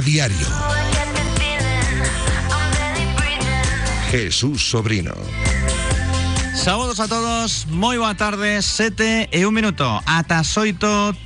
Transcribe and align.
Diario. 0.00 0.46
Jesús 4.10 4.70
Sobrino. 4.70 5.14
Saludos 6.66 6.98
a 6.98 7.06
todos, 7.06 7.70
moi 7.70 7.94
boa 7.94 8.18
tarde, 8.18 8.58
sete 8.58 9.30
e 9.30 9.46
un 9.46 9.54
minuto 9.54 9.86
Ata 10.02 10.42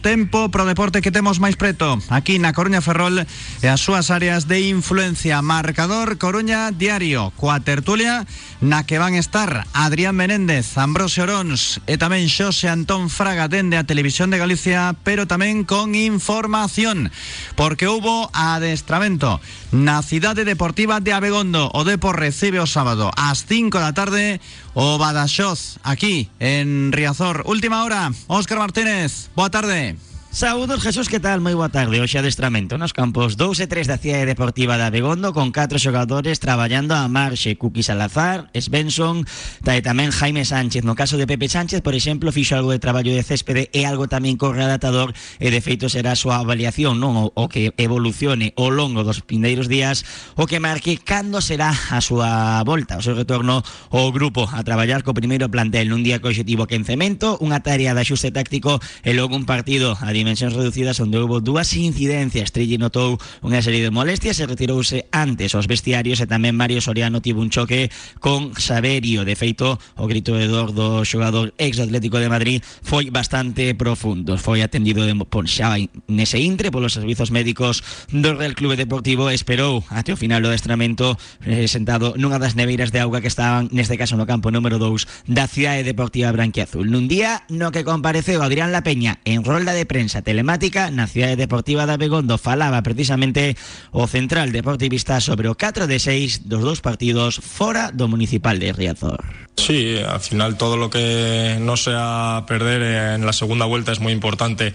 tempo 0.05 0.52
pro 0.52 0.69
deporte 0.69 1.01
que 1.01 1.09
temos 1.09 1.41
máis 1.41 1.56
preto 1.56 1.96
Aquí 2.12 2.37
na 2.37 2.52
Coruña 2.52 2.84
Ferrol 2.84 3.24
as 3.69 3.85
súas 3.85 4.09
áreas 4.09 4.49
de 4.49 4.73
influencia 4.73 5.43
Marcador 5.43 6.17
Coruña 6.17 6.73
Diario 6.73 7.29
Coa 7.37 7.61
tertulia 7.61 8.25
na 8.65 8.89
que 8.89 8.97
van 8.97 9.13
estar 9.13 9.69
Adrián 9.77 10.17
Menéndez, 10.17 10.80
Ambrosio 10.80 11.29
Orons 11.29 11.85
E 11.85 12.01
tamén 12.01 12.33
Xose 12.33 12.73
Antón 12.73 13.13
Fraga 13.13 13.52
dende 13.52 13.77
a 13.77 13.85
Televisión 13.85 14.33
de 14.33 14.41
Galicia 14.41 14.97
Pero 15.05 15.29
tamén 15.29 15.69
con 15.69 15.93
información 15.93 17.13
Porque 17.52 17.85
hubo 17.85 18.33
adestramento 18.33 19.45
na 19.77 20.01
cidade 20.01 20.49
deportiva 20.49 21.05
de 21.05 21.13
Abegondo 21.13 21.69
O 21.77 21.85
Depor 21.85 22.17
recibe 22.17 22.65
o 22.65 22.71
sábado 22.71 23.13
ás 23.13 23.45
5 23.45 23.77
da 23.77 23.93
tarde 23.93 24.41
o 24.73 24.99
Badaxoz, 24.99 25.79
aquí 25.83 26.30
en 26.39 26.93
Riazor. 26.93 27.43
Última 27.47 27.83
hora, 27.83 28.13
Óscar 28.29 28.59
Martínez, 28.59 29.30
boa 29.35 29.51
tarde. 29.51 30.10
Saúdos, 30.33 30.85
Jesús, 30.85 31.09
que 31.09 31.19
tal? 31.19 31.43
Moi 31.43 31.59
boa 31.59 31.75
tarde. 31.75 31.99
Hoxe 31.99 32.15
adestramento 32.15 32.79
nos 32.79 32.95
campos 32.95 33.35
2 33.35 33.61
e 33.61 33.67
3 33.67 33.91
da 33.91 33.99
Cidade 33.99 34.31
Deportiva 34.31 34.79
da 34.79 34.87
Begondo 34.87 35.35
con 35.35 35.51
catro 35.51 35.75
xogadores 35.75 36.39
traballando 36.39 36.95
a 36.95 37.11
marxe. 37.11 37.59
Cuqui 37.59 37.83
Salazar, 37.83 38.47
Svensson, 38.55 39.27
e 39.67 39.83
tamén 39.83 40.15
Jaime 40.15 40.47
Sánchez. 40.47 40.87
No 40.87 40.95
caso 40.95 41.19
de 41.19 41.27
Pepe 41.27 41.51
Sánchez, 41.51 41.83
por 41.83 41.99
exemplo, 41.99 42.31
fixo 42.31 42.55
algo 42.55 42.71
de 42.71 42.79
traballo 42.79 43.11
de 43.11 43.27
céspede 43.27 43.75
e 43.75 43.83
algo 43.83 44.07
tamén 44.07 44.39
co 44.39 44.55
redactador 44.55 45.11
e 45.43 45.51
de 45.51 45.59
feito 45.59 45.91
será 45.91 46.15
a 46.15 46.21
súa 46.23 46.39
avaliación, 46.39 47.03
non? 47.03 47.19
O, 47.19 47.35
o 47.35 47.51
que 47.51 47.75
evolucione 47.75 48.55
ao 48.55 48.71
longo 48.71 49.03
dos 49.03 49.27
pindeiros 49.27 49.67
días 49.67 50.07
o 50.39 50.47
que 50.47 50.63
marque 50.63 50.95
cando 51.03 51.43
será 51.43 51.75
a 51.75 51.99
súa 51.99 52.63
volta, 52.63 53.03
o 53.03 53.03
seu 53.03 53.19
retorno 53.19 53.67
ao 53.91 54.15
grupo 54.15 54.47
a 54.47 54.63
traballar 54.63 55.03
co 55.03 55.11
primeiro 55.11 55.51
plantel 55.51 55.91
nun 55.91 56.07
día 56.07 56.23
co 56.23 56.31
objetivo 56.31 56.71
quencemento, 56.71 57.35
unha 57.43 57.59
tarea 57.67 57.99
de 57.99 58.07
axuste 58.07 58.31
táctico 58.31 58.79
e 59.03 59.11
logo 59.11 59.35
un 59.35 59.43
partido 59.43 59.99
a 59.99 60.20
dimensións 60.21 60.52
reducidas 60.52 61.01
onde 61.01 61.16
houve 61.16 61.40
dúas 61.40 61.73
incidencias. 61.73 62.52
Trilli 62.52 62.76
notou 62.76 63.16
unha 63.40 63.65
serie 63.65 63.80
de 63.80 63.88
molestias 63.88 64.37
e 64.38 64.44
retirouse 64.44 65.09
antes 65.09 65.56
aos 65.56 65.65
vestiarios 65.65 66.21
e 66.21 66.28
tamén 66.28 66.53
Mario 66.53 66.84
Soriano 66.84 67.25
tivo 67.25 67.41
un 67.41 67.49
choque 67.49 67.88
con 68.21 68.53
Saberio. 68.60 69.25
De 69.25 69.32
feito, 69.32 69.81
o 69.97 70.04
grito 70.04 70.37
de 70.37 70.44
dor 70.44 70.77
do 70.77 71.03
xogador 71.09 71.56
ex 71.56 71.81
Atlético 71.81 72.21
de 72.21 72.28
Madrid 72.28 72.59
foi 72.84 73.09
bastante 73.09 73.72
profundo. 73.72 74.37
Foi 74.37 74.61
atendido 74.61 75.09
de, 75.09 75.17
por 75.25 75.49
xa 75.49 75.81
nese 76.11 76.37
intre 76.43 76.69
polos 76.69 76.93
servizos 76.93 77.31
médicos 77.31 77.81
do 78.11 78.34
Real 78.37 78.53
Clube 78.53 78.77
Deportivo 78.77 79.31
esperou 79.31 79.87
até 79.89 80.12
o 80.12 80.21
final 80.21 80.43
do 80.43 80.50
adestramento 80.50 81.16
eh, 81.47 81.71
sentado 81.71 82.12
nunha 82.19 82.43
das 82.43 82.59
neveiras 82.59 82.91
de 82.91 82.99
auga 82.99 83.22
que 83.22 83.31
estaban 83.31 83.71
neste 83.71 83.95
caso 83.95 84.19
no 84.19 84.27
campo 84.27 84.50
número 84.50 84.83
2 84.83 85.31
da 85.31 85.47
Cidade 85.47 85.87
Deportiva 85.87 86.34
Branquiazul. 86.34 86.91
Nun 86.91 87.06
día 87.06 87.47
no 87.47 87.71
que 87.71 87.87
compareceu 87.87 88.43
Adrián 88.43 88.75
La 88.75 88.83
Peña 88.83 89.22
en 89.22 89.47
rolda 89.47 89.71
de 89.71 89.87
prensa 89.87 90.09
prensa 90.10 90.26
telemática 90.26 90.91
na 90.91 91.06
Cidade 91.06 91.38
Deportiva 91.38 91.87
da 91.87 91.94
Begondo 91.94 92.34
falaba 92.34 92.82
precisamente 92.82 93.54
o 93.94 94.10
central 94.10 94.50
deportivista 94.50 95.22
sobre 95.22 95.47
o 95.47 95.54
4 95.54 95.87
de 95.87 96.03
6 96.03 96.50
dos 96.50 96.66
dous 96.66 96.82
partidos 96.82 97.38
fora 97.38 97.94
do 97.94 98.10
municipal 98.10 98.59
de 98.59 98.75
Riazor. 98.75 99.22
Sí, 99.54 100.03
al 100.03 100.19
final 100.19 100.59
todo 100.59 100.75
lo 100.75 100.91
que 100.91 101.62
no 101.62 101.78
sea 101.78 102.43
perder 102.50 103.15
en 103.15 103.22
la 103.22 103.31
segunda 103.31 103.71
vuelta 103.71 103.94
es 103.94 104.03
muy 104.03 104.10
importante. 104.10 104.75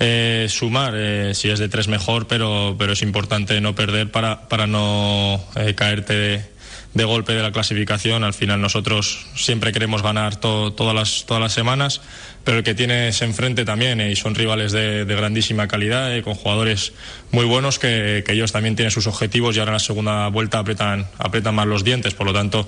Eh, 0.00 0.48
sumar, 0.48 0.96
eh, 0.96 1.36
si 1.36 1.52
es 1.52 1.60
de 1.60 1.68
tres 1.68 1.84
mejor, 1.84 2.24
pero, 2.24 2.72
pero 2.80 2.96
es 2.96 3.04
importante 3.04 3.60
no 3.60 3.76
perder 3.76 4.08
para, 4.08 4.48
para 4.48 4.64
no 4.64 5.44
eh, 5.60 5.76
caerte 5.76 6.16
de, 6.16 6.40
de 6.94 7.04
golpe 7.04 7.34
de 7.34 7.42
la 7.42 7.52
clasificación. 7.52 8.24
Al 8.24 8.32
final 8.32 8.60
nosotros 8.60 9.26
siempre 9.36 9.72
queremos 9.72 10.02
ganar 10.02 10.36
to, 10.36 10.72
todas, 10.72 10.94
las, 10.94 11.26
todas 11.26 11.42
las 11.42 11.52
semanas 11.52 12.00
pero 12.44 12.58
el 12.58 12.64
que 12.64 12.74
tienes 12.74 13.22
enfrente 13.22 13.64
también, 13.64 14.00
eh, 14.00 14.12
y 14.12 14.16
son 14.16 14.34
rivales 14.34 14.72
de, 14.72 15.04
de 15.04 15.14
grandísima 15.14 15.68
calidad, 15.68 16.14
eh, 16.16 16.22
con 16.22 16.34
jugadores 16.34 16.92
muy 17.32 17.44
buenos 17.44 17.78
que, 17.78 18.22
que, 18.26 18.32
ellos 18.32 18.52
también 18.52 18.76
tienen 18.76 18.90
sus 18.90 19.06
objetivos 19.06 19.56
y 19.56 19.60
ahora 19.60 19.70
en 19.70 19.74
la 19.74 19.80
segunda 19.80 20.28
vuelta 20.28 20.58
apretan, 20.58 21.06
apretan 21.18 21.54
más 21.54 21.66
los 21.66 21.84
dientes. 21.84 22.14
Por 22.14 22.26
lo 22.26 22.32
tanto, 22.32 22.66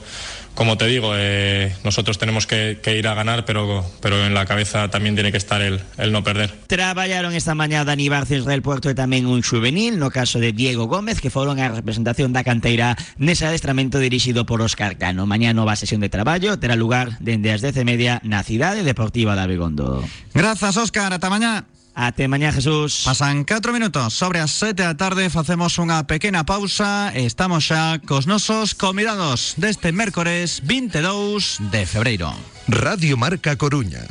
como 0.55 0.77
te 0.77 0.87
digo, 0.87 1.13
eh, 1.17 1.75
nosotros 1.83 2.19
tenemos 2.19 2.47
que, 2.47 2.79
que, 2.83 2.99
ir 2.99 3.09
a 3.09 3.15
ganar, 3.15 3.45
pero, 3.45 3.85
pero 4.01 4.25
en 4.25 4.35
la 4.35 4.45
cabeza 4.45 4.89
también 4.89 5.15
tiene 5.15 5.33
que 5.33 5.39
estar 5.39 5.63
el, 5.63 5.81
el 5.97 6.13
no 6.13 6.23
perder. 6.23 6.53
Traballaron 6.67 7.33
esta 7.33 7.55
mañá 7.55 7.85
Dani 7.85 8.09
Barces 8.09 8.45
del 8.45 8.61
Puerto 8.61 8.91
e 8.91 8.95
tamén 8.95 9.25
un 9.25 9.41
juvenil, 9.41 9.97
no 9.97 10.13
caso 10.13 10.39
de 10.39 10.53
Diego 10.53 10.85
Gómez, 10.87 11.25
que 11.25 11.33
foron 11.33 11.57
a 11.57 11.73
representación 11.73 12.37
da 12.37 12.45
canteira 12.45 12.95
nese 13.17 13.49
adestramento 13.49 13.97
dirixido 13.97 14.45
por 14.45 14.61
Óscar 14.61 15.01
Cano. 15.01 15.25
Mañá 15.25 15.57
nova 15.57 15.73
sesión 15.75 16.05
de 16.05 16.13
traballo 16.13 16.61
terá 16.61 16.77
lugar 16.77 17.17
dende 17.25 17.49
as 17.49 17.65
10 17.65 17.81
e 17.81 17.85
media 17.89 18.13
na 18.21 18.45
cidade 18.45 18.85
deportiva 18.85 19.33
da 19.33 19.49
Begondo. 19.63 20.05
Grazas, 20.35 20.77
Óscar. 20.77 21.13
Ata 21.13 21.31
mañá. 21.31 21.65
Até 21.95 22.27
mañá, 22.27 22.51
Jesús. 22.51 23.03
Pasan 23.05 23.45
4 23.45 23.73
minutos 23.73 24.15
sobre 24.15 24.41
as 24.41 24.51
7 24.51 24.83
da 24.83 24.97
tarde 24.97 25.29
Facemos 25.29 25.77
unha 25.77 26.09
pequena 26.09 26.41
pausa 26.49 27.13
Estamos 27.13 27.69
xa 27.69 28.01
cos 28.01 28.25
nosos 28.25 28.73
convidados 28.73 29.61
Deste 29.61 29.93
mércores 29.93 30.65
22 30.65 31.69
de 31.69 31.85
febreiro 31.85 32.33
Radio 32.65 33.21
Marca 33.21 33.61
Coruña 33.61 34.09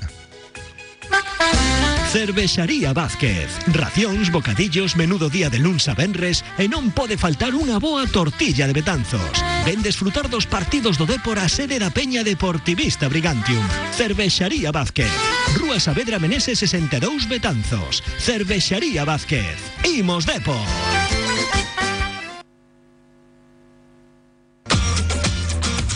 Cervexaría 2.12 2.92
Vázquez. 2.92 3.48
Racións, 3.72 4.32
bocadillos, 4.36 4.98
menudo 4.98 5.30
día 5.30 5.50
de 5.50 5.60
luns 5.60 5.88
a 5.88 5.96
venres 5.96 6.44
e 6.60 6.68
non 6.68 6.92
pode 6.92 7.16
faltar 7.16 7.56
unha 7.56 7.80
boa 7.80 8.04
tortilla 8.04 8.68
de 8.68 8.76
Betanzos. 8.76 9.32
Ven 9.64 9.80
desfrutar 9.80 10.28
dos 10.28 10.44
partidos 10.44 11.00
do 11.00 11.08
Dépor 11.08 11.40
a 11.40 11.48
sede 11.48 11.80
da 11.80 11.88
Peña 11.88 12.20
Deportivista 12.28 13.08
Brigantium. 13.08 13.64
Cervexaría 13.96 14.76
Vázquez. 14.76 15.08
Rúa 15.56 15.80
Saavedra 15.80 16.20
Menese 16.20 16.52
62 16.52 17.32
Betanzos. 17.32 18.04
Cervexaría 18.20 19.08
Vázquez. 19.08 19.56
Imos 19.88 20.28
Depor. 20.28 21.00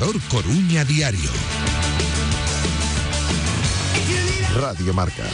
Marcador 0.00 0.22
Coruña 0.30 0.82
Diario. 0.82 1.30
Radio 4.56 4.94
Marca. 4.94 5.28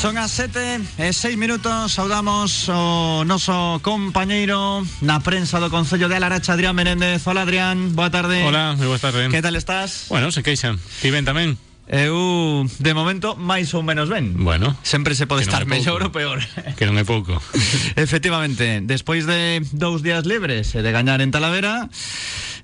Son 0.00 0.16
as 0.18 0.30
7 0.30 0.78
e 1.02 1.10
6 1.10 1.34
minutos 1.34 1.90
Saudamos 1.90 2.70
o 2.70 3.26
noso 3.26 3.82
compañeiro 3.82 4.86
Na 5.02 5.18
prensa 5.18 5.58
do 5.58 5.66
Concello 5.66 6.06
de 6.06 6.14
Alaracha 6.14 6.54
Adrián 6.54 6.78
Menéndez 6.78 7.26
Hola 7.26 7.42
Adrián, 7.42 7.90
boa 7.98 8.06
tarde 8.06 8.46
Hola, 8.46 8.78
moi 8.78 8.86
boa 8.86 9.02
tarde. 9.02 9.26
Que 9.26 9.42
tal 9.42 9.58
estás? 9.58 10.06
Bueno, 10.06 10.30
se 10.30 10.46
queixan. 10.46 10.78
Ti 11.02 11.10
ben 11.10 11.26
tamén? 11.26 11.58
Eu, 11.88 12.68
de 12.68 12.92
momento, 12.92 13.32
máis 13.40 13.72
ou 13.72 13.80
menos 13.80 14.12
ben. 14.12 14.36
Bueno, 14.36 14.76
Sempre 14.84 15.16
se 15.16 15.24
pode 15.24 15.48
estar 15.48 15.64
mellor 15.64 16.04
ou 16.04 16.12
peor. 16.12 16.44
Que 16.76 16.84
non 16.84 17.00
é 17.00 17.04
pouco. 17.08 17.32
Efectivamente, 17.96 18.84
despois 18.84 19.24
de 19.24 19.64
dous 19.72 20.04
días 20.04 20.28
libres 20.28 20.76
e 20.76 20.84
de 20.84 20.92
gañar 20.92 21.24
en 21.24 21.32
Talavera 21.32 21.88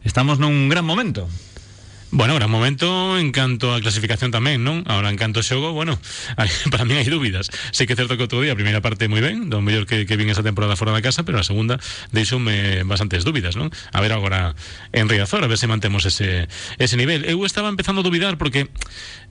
Estamos 0.05 0.37
nun 0.37 0.69
gran 0.69 0.85
momento 0.85 1.25
Bueno, 2.15 2.37
gran 2.37 2.49
momento 2.49 3.19
en 3.19 3.33
canto 3.33 3.75
a 3.75 3.83
clasificación 3.83 4.31
tamén, 4.31 4.63
non? 4.63 4.87
Ahora 4.87 5.11
en 5.11 5.19
canto 5.19 5.43
ao 5.43 5.47
xogo, 5.51 5.75
bueno, 5.75 5.99
para 6.71 6.87
mí 6.87 6.95
hai 6.95 7.11
dúbidas. 7.11 7.51
Sei 7.75 7.91
que 7.91 7.95
é 7.95 7.99
certo 7.99 8.15
que 8.15 8.23
outro 8.23 8.39
día 8.39 8.55
a 8.55 8.59
primeira 8.59 8.79
parte 8.79 9.11
moi 9.11 9.19
ben, 9.19 9.51
do 9.51 9.59
mellor 9.59 9.83
que, 9.83 10.07
que 10.07 10.15
vin 10.15 10.31
esa 10.31 10.47
temporada 10.47 10.79
fora 10.79 10.95
da 10.95 11.03
casa, 11.03 11.27
pero 11.27 11.43
a 11.43 11.45
segunda 11.45 11.83
deixoume 12.15 12.87
bastantes 12.87 13.27
dúbidas, 13.27 13.59
non? 13.59 13.75
A 13.91 13.99
ver 13.99 14.15
agora 14.15 14.55
en 14.95 15.11
Riazor, 15.11 15.43
a 15.43 15.51
ver 15.51 15.59
se 15.59 15.67
mantemos 15.67 16.07
ese, 16.07 16.47
ese 16.79 16.95
nivel. 16.95 17.27
Eu 17.27 17.43
estaba 17.43 17.67
empezando 17.67 17.99
a 17.99 18.07
dubidar 18.07 18.39
porque 18.39 18.71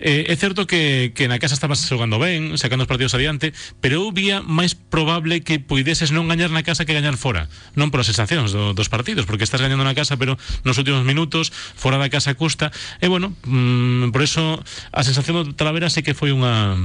eh, 0.04 0.28
é 0.28 0.36
certo 0.36 0.68
que, 0.68 1.16
que 1.16 1.32
na 1.32 1.40
casa 1.40 1.56
estabas 1.56 1.80
xogando 1.88 2.20
ben, 2.20 2.60
sacando 2.60 2.84
os 2.84 2.92
partidos 2.92 3.16
adiante, 3.16 3.56
pero 3.80 4.04
eu 4.04 4.12
vía 4.12 4.44
máis 4.44 4.76
probable 4.76 5.40
que 5.40 5.56
puideses 5.56 6.12
non 6.12 6.28
gañar 6.28 6.52
na 6.52 6.68
casa 6.68 6.84
que 6.84 6.92
gañar 6.92 7.16
fora. 7.16 7.48
Non 7.80 7.96
polas 7.96 8.12
sensacións 8.12 8.52
do, 8.52 8.76
dos 8.76 8.92
partidos, 8.92 9.24
porque 9.24 9.48
estás 9.48 9.64
gañando 9.64 9.88
na 9.88 9.96
casa, 9.96 10.20
pero 10.20 10.36
nos 10.68 10.76
últimos 10.76 11.08
minutos, 11.08 11.56
fora 11.80 11.96
da 11.96 12.12
casa 12.12 12.36
custa, 12.36 12.73
e 13.02 13.08
bueno, 13.08 13.36
mm, 13.46 14.12
por 14.12 14.22
eso 14.22 14.62
a 14.92 15.02
sensación 15.04 15.44
do 15.44 15.54
Talavera 15.54 15.90
sí 15.90 16.02
que 16.02 16.14
foi 16.14 16.32
unha 16.32 16.76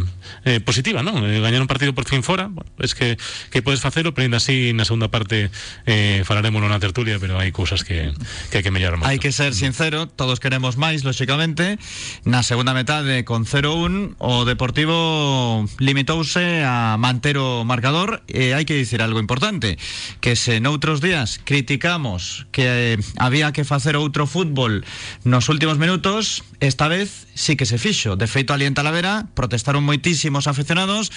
eh, 0.44 0.61
positiva, 0.61 1.02
non? 1.02 1.25
Eh, 1.25 1.40
gañar 1.40 1.62
un 1.62 1.70
partido 1.70 1.93
por 1.93 2.05
fin 2.05 2.23
fora, 2.23 2.49
bueno, 2.49 2.70
es 2.81 2.94
que, 2.94 3.17
que 3.50 3.62
podes 3.62 3.81
facelo, 3.81 4.14
pero 4.14 4.25
ainda 4.26 4.38
así 4.38 4.73
na 4.73 4.85
segunda 4.85 5.08
parte 5.08 5.50
eh, 5.87 6.23
falaremos 6.25 6.61
na 6.64 6.81
tertulia, 6.82 7.19
pero 7.19 7.38
hai 7.38 7.50
cousas 7.50 7.82
que, 7.85 8.12
que 8.52 8.61
hai 8.61 8.64
que 8.64 8.73
mellorar 8.73 8.99
moito. 8.99 9.08
Hai 9.08 9.19
que 9.23 9.32
ser 9.32 9.55
sincero, 9.55 10.06
todos 10.08 10.38
queremos 10.38 10.76
máis, 10.76 11.02
lóxicamente. 11.06 11.81
Na 12.29 12.43
segunda 12.43 12.76
metade 12.76 13.25
con 13.25 13.46
0-1, 13.46 14.19
o 14.19 14.44
Deportivo 14.44 15.64
limitouse 15.79 16.64
a 16.64 16.96
manter 16.99 17.38
o 17.38 17.64
marcador 17.64 18.23
e 18.29 18.52
hai 18.52 18.67
que 18.67 18.76
dicir 18.76 19.00
algo 19.00 19.23
importante, 19.23 19.79
que 20.20 20.34
se 20.37 20.61
noutros 20.61 21.00
días 21.00 21.41
criticamos 21.43 22.46
que 22.52 22.94
eh, 22.94 22.99
había 23.17 23.52
que 23.52 23.64
facer 23.64 23.96
outro 23.96 24.26
fútbol 24.26 24.84
nos 25.25 25.49
últimos 25.49 25.78
minutos, 25.79 26.43
esta 26.61 26.89
vez 26.89 27.27
sí 27.35 27.57
que 27.57 27.67
se 27.67 27.79
fixo. 27.79 28.17
De 28.17 28.27
feito, 28.27 28.53
ali 28.53 28.67
en 28.67 28.75
Talavera 28.75 29.27
protestaron 29.35 29.87
moitísimos 29.87 30.47
aficionados 30.47 31.11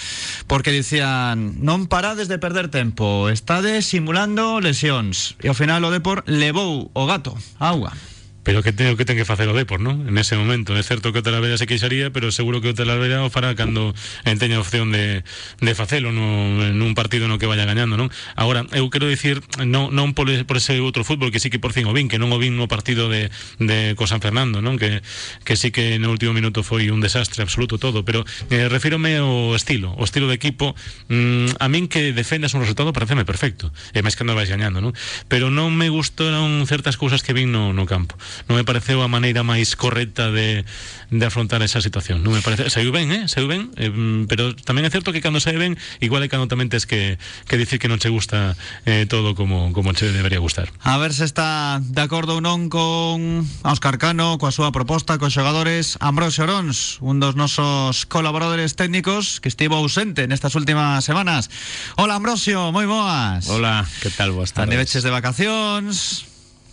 porque 0.46 0.70
dicían 0.70 1.58
non 1.62 1.90
parades 1.90 2.30
de 2.30 2.38
perder 2.38 2.70
tempo, 2.70 3.30
estades 3.30 3.86
simulando 3.86 4.62
lesións. 4.62 5.34
E 5.42 5.50
ao 5.50 5.58
final 5.58 5.82
o 5.82 5.90
Depor 5.90 6.22
levou 6.30 6.90
o 6.94 7.04
gato, 7.06 7.34
a 7.58 7.74
auga. 7.74 7.92
Pero 8.42 8.62
que 8.62 8.72
ten, 8.72 8.96
que 8.96 9.04
ten 9.06 9.14
que 9.14 9.24
facer 9.24 9.46
o 9.46 9.54
Depor, 9.54 9.78
non? 9.78 10.02
En 10.10 10.18
ese 10.18 10.34
momento, 10.34 10.74
é 10.74 10.82
certo 10.82 11.14
que 11.14 11.22
o 11.22 11.24
Talavera 11.24 11.54
se 11.54 11.70
queixaría, 11.70 12.10
pero 12.10 12.34
seguro 12.34 12.58
que 12.58 12.70
o 12.70 12.74
Talavera 12.74 13.22
o 13.22 13.30
fará 13.30 13.54
cando 13.54 13.94
en 14.26 14.36
teña 14.42 14.58
opción 14.58 14.90
de, 14.90 15.22
de 15.62 15.72
facelo 15.78 16.10
no, 16.10 16.58
nun 16.74 16.92
partido 16.98 17.30
no 17.30 17.38
que 17.38 17.46
vaya 17.46 17.62
gañando, 17.62 17.94
non? 17.94 18.10
Agora, 18.34 18.66
eu 18.74 18.90
quero 18.90 19.06
dicir, 19.06 19.46
non, 19.62 19.94
non 19.94 20.10
por, 20.18 20.26
por 20.42 20.58
ese 20.58 20.82
outro 20.82 21.06
fútbol 21.06 21.30
que 21.30 21.38
sí 21.38 21.54
que 21.54 21.62
por 21.62 21.70
fin 21.70 21.86
o 21.86 21.94
vin, 21.94 22.10
que 22.10 22.18
non 22.18 22.34
o 22.34 22.38
vin 22.42 22.58
no 22.58 22.66
partido 22.66 23.06
de, 23.06 23.30
de 23.62 23.94
co 23.94 24.10
San 24.10 24.18
Fernando, 24.18 24.58
non? 24.58 24.74
Que, 24.74 25.06
que 25.46 25.54
sí 25.54 25.70
que 25.70 26.02
no 26.02 26.10
último 26.10 26.34
minuto 26.34 26.66
foi 26.66 26.90
un 26.90 26.98
desastre 26.98 27.46
absoluto 27.46 27.78
todo, 27.78 28.02
pero 28.02 28.26
eh, 28.50 28.66
refírome 28.66 29.22
ao 29.22 29.54
estilo, 29.54 29.94
o 29.94 30.02
estilo 30.02 30.26
de 30.26 30.34
equipo, 30.34 30.74
mm, 31.06 31.62
a 31.62 31.70
min 31.70 31.86
que 31.86 32.10
defendas 32.10 32.58
un 32.58 32.66
resultado 32.66 32.90
pareceme 32.90 33.22
perfecto, 33.22 33.70
e 33.94 34.02
máis 34.02 34.18
cando 34.18 34.34
vais 34.34 34.50
gañando, 34.50 34.82
non? 34.82 34.90
Pero 35.30 35.46
non 35.46 35.70
me 35.78 35.86
gustaron 35.94 36.66
certas 36.66 36.98
cousas 36.98 37.22
que 37.22 37.30
vin 37.30 37.54
no, 37.54 37.70
no 37.70 37.86
campo 37.86 38.18
non 38.48 38.56
me 38.58 38.64
pareceu 38.64 39.00
a 39.02 39.08
maneira 39.08 39.42
máis 39.46 39.74
correcta 39.76 40.30
de, 40.30 40.64
de 41.12 41.24
afrontar 41.26 41.60
esa 41.60 41.84
situación. 41.84 42.24
Non 42.24 42.32
me 42.32 42.40
parece, 42.40 42.72
saiu 42.72 42.88
ben, 42.88 43.12
eh? 43.12 43.28
Saiu 43.28 43.46
ben, 43.46 43.68
eh, 43.76 43.92
mm, 43.92 44.26
pero 44.26 44.56
tamén 44.56 44.88
é 44.88 44.90
certo 44.90 45.12
que 45.12 45.20
cando 45.20 45.38
sae 45.38 45.60
ben, 45.60 45.76
igual 46.00 46.24
é 46.24 46.28
cando 46.32 46.48
tamén 46.48 46.72
tes 46.72 46.88
que, 46.88 47.20
que 47.44 47.60
dicir 47.60 47.76
que 47.76 47.86
non 47.86 48.00
che 48.00 48.08
gusta 48.08 48.56
eh, 48.88 49.04
todo 49.04 49.36
como, 49.36 49.70
como 49.76 49.92
che 49.92 50.08
debería 50.08 50.40
gustar. 50.40 50.72
A 50.80 50.96
ver 50.96 51.12
se 51.12 51.28
está 51.28 51.78
de 51.84 52.02
acordo 52.02 52.38
ou 52.38 52.42
non 52.42 52.72
con 52.72 53.44
Óscar 53.62 54.00
Cano, 54.00 54.40
coa 54.40 54.54
súa 54.54 54.72
proposta 54.72 55.20
cos 55.20 55.36
xogadores 55.36 56.00
Ambrosio 56.00 56.48
Orons, 56.48 56.96
un 57.04 57.20
dos 57.20 57.36
nosos 57.36 58.08
colaboradores 58.08 58.72
técnicos 58.74 59.44
que 59.44 59.52
estivo 59.52 59.76
ausente 59.76 60.24
nestas 60.24 60.56
últimas 60.56 61.04
semanas. 61.04 61.52
Hola 62.00 62.16
Ambrosio, 62.16 62.72
moi 62.72 62.88
boas. 62.88 63.46
Hola, 63.52 63.84
que 64.00 64.08
tal? 64.08 64.32
Boas 64.32 64.56
tardes. 64.56 64.72
Andeveches 64.72 65.04
de 65.04 65.12
vacacións. 65.12 66.31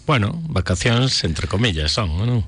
Bueno, 0.10 0.42
vacacións 0.50 1.22
entre 1.22 1.46
comillas 1.46 1.94
son, 1.94 2.10
non? 2.18 2.42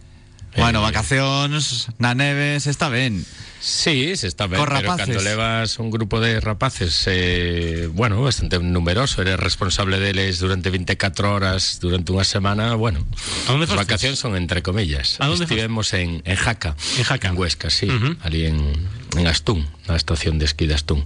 Bueno, 0.58 0.82
Eh, 0.82 0.88
vacacións 0.90 1.94
na 2.02 2.18
neves 2.18 2.66
está 2.66 2.90
ben. 2.90 3.22
Sí, 3.62 4.18
se 4.18 4.26
está 4.26 4.50
ben, 4.50 4.58
Con 4.58 4.66
pero 4.66 4.82
rapaces. 4.82 5.06
cando 5.14 5.22
levas 5.22 5.78
un 5.78 5.94
grupo 5.94 6.18
de 6.18 6.42
rapaces 6.42 7.06
eh, 7.06 7.86
bueno, 7.94 8.18
bastante 8.26 8.58
numeroso, 8.58 9.22
eres 9.22 9.38
responsable 9.38 10.02
deles 10.02 10.42
durante 10.42 10.74
24 10.74 11.30
horas 11.38 11.78
durante 11.78 12.10
unha 12.10 12.26
semana, 12.26 12.74
bueno, 12.74 13.06
A 13.46 13.54
fostes? 13.54 13.78
vacacións 13.78 14.18
son 14.18 14.34
entre 14.34 14.66
comillas. 14.66 15.22
A 15.22 15.30
onde 15.30 15.46
Estivemos 15.46 15.94
en, 15.94 16.26
en 16.26 16.36
Jaca, 16.42 16.74
En 16.98 17.06
Jaca. 17.06 17.30
en 17.30 17.38
Huesca, 17.38 17.70
sí, 17.70 17.86
ali 18.26 18.50
en, 18.50 18.58
en 19.22 19.26
Astún, 19.30 19.70
na 19.86 19.94
estación 19.94 20.42
de 20.42 20.50
esquí 20.50 20.66
de 20.66 20.74
Astún. 20.74 21.06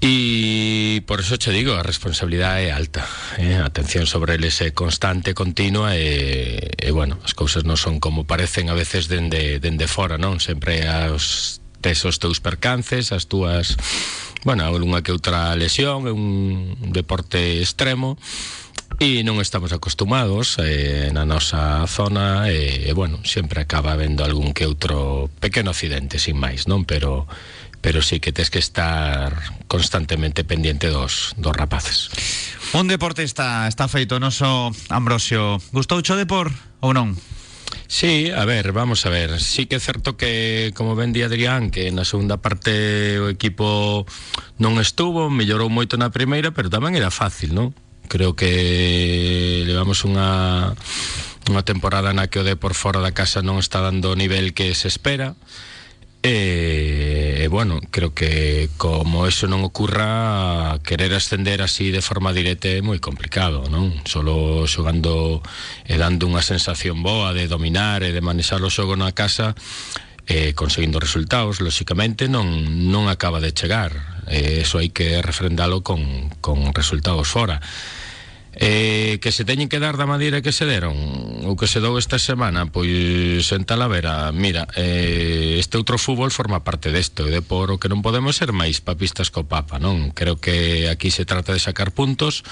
E 0.00 1.02
por 1.06 1.20
eso 1.20 1.36
che 1.36 1.52
digo, 1.52 1.76
a 1.76 1.84
responsabilidade 1.84 2.68
é 2.68 2.72
alta 2.72 3.04
eh? 3.36 3.60
A 3.60 3.68
atención 3.68 4.08
sobre 4.08 4.34
eles 4.34 4.58
é 4.64 4.70
eh, 4.70 4.72
constante, 4.72 5.36
continua 5.36 5.94
eh, 5.94 6.04
E, 6.04 6.88
e 6.88 6.90
bueno, 6.92 7.18
as 7.24 7.34
cousas 7.34 7.64
non 7.64 7.80
son 7.80 7.98
como 7.98 8.28
parecen 8.28 8.68
a 8.68 8.76
veces 8.76 9.08
dende, 9.08 9.58
dende 9.58 9.88
fora, 9.88 10.20
non? 10.20 10.38
Sempre 10.38 10.84
as 10.84 11.58
tes 11.80 12.00
os 12.04 12.20
teus 12.20 12.40
percances, 12.40 13.12
as 13.12 13.28
túas 13.28 13.76
bueno, 14.44 14.68
unha 14.68 15.00
que 15.00 15.12
outra 15.12 15.56
lesión, 15.56 16.04
é 16.04 16.12
un 16.12 16.76
deporte 16.92 17.60
extremo 17.64 18.20
e 19.00 19.24
non 19.24 19.40
estamos 19.40 19.72
acostumados 19.72 20.60
eh, 20.60 21.08
na 21.10 21.24
nosa 21.24 21.82
zona 21.88 22.52
e, 22.52 22.86
e 22.86 22.92
bueno, 22.92 23.24
sempre 23.24 23.64
acaba 23.64 23.96
habendo 23.96 24.22
algún 24.22 24.52
que 24.52 24.68
outro 24.68 25.32
pequeno 25.40 25.72
accidente, 25.72 26.20
sin 26.20 26.36
máis, 26.36 26.68
non? 26.68 26.84
Pero 26.84 27.24
pero 27.84 28.00
sí 28.00 28.18
que 28.18 28.32
tes 28.32 28.48
que 28.48 28.58
estar 28.58 29.36
constantemente 29.68 30.42
pendiente 30.42 30.88
dos, 30.88 31.36
dos 31.36 31.54
rapaces. 31.54 32.08
Un 32.72 32.88
deportista 32.88 33.68
está 33.68 33.92
feito, 33.92 34.16
noso 34.16 34.72
Ambrosio. 34.88 35.60
Gustoucho 35.68 36.16
de 36.16 36.24
por 36.24 36.48
ou 36.80 36.96
non? 36.96 37.12
Sí, 37.84 38.32
a 38.32 38.48
ver, 38.48 38.72
vamos 38.72 39.04
a 39.04 39.12
ver. 39.12 39.36
Sí 39.36 39.68
que 39.68 39.76
é 39.76 39.84
certo 39.84 40.16
que, 40.16 40.72
como 40.72 40.96
ben 40.96 41.12
di 41.12 41.20
Adrián, 41.20 41.68
que 41.68 41.92
na 41.92 42.08
segunda 42.08 42.40
parte 42.40 43.20
o 43.20 43.28
equipo 43.28 44.08
non 44.56 44.80
estuvo, 44.80 45.28
mellorou 45.28 45.68
moito 45.68 46.00
na 46.00 46.08
primeira, 46.08 46.56
pero 46.56 46.72
tamén 46.72 46.96
era 46.96 47.12
fácil, 47.12 47.52
non? 47.52 47.76
Creo 48.08 48.32
que 48.32 49.60
levamos 49.68 50.08
unha 50.08 50.72
unha 51.52 51.62
temporada 51.68 52.16
na 52.16 52.32
que 52.32 52.40
o 52.40 52.48
de 52.48 52.56
por 52.56 52.72
fora 52.72 53.04
da 53.04 53.12
casa 53.12 53.44
non 53.44 53.60
está 53.60 53.84
dando 53.84 54.08
o 54.08 54.16
nivel 54.16 54.56
que 54.56 54.72
se 54.72 54.88
espera. 54.88 55.36
E, 56.26 57.40
e 57.44 57.48
bueno, 57.48 57.80
creo 57.90 58.14
que 58.14 58.70
como 58.78 59.28
eso 59.28 59.44
non 59.44 59.60
ocurra 59.60 60.80
querer 60.80 61.12
ascender 61.12 61.60
así 61.60 61.92
de 61.92 62.00
forma 62.00 62.32
directa 62.32 62.72
é 62.72 62.80
moi 62.80 62.96
complicado, 62.96 63.68
non? 63.68 63.92
Solo 64.08 64.64
xogando 64.64 65.44
e 65.84 66.00
dando 66.00 66.24
unha 66.24 66.40
sensación 66.40 67.04
boa 67.04 67.36
de 67.36 67.44
dominar 67.44 68.00
e 68.00 68.16
de 68.16 68.24
manexar 68.24 68.64
o 68.64 68.72
xogo 68.72 68.96
na 68.96 69.12
casa 69.12 69.52
eh, 70.24 70.56
conseguindo 70.56 70.96
resultados, 70.96 71.60
lóxicamente 71.60 72.24
non, 72.24 72.48
non 72.88 73.12
acaba 73.12 73.36
de 73.44 73.52
chegar. 73.52 74.24
Eh, 74.24 74.64
eso 74.64 74.80
hai 74.80 74.88
que 74.96 75.20
refrendalo 75.20 75.84
con, 75.84 76.32
con 76.40 76.72
resultados 76.72 77.28
fora. 77.28 77.60
eh, 78.56 79.18
que 79.20 79.32
se 79.32 79.44
teñen 79.44 79.68
que 79.68 79.82
dar 79.82 79.96
da 79.96 80.06
maneira 80.06 80.42
que 80.42 80.54
se 80.54 80.66
deron? 80.66 80.94
Ou 81.44 81.58
que 81.58 81.66
se 81.66 81.82
dou 81.82 81.98
esta 81.98 82.18
semana? 82.18 82.70
Pois 82.70 83.46
en 83.50 83.62
Talavera 83.66 84.30
mira, 84.30 84.66
eh, 84.78 85.58
este 85.58 85.76
outro 85.76 85.98
fútbol 85.98 86.30
forma 86.30 86.62
parte 86.62 86.94
desto 86.94 87.26
e 87.26 87.34
de 87.34 87.42
por 87.42 87.70
o 87.74 87.78
que 87.78 87.90
non 87.90 88.02
podemos 88.02 88.38
ser 88.38 88.54
máis 88.54 88.78
papistas 88.80 89.28
co 89.28 89.44
Papa 89.44 89.82
non? 89.82 90.14
Creo 90.14 90.38
que 90.38 90.86
aquí 90.88 91.10
se 91.10 91.26
trata 91.26 91.52
de 91.52 91.60
sacar 91.62 91.90
puntos. 91.92 92.46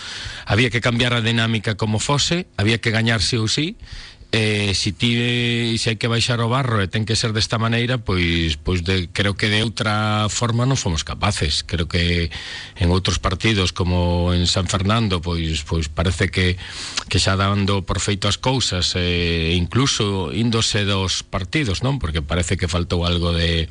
Había 0.44 0.70
que 0.70 0.82
cambiar 0.82 1.14
a 1.14 1.24
dinámica 1.24 1.78
como 1.78 2.02
fose 2.02 2.46
había 2.56 2.78
que 2.78 2.90
gañar 2.90 3.22
sí 3.22 3.36
ou 3.38 3.48
sí 3.48 3.78
eh, 4.32 4.72
si 4.74 4.92
ti 4.92 5.76
se 5.76 5.92
hai 5.92 6.00
que 6.00 6.08
baixar 6.08 6.40
o 6.40 6.48
barro 6.48 6.80
e 6.80 6.88
ten 6.88 7.04
que 7.04 7.20
ser 7.20 7.36
desta 7.36 7.60
maneira 7.60 8.00
pois 8.00 8.56
pois 8.56 8.80
de, 8.80 9.12
creo 9.12 9.36
que 9.36 9.52
de 9.52 9.60
outra 9.60 10.24
forma 10.32 10.64
non 10.64 10.80
fomos 10.80 11.04
capaces. 11.04 11.60
Creo 11.60 11.84
que 11.84 12.32
en 12.80 12.88
outros 12.88 13.20
partidos 13.20 13.76
como 13.76 14.32
en 14.32 14.48
San 14.48 14.72
Fernando 14.72 15.20
pois 15.20 15.60
pois 15.68 15.92
parece 15.92 16.32
que 16.32 16.56
que 17.12 17.20
xa 17.20 17.36
dando 17.36 17.84
por 17.84 18.00
feito 18.00 18.24
as 18.24 18.40
cousas 18.40 18.96
e 18.96 19.52
eh, 19.52 19.60
incluso 19.60 20.32
índose 20.32 20.88
dos 20.88 21.20
partidos 21.20 21.84
non 21.84 22.00
porque 22.00 22.24
parece 22.24 22.56
que 22.56 22.72
faltou 22.72 23.04
algo 23.04 23.36
de 23.36 23.68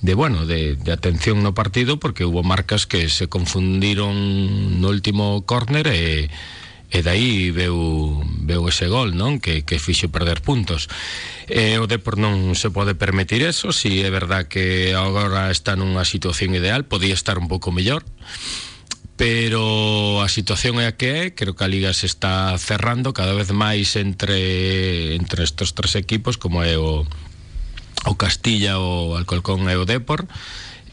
de 0.00 0.14
bueno, 0.14 0.46
de, 0.46 0.76
de 0.76 0.92
atención 0.92 1.44
no 1.44 1.52
partido 1.52 2.00
porque 2.00 2.24
hubo 2.24 2.44
marcas 2.44 2.84
que 2.84 3.08
se 3.08 3.28
confundiron 3.28 4.80
no 4.80 4.88
último 4.92 5.44
córner 5.48 5.88
e 5.88 6.28
e 6.90 6.98
aí 7.06 7.50
veu, 7.54 8.18
veu 8.42 8.66
ese 8.66 8.90
gol 8.90 9.14
non? 9.14 9.38
Que, 9.38 9.62
que 9.62 9.78
fixo 9.78 10.10
perder 10.10 10.42
puntos. 10.42 10.90
E 11.46 11.78
o 11.78 11.86
Depor 11.86 12.18
non 12.18 12.58
se 12.58 12.74
pode 12.74 12.98
permitir 12.98 13.46
eso 13.46 13.70
si 13.70 14.02
é 14.02 14.10
verdad 14.10 14.50
que 14.50 14.92
agora 14.98 15.54
está 15.54 15.78
nunha 15.78 16.02
situación 16.02 16.52
ideal 16.52 16.84
podía 16.84 17.14
estar 17.14 17.38
un 17.38 17.46
pouco 17.46 17.70
mellor 17.70 18.02
pero 19.20 20.24
a 20.24 20.32
situación 20.32 20.80
é 20.80 20.88
a 20.88 20.96
que 20.96 21.28
é, 21.28 21.34
creo 21.36 21.52
que 21.52 21.62
a 21.62 21.68
liga 21.68 21.92
se 21.92 22.08
está 22.08 22.56
cerrando 22.56 23.12
cada 23.12 23.36
vez 23.36 23.52
máis 23.52 23.94
entre 23.94 25.14
entre 25.14 25.44
estos 25.46 25.76
tres 25.76 25.94
equipos 25.94 26.40
como 26.40 26.64
é 26.64 26.74
o 26.80 27.06
o 28.06 28.14
Castilla, 28.16 28.78
o 28.78 29.16
Alcolcón 29.16 29.68
e 29.68 29.76
o 29.76 29.84
Depor 29.84 30.24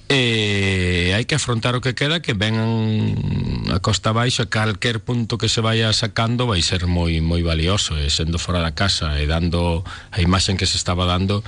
e 0.08 1.12
hai 1.12 1.28
que 1.28 1.36
afrontar 1.36 1.76
o 1.76 1.84
que 1.84 1.92
queda 1.92 2.24
que 2.24 2.32
ven 2.32 2.56
a 3.68 3.84
costa 3.84 4.16
baixa 4.16 4.48
calquer 4.48 5.04
punto 5.04 5.36
que 5.36 5.52
se 5.52 5.60
vaya 5.60 5.92
sacando 5.92 6.48
vai 6.48 6.64
ser 6.64 6.88
moi 6.88 7.20
moi 7.20 7.44
valioso 7.44 8.00
e 8.00 8.08
sendo 8.08 8.40
fora 8.40 8.64
da 8.64 8.72
casa 8.72 9.20
e 9.20 9.28
dando 9.28 9.84
a 10.16 10.24
imaxen 10.24 10.56
que 10.56 10.64
se 10.64 10.80
estaba 10.80 11.04
dando 11.04 11.44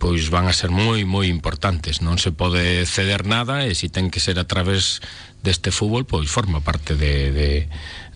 pois 0.00 0.32
van 0.32 0.48
a 0.48 0.56
ser 0.56 0.72
moi 0.72 1.04
moi 1.04 1.28
importantes 1.28 2.00
non 2.00 2.16
se 2.16 2.32
pode 2.32 2.88
ceder 2.88 3.28
nada 3.28 3.68
e 3.68 3.76
se 3.76 3.92
ten 3.92 4.08
que 4.08 4.24
ser 4.24 4.40
a 4.40 4.48
través 4.48 5.04
deste 5.44 5.68
fútbol 5.68 6.08
pois 6.08 6.32
forma 6.32 6.64
parte 6.64 6.96
de, 6.96 7.28
de 7.28 7.50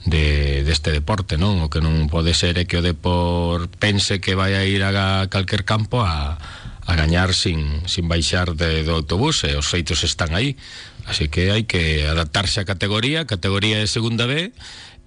de, 0.04 0.64
deste 0.64 0.90
deporte, 0.90 1.38
non? 1.38 1.62
O 1.62 1.70
que 1.70 1.78
non 1.78 2.10
pode 2.10 2.34
ser 2.34 2.58
é 2.58 2.66
que 2.66 2.74
o 2.74 2.82
Depor 2.82 3.70
pense 3.78 4.18
que 4.18 4.34
vai 4.34 4.58
a 4.58 4.66
ir 4.66 4.82
a 4.82 5.30
calquer 5.30 5.62
campo 5.62 6.02
a, 6.02 6.42
a 6.86 6.94
gañar 6.94 7.34
sin, 7.34 7.86
sin 7.86 8.08
baixar 8.08 8.54
de, 8.54 8.82
do 8.82 8.98
autobús 8.98 9.44
e 9.46 9.54
os 9.54 9.66
feitos 9.70 10.02
están 10.02 10.34
aí 10.34 10.58
así 11.06 11.30
que 11.30 11.54
hai 11.54 11.66
que 11.66 12.06
adaptarse 12.06 12.58
á 12.58 12.64
categoría 12.66 13.26
categoría 13.26 13.78
de 13.78 13.88
segunda 13.88 14.26
B 14.26 14.50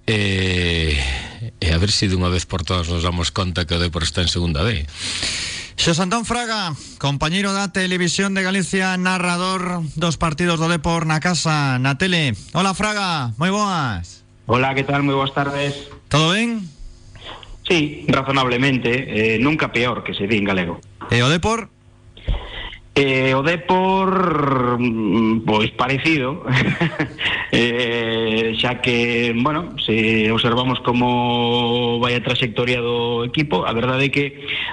e, 0.06 0.96
e 1.60 1.68
a 1.72 1.78
ver 1.80 1.92
se 1.92 2.06
si 2.06 2.12
dunha 2.12 2.32
vez 2.32 2.48
por 2.48 2.64
todas 2.64 2.88
nos 2.88 3.04
damos 3.04 3.34
conta 3.34 3.68
que 3.68 3.76
o 3.76 3.82
Depor 3.82 4.04
está 4.04 4.24
en 4.24 4.32
segunda 4.32 4.64
B 4.64 4.86
Xos 5.76 6.00
Antón 6.00 6.24
Fraga, 6.24 6.72
compañeiro 6.96 7.52
da 7.52 7.68
Televisión 7.68 8.32
de 8.32 8.40
Galicia, 8.40 8.96
narrador 8.96 9.84
dos 9.92 10.16
partidos 10.16 10.56
do 10.56 10.72
Depor 10.72 11.04
na 11.04 11.20
casa, 11.20 11.76
na 11.76 12.00
tele. 12.00 12.32
Hola 12.56 12.72
Fraga, 12.72 13.36
moi 13.36 13.52
boas. 13.52 14.24
Hola, 14.48 14.72
que 14.72 14.88
tal? 14.88 15.04
Moi 15.04 15.12
boas 15.12 15.36
tardes. 15.36 15.76
Todo 16.08 16.32
ben? 16.32 16.64
Sí, 17.68 18.04
razonablemente, 18.06 19.34
eh, 19.34 19.38
nunca 19.38 19.72
peor 19.72 20.04
que 20.04 20.14
se 20.14 20.26
di 20.26 20.38
en 20.38 20.44
galego. 20.44 20.80
E 21.10 21.22
o 21.22 21.28
Depor? 21.28 21.68
Eh, 22.96 23.34
o 23.36 23.44
Depor 23.44 24.80
mm, 24.80 25.44
pois 25.44 25.68
parecido 25.76 26.48
eh, 27.52 28.56
xa 28.56 28.80
que 28.80 29.36
bueno, 29.36 29.76
se 29.84 30.32
observamos 30.32 30.80
como 30.80 32.00
vai 32.00 32.16
a 32.16 32.24
trayectoria 32.24 32.80
do 32.80 33.28
equipo 33.28 33.68
a 33.68 33.76
verdade 33.76 34.08
é 34.08 34.14
que 34.14 34.26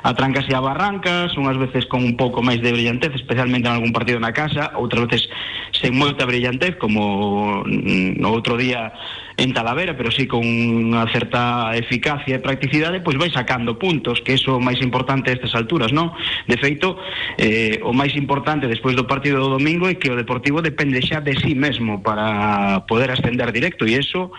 atrancase 0.07 0.55
a 0.55 0.63
barrancas 0.63 1.35
unhas 1.35 1.59
veces 1.59 1.83
con 1.83 1.99
un 1.99 2.15
pouco 2.15 2.39
máis 2.39 2.63
de 2.63 2.71
brillantez 2.71 3.11
especialmente 3.11 3.67
en 3.67 3.75
algún 3.75 3.91
partido 3.91 4.23
na 4.23 4.31
casa 4.31 4.71
outras 4.79 5.03
veces 5.03 5.27
sen 5.75 5.91
moita 5.91 6.23
brillantez 6.23 6.79
como 6.79 7.67
no 7.67 8.29
outro 8.31 8.55
día 8.55 8.95
en 9.37 9.53
Talavera, 9.53 9.97
pero 9.97 10.11
sí 10.11 10.27
con 10.27 10.45
unha 10.45 11.05
certa 11.09 11.73
eficacia 11.73 12.37
e 12.37 12.43
practicidade, 12.43 13.01
pois 13.01 13.17
vai 13.17 13.33
sacando 13.33 13.77
puntos, 13.81 14.21
que 14.21 14.35
é 14.35 14.39
o 14.49 14.61
máis 14.61 14.79
importante 14.81 15.29
a 15.29 15.35
estas 15.35 15.57
alturas, 15.57 15.89
non? 15.89 16.13
De 16.45 16.57
feito, 16.57 16.97
eh, 17.37 17.81
o 17.81 17.93
máis 17.93 18.13
importante 18.13 18.69
despois 18.69 18.93
do 18.93 19.09
partido 19.09 19.41
do 19.41 19.57
domingo 19.57 19.89
é 19.89 19.97
que 19.97 20.09
o 20.09 20.17
Deportivo 20.17 20.61
depende 20.61 21.01
xa 21.01 21.19
de 21.19 21.33
sí 21.39 21.57
mesmo 21.57 22.05
para 22.05 22.85
poder 22.85 23.09
ascender 23.09 23.49
directo 23.51 23.89
e 23.89 23.97
eso 23.97 24.31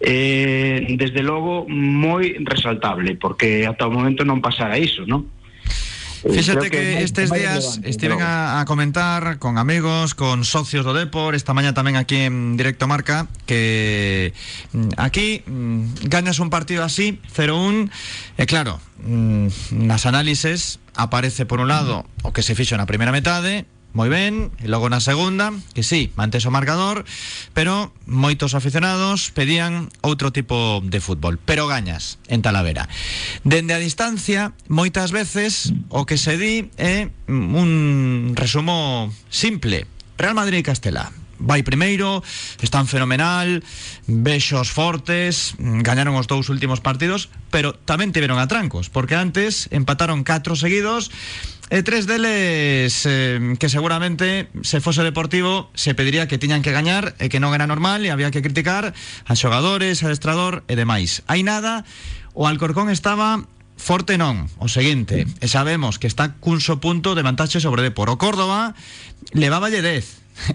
eh, 0.00 0.84
desde 0.96 1.24
logo 1.24 1.64
moi 1.68 2.36
resaltable, 2.44 3.16
porque 3.16 3.64
ata 3.64 3.88
o 3.88 3.94
momento 3.94 4.24
non 4.24 4.44
pasara 4.44 4.76
iso, 4.76 5.08
non? 5.08 5.41
Fíxate 6.22 6.70
que, 6.70 6.78
que 6.78 7.02
estes 7.02 7.30
días 7.34 7.80
estiven 7.82 8.22
a, 8.22 8.60
a 8.60 8.64
comentar 8.64 9.38
con 9.38 9.58
amigos, 9.58 10.14
con 10.14 10.46
socios 10.46 10.86
do 10.86 10.94
Depor, 10.94 11.34
esta 11.34 11.50
maña 11.50 11.74
tamén 11.74 11.98
aquí 11.98 12.22
en 12.22 12.54
Directo 12.54 12.86
Marca, 12.86 13.26
que 13.42 14.30
mm, 14.70 14.94
aquí 15.02 15.42
mm, 15.42 16.06
gañas 16.06 16.38
un 16.38 16.46
partido 16.46 16.86
así, 16.86 17.18
0-1, 17.34 17.90
e 18.38 18.44
claro, 18.46 18.78
mm, 19.02 19.82
nas 19.82 20.06
análises 20.06 20.78
aparece 20.94 21.42
por 21.42 21.58
un 21.58 21.66
lado 21.66 22.06
o 22.22 22.30
que 22.30 22.46
se 22.46 22.54
fixo 22.54 22.78
na 22.78 22.86
primeira 22.86 23.10
metade, 23.10 23.66
moi 23.92 24.08
ben, 24.08 24.48
e 24.60 24.68
logo 24.68 24.88
na 24.88 25.00
segunda, 25.04 25.52
que 25.76 25.84
sí, 25.84 26.12
mantes 26.16 26.48
o 26.48 26.50
marcador, 26.52 27.04
pero 27.52 27.92
moitos 28.08 28.56
aficionados 28.56 29.32
pedían 29.36 29.92
outro 30.00 30.32
tipo 30.32 30.80
de 30.80 31.00
fútbol, 31.00 31.36
pero 31.36 31.68
gañas 31.68 32.16
en 32.28 32.40
Talavera. 32.40 32.88
Dende 33.44 33.76
a 33.76 33.80
distancia, 33.80 34.56
moitas 34.68 35.12
veces 35.12 35.76
o 35.92 36.08
que 36.08 36.16
se 36.16 36.40
di 36.40 36.72
un 37.28 38.32
resumo 38.34 39.12
simple. 39.28 39.84
Real 40.16 40.34
Madrid 40.36 40.60
e 40.60 40.66
Castela 40.66 41.12
vai 41.42 41.66
primeiro, 41.66 42.22
están 42.62 42.86
fenomenal, 42.86 43.66
vexos 44.06 44.70
fortes, 44.70 45.58
gañaron 45.58 46.14
os 46.14 46.30
dous 46.30 46.48
últimos 46.48 46.78
partidos, 46.78 47.28
pero 47.50 47.74
tamén 47.74 48.14
tiveron 48.14 48.38
atrancos, 48.38 48.88
porque 48.88 49.18
antes 49.18 49.66
empataron 49.74 50.22
catro 50.22 50.54
seguidos 50.54 51.10
E 51.72 51.80
tres 51.80 52.04
deles 52.04 53.08
eh, 53.08 53.56
que 53.56 53.72
seguramente 53.72 54.52
se 54.60 54.84
fose 54.84 55.00
deportivo 55.00 55.72
se 55.72 55.96
pediría 55.96 56.28
que 56.28 56.36
tiñan 56.36 56.60
que 56.60 56.68
gañar 56.68 57.16
e 57.16 57.32
que 57.32 57.40
non 57.40 57.56
era 57.56 57.64
normal 57.64 58.04
e 58.04 58.12
había 58.12 58.28
que 58.28 58.44
criticar 58.44 58.92
a 58.92 59.32
xogadores, 59.32 60.04
adestrador 60.04 60.68
e 60.68 60.76
demais. 60.76 61.24
Hai 61.32 61.40
nada, 61.40 61.88
o 62.36 62.44
Alcorcón 62.44 62.92
estaba 62.92 63.48
forte 63.80 64.20
non, 64.20 64.52
o 64.60 64.68
seguinte, 64.68 65.24
e 65.24 65.46
sabemos 65.48 65.96
que 65.96 66.12
está 66.12 66.36
cun 66.44 66.60
só 66.60 66.76
punto 66.76 67.16
de 67.16 67.24
vantaxe 67.24 67.56
sobre 67.56 67.80
Depor. 67.80 68.12
O 68.12 68.20
Córdoba 68.20 68.76
levaba 69.32 69.72
10, 69.72 69.80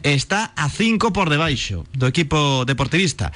está 0.05 0.53
a 0.53 0.69
5 0.69 1.17
por 1.17 1.33
debaixo 1.33 1.89
do 1.97 2.05
equipo 2.05 2.61
deportivista. 2.61 3.33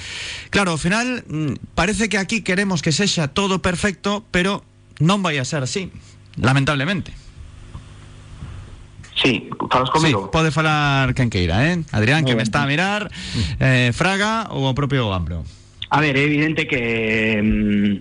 Claro, 0.54 0.78
ao 0.78 0.78
final 0.78 1.26
mm, 1.26 1.74
parece 1.74 2.14
que 2.14 2.22
aquí 2.22 2.46
queremos 2.46 2.86
que 2.86 2.94
sexa 2.94 3.34
todo 3.34 3.58
perfecto, 3.66 4.22
pero 4.30 4.62
non 5.02 5.26
vai 5.26 5.42
a 5.42 5.50
ser 5.50 5.66
así, 5.66 5.90
lamentablemente. 6.38 7.31
Sí, 9.22 9.50
falas 9.70 9.90
comigo? 9.90 10.24
Sí, 10.24 10.30
pode 10.32 10.52
falar 10.52 11.14
quen 11.14 11.30
queira, 11.30 11.72
eh? 11.72 11.78
Adrián, 11.92 12.26
que 12.26 12.36
me 12.36 12.44
está 12.44 12.64
a 12.64 12.68
mirar, 12.68 13.12
eh, 13.60 13.92
Fraga 13.94 14.50
ou 14.50 14.66
o 14.66 14.74
propio 14.74 15.10
Gambro. 15.10 15.46
A 15.94 16.00
ver, 16.00 16.16
é 16.16 16.24
evidente 16.24 16.66
que 16.66 17.36
mm, 17.44 17.92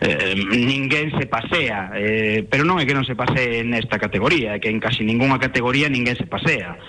eh, 0.00 0.34
ninguén 0.56 1.12
se 1.12 1.28
pasea, 1.28 1.92
eh, 1.92 2.40
pero 2.48 2.64
non 2.64 2.80
é 2.80 2.88
que 2.88 2.96
non 2.96 3.04
se 3.04 3.12
pasee 3.12 3.60
nesta 3.60 4.00
categoría, 4.00 4.56
é 4.56 4.58
que 4.64 4.72
en 4.72 4.80
casi 4.80 5.04
ninguna 5.04 5.36
categoría 5.36 5.92
ninguén 5.92 6.16
se 6.16 6.24
pasea. 6.24 6.80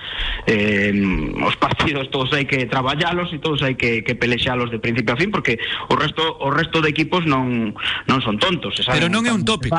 Eh, 0.47 0.95
os 1.43 1.59
partidos 1.59 2.07
todos 2.07 2.31
hai 2.31 2.47
que 2.47 2.71
traballalos 2.71 3.35
e 3.35 3.43
todos 3.43 3.67
hai 3.67 3.75
que, 3.75 3.99
que 4.07 4.15
pelexalos 4.15 4.71
de 4.71 4.79
principio 4.79 5.11
a 5.13 5.19
fin, 5.19 5.27
porque 5.27 5.59
o 5.91 5.99
resto 5.99 6.23
o 6.23 6.47
resto 6.47 6.79
de 6.79 6.87
equipos 6.87 7.27
non 7.27 7.75
non 8.07 8.23
son 8.23 8.39
tontos. 8.39 8.79
Se 8.79 8.87
pero 8.87 9.11
non 9.11 9.27
é 9.27 9.35
un 9.35 9.43
tópico. 9.43 9.75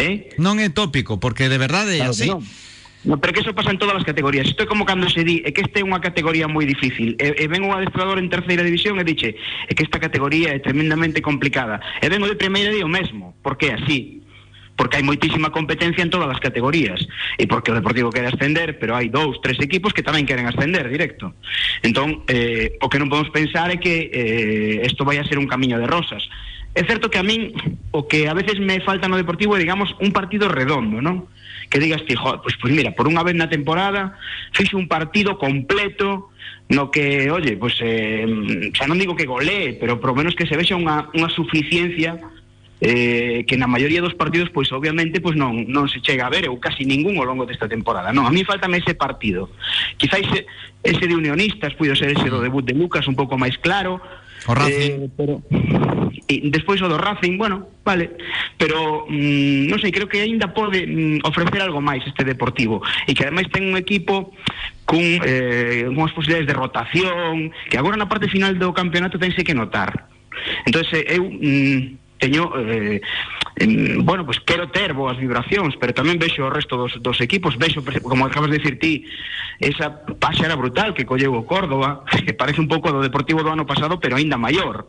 Eh? 0.00 0.32
Non 0.40 0.56
é 0.64 0.72
tópico, 0.72 1.20
porque 1.20 1.52
de 1.52 1.60
verdade 1.60 2.00
é 2.00 2.08
claro 2.08 2.16
así. 2.16 2.32
No, 3.04 3.18
pero 3.18 3.32
que 3.32 3.40
eso 3.40 3.54
pasa 3.54 3.70
en 3.70 3.78
todas 3.78 3.96
as 3.96 4.04
categorías. 4.04 4.46
Isto 4.46 4.64
é 4.64 4.66
como 4.68 4.84
cando 4.84 5.08
se 5.08 5.24
di 5.24 5.40
é 5.40 5.52
que 5.56 5.64
esta 5.64 5.80
é 5.80 5.84
unha 5.84 6.04
categoría 6.04 6.44
moi 6.44 6.68
difícil. 6.68 7.16
E, 7.16 7.32
e 7.32 7.46
un 7.48 7.72
adestrador 7.72 8.20
en 8.20 8.28
terceira 8.28 8.60
división 8.60 9.00
e 9.00 9.04
diche 9.08 9.40
é 9.40 9.72
que 9.72 9.84
esta 9.84 9.96
categoría 9.96 10.52
é 10.52 10.60
tremendamente 10.60 11.24
complicada. 11.24 11.80
E 12.04 12.06
ven 12.12 12.20
o 12.20 12.28
de 12.28 12.36
primeira 12.36 12.68
di 12.68 12.84
o 12.84 12.90
mesmo, 12.92 13.32
porque 13.40 13.72
así. 13.72 14.20
porque 14.80 14.96
hai 14.96 15.04
moitísima 15.04 15.52
competencia 15.52 16.00
en 16.00 16.08
todas 16.08 16.32
as 16.32 16.40
categorías 16.40 17.04
e 17.36 17.44
porque 17.44 17.68
o 17.68 17.76
Deportivo 17.76 18.08
quere 18.08 18.32
ascender, 18.32 18.80
pero 18.80 18.96
hai 18.96 19.12
dous, 19.12 19.36
tres 19.44 19.60
equipos 19.60 19.92
que 19.92 20.00
tamén 20.00 20.24
queren 20.24 20.48
ascender 20.48 20.88
directo. 20.88 21.36
Entón, 21.84 22.24
eh, 22.32 22.80
o 22.80 22.88
que 22.88 22.96
non 22.96 23.12
podemos 23.12 23.28
pensar 23.28 23.68
é 23.68 23.76
que 23.76 24.08
eh, 24.08 24.80
isto 24.88 25.04
vai 25.04 25.20
a 25.20 25.28
ser 25.28 25.36
un 25.36 25.44
camiño 25.44 25.76
de 25.76 25.84
rosas. 25.84 26.24
É 26.72 26.80
certo 26.88 27.12
que 27.12 27.20
a 27.20 27.26
min 27.26 27.52
o 27.92 28.08
que 28.08 28.24
a 28.24 28.32
veces 28.32 28.56
me 28.56 28.80
falta 28.80 29.04
no 29.04 29.20
Deportivo 29.20 29.52
é, 29.52 29.60
digamos, 29.60 29.92
un 30.00 30.16
partido 30.16 30.48
redondo, 30.48 31.04
non? 31.04 31.28
Que 31.70 31.78
digas 31.78 32.04
ti, 32.04 32.18
joder, 32.18 32.40
pues, 32.42 32.58
pues 32.60 32.74
mira, 32.74 32.90
por 32.98 33.06
unha 33.06 33.22
vez 33.22 33.38
na 33.38 33.46
temporada 33.46 34.18
fixe 34.50 34.74
un 34.74 34.90
partido 34.90 35.38
completo 35.38 36.34
no 36.70 36.90
que, 36.90 37.30
oye, 37.30 37.56
pues 37.56 37.78
eh, 37.82 38.26
xa 38.74 38.90
non 38.90 38.98
digo 38.98 39.14
que 39.14 39.26
golee, 39.26 39.78
pero 39.78 40.02
por 40.02 40.14
lo 40.14 40.18
menos 40.18 40.34
que 40.34 40.46
se 40.46 40.58
vexa 40.58 40.78
unha, 40.78 41.10
unha 41.14 41.30
suficiencia 41.30 42.18
eh, 42.80 43.44
que 43.46 43.60
na 43.60 43.68
maioría 43.68 44.00
dos 44.00 44.16
partidos 44.16 44.48
pois 44.48 44.72
obviamente 44.72 45.20
pois 45.20 45.36
non 45.36 45.68
non 45.68 45.86
se 45.86 46.00
chega 46.00 46.24
a 46.26 46.32
ver 46.32 46.48
ou 46.48 46.56
casi 46.56 46.88
ningún 46.88 47.20
ao 47.20 47.28
longo 47.28 47.44
desta 47.44 47.68
temporada. 47.68 48.10
Non, 48.10 48.24
a 48.24 48.32
mí 48.32 48.40
faltame 48.42 48.80
ese 48.80 48.96
partido. 48.96 49.52
Quizás 50.00 50.24
ese, 50.24 50.48
ese 50.80 51.04
de 51.04 51.14
unionistas 51.14 51.76
puido 51.76 51.92
ser 51.92 52.16
ese 52.16 52.32
do 52.32 52.40
debut 52.40 52.64
de 52.64 52.72
Lucas 52.72 53.04
un 53.04 53.14
pouco 53.14 53.36
máis 53.36 53.60
claro. 53.60 54.00
O 54.46 54.54
Racing. 54.54 55.04
Eh, 55.04 55.10
pero 55.16 55.42
e 56.30 56.50
despois 56.50 56.80
o 56.82 56.88
do 56.88 56.96
Racing, 56.96 57.36
bueno, 57.36 57.68
vale, 57.84 58.14
pero 58.56 59.06
mm, 59.10 59.66
non 59.66 59.78
sei, 59.82 59.90
creo 59.90 60.06
que 60.06 60.22
aínda 60.22 60.54
pode 60.54 60.86
mm, 60.86 61.26
ofrecer 61.26 61.60
algo 61.60 61.82
máis 61.82 62.06
este 62.06 62.22
Deportivo 62.22 62.80
e 63.04 63.12
que 63.12 63.26
ademais 63.26 63.50
ten 63.50 63.66
un 63.66 63.76
equipo 63.76 64.30
cun 64.86 65.02
eh, 65.26 65.90
unhas 65.90 66.14
posibilidades 66.14 66.46
de 66.46 66.54
rotación 66.54 67.50
que 67.68 67.76
agora 67.76 67.98
na 67.98 68.08
parte 68.08 68.30
final 68.30 68.54
do 68.56 68.70
campeonato 68.70 69.18
tense 69.18 69.42
que 69.42 69.58
notar. 69.58 70.06
Entonces 70.64 71.04
eu 71.10 71.26
mm, 71.26 71.99
teño 72.20 72.52
eh, 72.60 73.00
en, 73.56 74.04
bueno, 74.04 74.24
pues 74.24 74.38
quero 74.44 74.68
ter 74.68 74.92
boas 74.92 75.16
vibracións, 75.16 75.74
pero 75.80 75.96
tamén 75.96 76.20
vexo 76.20 76.44
o 76.46 76.52
resto 76.52 76.76
dos, 76.76 77.00
dos 77.00 77.18
equipos, 77.24 77.56
vexo, 77.56 77.80
como 78.04 78.28
acabas 78.28 78.52
de 78.52 78.60
decir 78.60 78.78
ti, 78.78 79.08
esa 79.58 80.04
era 80.44 80.54
brutal 80.54 80.92
que 80.92 81.08
colleu 81.08 81.34
o 81.34 81.48
Córdoba, 81.48 82.04
que 82.24 82.36
parece 82.36 82.60
un 82.60 82.68
pouco 82.68 82.92
do 82.92 83.00
Deportivo 83.00 83.40
do 83.42 83.50
ano 83.50 83.64
pasado, 83.66 83.98
pero 83.98 84.20
aínda 84.20 84.36
maior. 84.36 84.86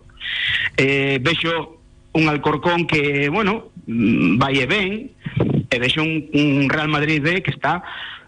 Eh, 0.76 1.18
vexo 1.24 1.82
un 2.12 2.28
Alcorcón 2.28 2.86
que, 2.86 3.32
bueno, 3.32 3.72
mm, 3.88 4.36
vai 4.36 4.60
e 4.60 4.68
ben, 4.68 5.16
e 5.72 5.78
un, 6.04 6.28
un 6.36 6.68
Real 6.68 6.92
Madrid 6.92 7.24
B 7.24 7.40
que 7.42 7.56
está 7.56 7.82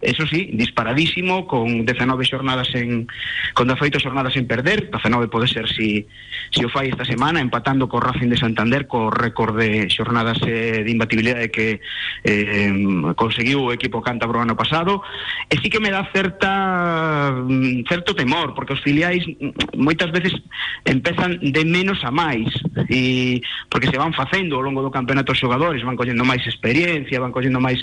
eso 0.03 0.27
sí, 0.27 0.49
disparadísimo, 0.53 1.47
con 1.47 1.85
19 1.85 2.25
xornadas 2.25 2.69
en 2.75 3.07
con 3.53 3.67
18 3.67 3.99
xornadas 3.99 4.35
en 4.35 4.47
perder, 4.47 4.89
19 4.91 5.27
pode 5.27 5.47
ser 5.47 5.67
si, 5.69 6.05
si 6.51 6.65
o 6.65 6.69
fai 6.69 6.89
esta 6.89 7.05
semana, 7.05 7.39
empatando 7.39 7.87
co 7.87 7.99
Racing 7.99 8.29
de 8.29 8.37
Santander, 8.37 8.87
co 8.87 9.09
récord 9.09 9.57
de 9.57 9.89
xornadas 9.89 10.37
eh, 10.45 10.83
de 10.83 10.91
imbatibilidade 10.91 11.49
que 11.49 11.79
eh, 12.23 12.73
conseguiu 13.15 13.69
o 13.69 13.73
equipo 13.73 14.03
cántabro 14.03 14.43
ano 14.43 14.59
pasado, 14.59 15.01
e 15.47 15.55
sí 15.61 15.71
que 15.71 15.79
me 15.79 15.91
dá 15.91 16.03
certa 16.11 17.31
mm, 17.31 17.87
certo 17.87 18.15
temor, 18.15 18.53
porque 18.53 18.73
os 18.73 18.83
filiais 18.83 19.23
mm, 19.25 19.79
moitas 19.79 20.11
veces 20.11 20.35
empezan 20.83 21.39
de 21.39 21.63
menos 21.63 22.03
a 22.03 22.11
máis, 22.11 22.51
e 22.91 23.39
porque 23.71 23.87
se 23.87 23.97
van 23.97 24.11
facendo 24.11 24.59
ao 24.59 24.65
longo 24.65 24.83
do 24.83 24.91
campeonato 24.91 25.31
os 25.31 25.39
xogadores, 25.39 25.85
van 25.85 25.95
collendo 25.95 26.27
máis 26.27 26.43
experiencia, 26.43 27.21
van 27.23 27.31
collendo 27.31 27.63
máis 27.63 27.79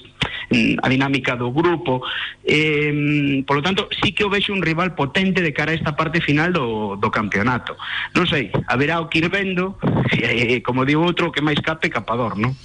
a 0.51 0.87
dinámica 0.91 1.39
do 1.39 1.55
grupo, 1.55 2.03
eh, 2.43 3.43
polo 3.47 3.63
tanto, 3.63 3.87
sí 4.03 4.11
que 4.11 4.27
o 4.27 4.33
vexo 4.33 4.51
un 4.51 4.63
rival 4.63 4.99
potente 4.99 5.41
de 5.41 5.55
cara 5.55 5.71
a 5.71 5.79
esta 5.79 5.95
parte 5.95 6.19
final 6.19 6.51
do, 6.51 6.99
do 6.99 7.09
campeonato. 7.11 7.79
Non 8.19 8.27
sei, 8.27 8.51
haberá 8.67 8.99
o 8.99 9.07
que 9.07 9.23
ir 9.23 9.31
vendo, 9.31 9.79
e, 10.11 10.59
como 10.67 10.83
digo 10.83 11.07
outro, 11.07 11.31
que 11.31 11.45
máis 11.45 11.63
cape 11.63 11.87
capador, 11.87 12.35
non? 12.35 12.59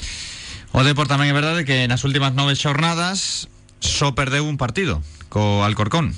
O 0.74 0.82
Depor 0.82 1.06
tamén 1.06 1.30
é 1.30 1.36
verdade 1.38 1.64
que 1.64 1.86
nas 1.86 2.02
últimas 2.02 2.34
nove 2.34 2.58
xornadas 2.58 3.46
só 3.78 4.18
perdeu 4.18 4.50
un 4.50 4.58
partido 4.58 5.06
co 5.30 5.62
Alcorcón. 5.62 6.12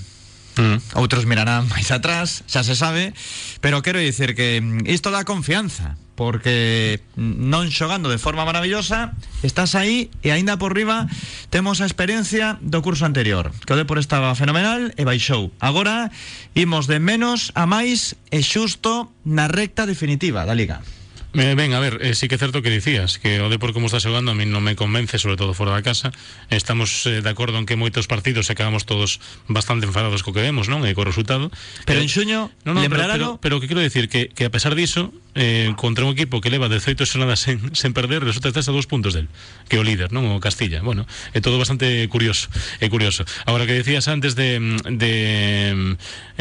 Mm. 0.58 0.98
Outros 0.98 1.28
mirarán 1.28 1.68
máis 1.74 1.92
atrás, 1.92 2.48
xa 2.48 2.64
se 2.64 2.80
sabe, 2.80 3.12
pero 3.60 3.84
quero 3.84 4.00
dicir 4.00 4.40
que 4.40 4.64
mm, 4.64 4.88
isto 4.88 5.12
dá 5.12 5.28
confianza 5.28 6.00
porque 6.18 7.00
non 7.16 7.70
xogando 7.70 8.10
de 8.10 8.18
forma 8.18 8.42
maravillosa 8.42 9.14
estás 9.46 9.78
aí 9.78 10.10
e 10.26 10.34
aínda 10.34 10.58
por 10.58 10.74
riba 10.74 11.06
temos 11.54 11.78
a 11.80 11.86
experiencia 11.86 12.58
do 12.60 12.82
curso 12.82 13.06
anterior. 13.06 13.54
Que 13.64 13.78
o 13.78 13.80
Depor 13.80 14.02
estaba 14.02 14.34
fenomenal 14.34 14.90
e 14.98 15.06
baixou. 15.06 15.54
Agora 15.62 16.10
imos 16.58 16.90
de 16.90 16.98
menos 16.98 17.54
a 17.54 17.70
máis 17.70 18.18
e 18.34 18.42
xusto 18.42 19.14
na 19.22 19.46
recta 19.46 19.86
definitiva 19.86 20.42
da 20.44 20.58
Liga 20.58 20.82
Eh, 21.38 21.54
ben, 21.54 21.74
a 21.74 21.80
ver, 21.80 22.00
eh, 22.02 22.16
sí 22.16 22.28
que 22.28 22.34
é 22.34 22.42
certo 22.42 22.66
que 22.66 22.74
dicías 22.74 23.22
que 23.22 23.38
o 23.46 23.48
Depor 23.54 23.70
como 23.70 23.86
está 23.86 24.02
xogando 24.02 24.34
a 24.34 24.36
mí 24.36 24.50
non 24.50 24.66
me 24.66 24.74
convence, 24.74 25.22
sobre 25.22 25.38
todo 25.38 25.54
fora 25.54 25.70
da 25.70 25.86
casa. 25.86 26.10
Estamos 26.50 27.06
eh, 27.06 27.22
de 27.22 27.30
acordo 27.30 27.62
en 27.62 27.70
que 27.70 27.78
moitos 27.78 28.10
partidos 28.10 28.50
acabamos 28.50 28.90
todos 28.90 29.22
bastante 29.46 29.86
enfadados 29.86 30.26
co 30.26 30.34
que 30.34 30.42
vemos, 30.42 30.66
non? 30.66 30.82
E 30.82 30.98
co 30.98 31.06
resultado. 31.06 31.54
Pero 31.86 32.02
en 32.02 32.10
xuño, 32.10 32.50
no, 32.66 32.74
no, 32.74 32.82
pero, 32.90 33.06
pero, 33.06 33.28
pero 33.38 33.56
que 33.62 33.70
quero 33.70 33.86
decir 33.86 34.10
que, 34.10 34.34
que 34.34 34.50
a 34.50 34.52
pesar 34.52 34.74
diso, 34.74 35.14
eh, 35.38 35.70
contra 35.78 36.10
un 36.10 36.18
equipo 36.18 36.42
que 36.42 36.50
leva 36.50 36.74
18 36.74 37.06
xornadas 37.06 37.38
sen, 37.46 37.62
sen 37.78 37.94
perder, 37.94 38.26
resulta 38.26 38.50
estás 38.50 38.66
a 38.66 38.74
dos 38.74 38.90
puntos 38.90 39.14
del, 39.14 39.30
que 39.70 39.78
o 39.78 39.86
líder, 39.86 40.10
non? 40.10 40.26
O 40.34 40.42
Castilla. 40.42 40.82
Bueno, 40.82 41.06
é 41.38 41.40
todo 41.40 41.62
bastante 41.62 42.10
curioso, 42.10 42.50
é 42.82 42.90
curioso. 42.90 43.30
Agora 43.46 43.70
que 43.70 43.78
decías 43.78 44.10
antes 44.10 44.34
de 44.34 44.58
de 44.90 45.14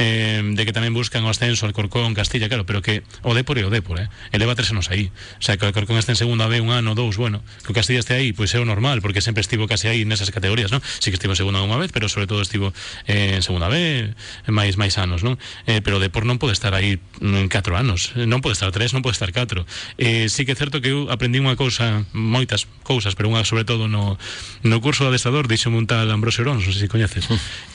eh, 0.01 0.41
de 0.41 0.63
que 0.65 0.73
tamén 0.73 0.97
buscan 0.97 1.21
o 1.21 1.29
ascenso 1.29 1.69
al 1.69 1.77
Corcón, 1.77 2.17
Castilla, 2.17 2.49
claro, 2.49 2.65
pero 2.65 2.81
que 2.81 3.05
o 3.21 3.37
Depor 3.37 3.61
é 3.61 3.69
o 3.69 3.71
Depor, 3.71 4.01
eh? 4.01 4.09
Eleva 4.33 4.57
tres 4.57 4.73
anos 4.73 4.86
anos 4.87 4.91
aí. 4.91 5.11
O 5.39 5.43
sea, 5.43 5.57
que 5.57 5.65
o 5.65 5.69
Alcorcón 5.69 5.99
este 5.99 6.13
en 6.13 6.17
segunda 6.17 6.47
B 6.47 6.61
un 6.61 6.71
ano, 6.71 6.95
dous, 6.95 7.17
bueno, 7.17 7.43
que 7.65 7.73
o 7.73 7.75
Castilla 7.75 8.01
este 8.01 8.15
aí, 8.15 8.33
pois 8.33 8.55
é 8.55 8.61
o 8.61 8.65
normal, 8.65 9.03
porque 9.03 9.21
sempre 9.21 9.41
estivo 9.41 9.67
case 9.67 9.89
aí 9.89 10.05
nesas 10.05 10.31
categorías, 10.31 10.71
non? 10.71 10.81
Si 10.83 11.11
que 11.11 11.19
estivo 11.19 11.35
en 11.35 11.41
segunda 11.41 11.63
unha 11.63 11.79
vez, 11.79 11.91
pero 11.91 12.09
sobre 12.09 12.27
todo 12.27 12.43
estivo 12.43 12.73
eh, 13.07 13.39
en 13.39 13.43
segunda 13.43 13.69
B, 13.69 14.13
máis 14.51 14.79
máis 14.79 14.97
anos, 14.99 15.23
non? 15.27 15.39
Eh, 15.67 15.83
pero 15.83 15.99
o 15.99 16.01
Depor 16.03 16.25
non 16.25 16.39
pode 16.39 16.55
estar 16.55 16.73
aí 16.75 16.99
en 17.21 17.49
4 17.49 17.77
anos, 17.77 18.15
non 18.15 18.41
pode 18.41 18.55
estar 18.57 18.71
3, 18.71 18.95
non 18.95 19.03
pode 19.03 19.19
estar 19.19 19.31
4. 19.31 19.67
Eh, 19.99 20.31
sí 20.31 20.47
que 20.47 20.55
é 20.55 20.59
certo 20.59 20.81
que 20.81 20.95
eu 20.95 21.11
aprendi 21.11 21.43
unha 21.43 21.59
cousa, 21.59 22.07
moitas 22.15 22.71
cousas, 22.87 23.19
pero 23.19 23.31
unha 23.31 23.43
sobre 23.43 23.67
todo 23.67 23.91
no, 23.91 24.19
no 24.63 24.77
curso 24.81 25.05
de 25.07 25.15
adestador, 25.15 25.51
dixo 25.51 25.69
un 25.73 25.89
tal 25.91 26.09
Ambrosio 26.11 26.47
Orón, 26.47 26.63
non 26.63 26.65
sei 26.65 26.87
se 26.87 26.91
coñeces, 26.91 27.27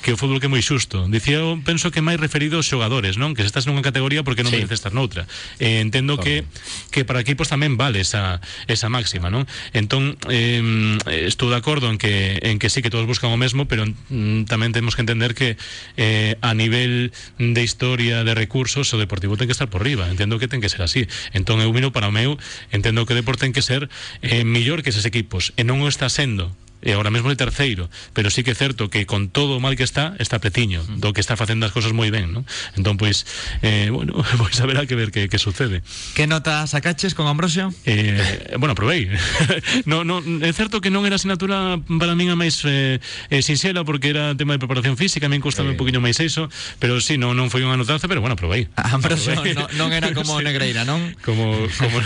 que 0.02 0.16
o 0.16 0.18
fútbol 0.18 0.40
que 0.40 0.48
é 0.48 0.52
moi 0.52 0.64
xusto. 0.64 1.06
Dicía, 1.12 1.44
eu 1.44 1.60
penso 1.62 1.92
que 1.92 2.02
máis 2.02 2.18
referido 2.18 2.58
aos 2.58 2.68
xogadores, 2.68 3.20
non? 3.20 3.36
Que 3.36 3.44
se 3.44 3.50
estás 3.52 3.68
nunha 3.68 3.84
categoría 3.84 4.24
porque 4.24 4.42
non 4.46 4.54
sí. 4.54 4.62
mereces 4.62 4.80
estar 4.82 4.94
noutra. 4.96 5.28
Eh, 5.60 5.82
entendo 5.82 6.18
que, 6.18 6.46
que 6.90 7.01
para 7.06 7.20
equipos 7.20 7.50
tamén 7.50 7.76
vale 7.76 8.02
esa, 8.02 8.42
esa 8.68 8.88
máxima, 8.88 9.30
non? 9.30 9.48
Entón, 9.74 10.18
eh, 10.30 10.62
de 11.02 11.58
acordo 11.58 11.90
en 11.90 11.98
que, 11.98 12.40
en 12.42 12.60
que 12.60 12.70
sí 12.70 12.82
que 12.82 12.90
todos 12.90 13.06
buscan 13.06 13.32
o 13.32 13.38
mesmo, 13.38 13.68
pero 13.68 13.86
mm, 13.86 14.48
tamén 14.48 14.72
temos 14.72 14.96
que 14.96 15.04
entender 15.04 15.36
que 15.36 15.58
eh, 15.98 16.38
a 16.42 16.54
nivel 16.54 17.12
de 17.38 17.62
historia 17.62 18.24
de 18.24 18.34
recursos 18.34 18.88
o 18.94 18.98
Deportivo 19.02 19.36
ten 19.36 19.50
que 19.50 19.56
estar 19.56 19.68
por 19.68 19.84
riba, 19.84 20.08
entendo 20.08 20.40
que 20.40 20.48
ten 20.48 20.62
que 20.62 20.70
ser 20.70 20.82
así. 20.82 21.08
Entón 21.34 21.60
eu 21.60 21.72
para 21.92 22.08
o 22.08 22.14
meu, 22.14 22.38
entendo 22.72 23.04
que 23.06 23.14
o 23.14 23.20
Deportivo 23.20 23.50
ten 23.50 23.54
que 23.56 23.66
ser 23.66 23.90
eh, 24.22 24.44
millor 24.44 24.84
que 24.84 24.94
eses 24.94 25.08
equipos, 25.08 25.52
e 25.58 25.66
non 25.66 25.82
o 25.82 25.88
está 25.90 26.08
sendo 26.08 26.54
e 26.82 26.92
agora 26.92 27.14
mesmo 27.14 27.30
é 27.30 27.38
terceiro, 27.38 27.90
pero 28.14 28.34
sí 28.34 28.42
que 28.42 28.52
é 28.52 28.58
certo 28.58 28.90
que 28.90 29.06
con 29.06 29.30
todo 29.30 29.58
o 29.58 29.62
mal 29.62 29.78
que 29.78 29.86
está, 29.86 30.18
está 30.18 30.42
petiño 30.42 30.82
do 30.98 31.14
que 31.14 31.22
está 31.22 31.38
facendo 31.38 31.66
as 31.66 31.72
cosas 31.72 31.94
moi 31.94 32.10
ben, 32.10 32.34
non? 32.34 32.44
Entón, 32.74 32.98
pois, 32.98 33.26
eh, 33.62 33.94
bueno, 33.94 34.18
pois 34.42 34.58
haberá 34.60 34.90
que 34.90 34.98
ver 34.98 35.14
que, 35.14 35.30
que 35.30 35.38
sucede. 35.38 35.86
Que 36.18 36.26
nota 36.26 36.66
sacaches 36.66 37.14
con 37.14 37.30
Ambrosio? 37.30 37.70
Eh, 37.86 38.58
bueno, 38.58 38.74
probei. 38.74 39.10
no, 39.86 40.02
no, 40.02 40.22
é 40.22 40.52
certo 40.54 40.82
que 40.82 40.90
non 40.90 41.06
era 41.06 41.22
asignatura 41.22 41.78
para 41.86 42.18
min 42.18 42.34
a 42.34 42.38
máis 42.38 42.66
eh, 42.66 42.98
eh, 43.30 43.42
sinxela 43.46 43.86
porque 43.86 44.10
era 44.10 44.34
tema 44.34 44.58
de 44.58 44.62
preparación 44.62 44.98
física, 44.98 45.30
a 45.30 45.32
min 45.32 45.44
costame 45.44 45.72
eh. 45.72 45.74
un 45.76 45.80
poquinho 45.80 46.02
máis 46.02 46.18
iso, 46.18 46.50
pero 46.82 46.98
sí, 46.98 47.22
non, 47.22 47.38
non 47.38 47.54
foi 47.54 47.62
unha 47.62 47.78
notanza, 47.78 48.10
pero 48.10 48.26
bueno, 48.26 48.34
probei. 48.34 48.66
Ambrosio 48.96 49.38
probei. 49.38 49.54
non, 49.54 49.68
non 49.78 49.90
era 49.94 50.10
como 50.18 50.40
sí. 50.40 50.46
Negreira, 50.46 50.82
non? 50.82 51.14
Como... 51.22 51.70
como... 51.78 51.98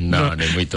no, 0.00 0.20
no, 0.20 0.36
non 0.36 0.48
moito 0.52 0.76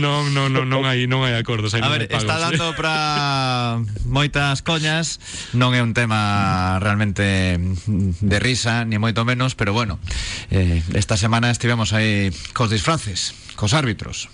Non, 0.00 0.32
non, 0.32 0.39
non, 0.48 0.64
non, 0.64 0.64
non 0.70 0.82
hai 0.88 1.04
non 1.04 1.20
hai 1.26 1.36
acordos, 1.36 1.76
hai 1.76 1.84
A 1.84 1.92
ver, 1.92 2.08
pagos. 2.08 2.22
está 2.24 2.40
dando 2.40 2.72
para 2.78 3.82
moitas 4.08 4.64
coñas, 4.64 5.20
non 5.52 5.76
é 5.76 5.84
un 5.84 5.92
tema 5.92 6.80
realmente 6.80 7.60
de 7.60 8.38
risa, 8.40 8.88
ni 8.88 8.96
moito 8.96 9.28
menos, 9.28 9.52
pero 9.52 9.76
bueno, 9.76 10.00
eh, 10.48 10.80
esta 10.96 11.20
semana 11.20 11.52
estivemos 11.52 11.92
aí 11.92 12.32
cos 12.56 12.72
disfraces, 12.72 13.36
cos 13.58 13.76
árbitros. 13.76 14.32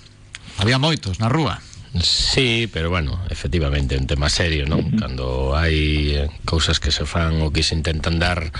Había 0.62 0.79
moitos 0.79 1.19
na 1.19 1.29
rúa. 1.29 1.59
Sí, 1.97 2.69
pero 2.73 2.90
bueno, 2.92 3.19
efectivamente 3.33 3.97
é 3.97 3.99
un 3.99 4.07
tema 4.07 4.29
serio, 4.29 4.69
non? 4.69 4.95
Cando 5.01 5.57
hai 5.57 6.12
eh, 6.12 6.29
cousas 6.45 6.77
que 6.77 6.92
se 6.92 7.09
fan 7.09 7.40
ou 7.40 7.49
que 7.49 7.64
se 7.64 7.73
intentan 7.73 8.21
dar 8.21 8.53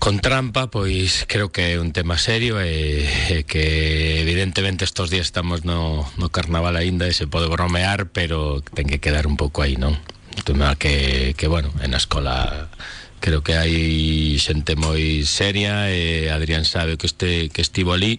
con 0.00 0.18
trampa, 0.18 0.72
pois 0.72 1.28
creo 1.28 1.52
que 1.52 1.76
é 1.76 1.78
un 1.78 1.92
tema 1.92 2.16
serio 2.16 2.56
e, 2.56 3.04
e 3.04 3.44
que 3.44 4.24
evidentemente 4.24 4.88
estos 4.88 5.12
días 5.12 5.28
estamos 5.28 5.68
no, 5.68 6.08
no 6.16 6.32
carnaval 6.32 6.80
aínda 6.80 7.04
e 7.04 7.12
se 7.12 7.28
pode 7.28 7.52
bromear, 7.52 8.08
pero 8.08 8.64
ten 8.72 8.88
que 8.88 8.98
quedar 8.98 9.28
un 9.28 9.36
pouco 9.36 9.60
aí? 9.60 9.76
Un 9.76 10.00
tema 10.42 10.72
que, 10.80 11.36
que 11.36 11.46
bueno, 11.52 11.68
en 11.84 11.92
a 11.92 12.00
escola 12.00 12.72
creo 13.20 13.44
que 13.44 13.60
hai 13.60 14.40
xente 14.40 14.72
moi 14.74 15.28
seria 15.28 15.84
Adrián 16.32 16.64
sabe 16.64 16.96
que 16.96 17.04
este 17.04 17.52
que 17.52 17.60
estivo 17.60 17.92
ali 17.92 18.16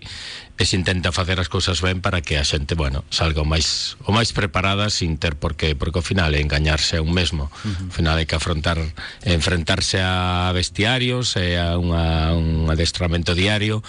e 0.61 0.65
se 0.69 0.77
intenta 0.77 1.09
facer 1.09 1.41
as 1.41 1.49
cousas 1.49 1.81
ben 1.81 2.05
para 2.05 2.21
que 2.21 2.37
a 2.37 2.45
xente, 2.45 2.77
bueno, 2.77 3.01
salga 3.09 3.41
o 3.41 3.49
máis 3.49 3.97
o 4.05 4.13
máis 4.13 4.29
preparada 4.29 4.93
sin 4.93 5.17
ter 5.17 5.33
por 5.33 5.57
que 5.57 5.73
porque 5.73 5.97
ao 5.97 6.05
final 6.05 6.37
é 6.37 6.39
engañarse 6.39 7.01
a 7.01 7.01
un 7.01 7.09
mesmo. 7.09 7.49
Uh 7.65 7.73
-huh. 7.73 7.89
Ao 7.89 7.93
final 7.97 8.15
hai 8.21 8.29
que 8.29 8.37
afrontar 8.37 8.77
enfrentarse 9.25 9.97
a 10.05 10.53
bestiarios, 10.53 11.33
e 11.33 11.57
a 11.57 11.81
unha, 11.81 12.37
un 12.37 12.69
adestramento 12.69 13.33
diario, 13.33 13.81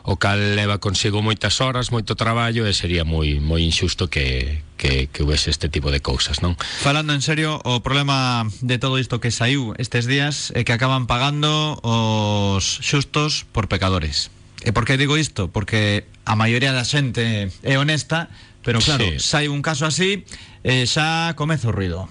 o 0.00 0.16
cal 0.16 0.56
leva 0.56 0.80
consigo 0.80 1.20
moitas 1.20 1.60
horas, 1.60 1.92
moito 1.92 2.16
traballo 2.16 2.64
e 2.64 2.72
sería 2.72 3.04
moi 3.04 3.36
moi 3.44 3.60
injusto 3.60 4.08
que 4.08 4.64
que 4.80 5.12
que 5.12 5.28
houvese 5.28 5.52
este 5.52 5.68
tipo 5.68 5.92
de 5.92 6.00
cousas, 6.00 6.40
non? 6.40 6.56
Falando 6.80 7.12
en 7.12 7.20
serio, 7.20 7.60
o 7.68 7.84
problema 7.84 8.48
de 8.64 8.80
todo 8.80 8.96
isto 8.96 9.20
que 9.20 9.28
saiu 9.28 9.76
estes 9.76 10.08
días 10.08 10.56
é 10.56 10.64
que 10.64 10.72
acaban 10.72 11.04
pagando 11.04 11.76
os 11.84 12.64
xustos 12.80 13.44
por 13.52 13.68
pecadores. 13.68 14.33
E 14.64 14.72
por 14.72 14.88
que 14.88 14.96
digo 14.96 15.20
isto? 15.20 15.52
Porque 15.52 16.08
a 16.24 16.34
maioría 16.40 16.72
da 16.72 16.88
xente 16.88 17.52
é 17.60 17.74
honesta, 17.76 18.32
pero 18.64 18.80
claro, 18.80 19.04
sí. 19.04 19.20
sai 19.20 19.52
un 19.52 19.60
caso 19.60 19.84
así, 19.84 20.24
eh, 20.64 20.88
xa 20.88 21.36
comeza 21.36 21.68
o 21.68 21.76
ruido. 21.76 22.08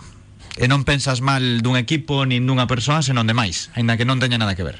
E 0.53 0.69
non 0.69 0.85
pensas 0.85 1.25
mal 1.25 1.65
dun 1.65 1.81
equipo 1.81 2.29
nin 2.29 2.45
dunha 2.45 2.69
persoa, 2.69 3.01
senón 3.01 3.25
de 3.25 3.33
máis, 3.33 3.73
aínda 3.73 3.97
que 3.97 4.05
non 4.05 4.21
teña 4.21 4.37
nada 4.37 4.53
que 4.53 4.61
ver. 4.61 4.77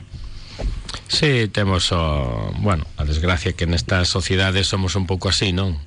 Sí, 1.10 1.50
temos 1.50 1.90
o, 1.90 2.54
bueno, 2.62 2.86
a 3.02 3.10
desgracia 3.10 3.58
que 3.58 3.66
nesta 3.66 4.06
sociedade 4.06 4.62
somos 4.62 4.94
un 4.94 5.10
pouco 5.10 5.34
así, 5.34 5.50
non? 5.50 5.82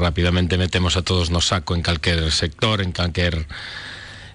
Rapidamente 0.00 0.56
metemos 0.56 0.96
a 0.96 1.04
todos 1.04 1.28
no 1.28 1.44
saco 1.44 1.76
en 1.76 1.84
calquer 1.84 2.32
sector, 2.32 2.80
en 2.80 2.96
calquer 2.96 3.44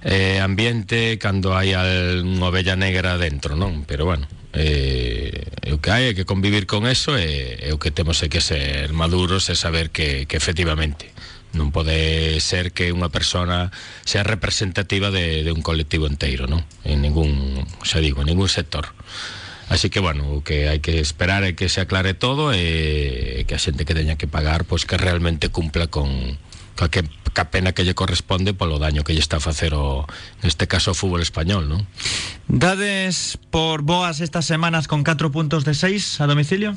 eh, 0.04 0.40
ambiente 0.42 1.18
cando 1.22 1.54
hai 1.54 1.74
unha 1.74 2.48
ovella 2.50 2.76
negra 2.76 3.18
dentro, 3.22 3.54
non? 3.54 3.86
Pero 3.86 4.06
bueno, 4.10 4.26
eh, 4.54 5.46
o 5.72 5.78
que 5.80 5.90
hai 5.94 6.12
é 6.12 6.16
que 6.18 6.26
convivir 6.26 6.66
con 6.66 6.90
eso 6.90 7.16
e, 7.16 7.62
e 7.62 7.70
o 7.72 7.80
que 7.80 7.94
temos 7.94 8.20
é 8.26 8.28
que 8.28 8.42
ser 8.42 8.92
maduros 8.92 9.48
e 9.48 9.56
saber 9.56 9.94
que, 9.94 10.26
que 10.26 10.38
efectivamente 10.38 11.14
non 11.52 11.70
pode 11.76 12.40
ser 12.40 12.72
que 12.72 12.96
unha 12.96 13.12
persona 13.12 13.76
sea 14.08 14.24
representativa 14.24 15.12
de, 15.12 15.44
de 15.44 15.52
un 15.52 15.60
colectivo 15.60 16.08
inteiro, 16.08 16.48
non? 16.48 16.64
En 16.88 17.04
ningún, 17.04 17.60
xa 17.84 18.00
digo, 18.00 18.24
en 18.24 18.32
ningún 18.32 18.48
sector. 18.48 18.96
Así 19.68 19.88
que, 19.88 20.00
bueno, 20.00 20.28
o 20.32 20.44
que 20.44 20.68
hai 20.68 20.80
que 20.80 21.00
esperar 21.00 21.44
é 21.44 21.56
que 21.56 21.68
se 21.68 21.84
aclare 21.84 22.16
todo 22.16 22.56
e 22.56 23.44
que 23.48 23.56
a 23.56 23.60
xente 23.60 23.84
que 23.84 23.96
teña 23.96 24.16
que 24.16 24.32
pagar, 24.32 24.64
pois 24.64 24.84
pues, 24.84 24.96
que 24.96 24.98
realmente 25.00 25.52
cumpla 25.52 25.88
con, 25.92 26.40
ca 26.76 26.90
que 26.90 27.08
ca 27.32 27.48
pena 27.48 27.72
que 27.72 27.88
lle 27.88 27.96
corresponde 27.96 28.52
polo 28.52 28.76
daño 28.76 29.08
que 29.08 29.16
lle 29.16 29.24
está 29.24 29.40
a 29.40 29.44
facer 29.44 29.72
o 29.72 30.04
neste 30.44 30.68
caso 30.68 30.92
o 30.92 30.98
fútbol 30.98 31.24
español, 31.24 31.72
non? 31.72 31.88
Dades 32.52 33.40
por 33.50 33.82
boas 33.88 34.20
estas 34.20 34.44
semanas 34.44 34.92
con 34.92 35.08
4 35.08 35.32
puntos 35.32 35.64
de 35.64 35.74
6 35.74 36.20
a 36.20 36.28
domicilio? 36.28 36.76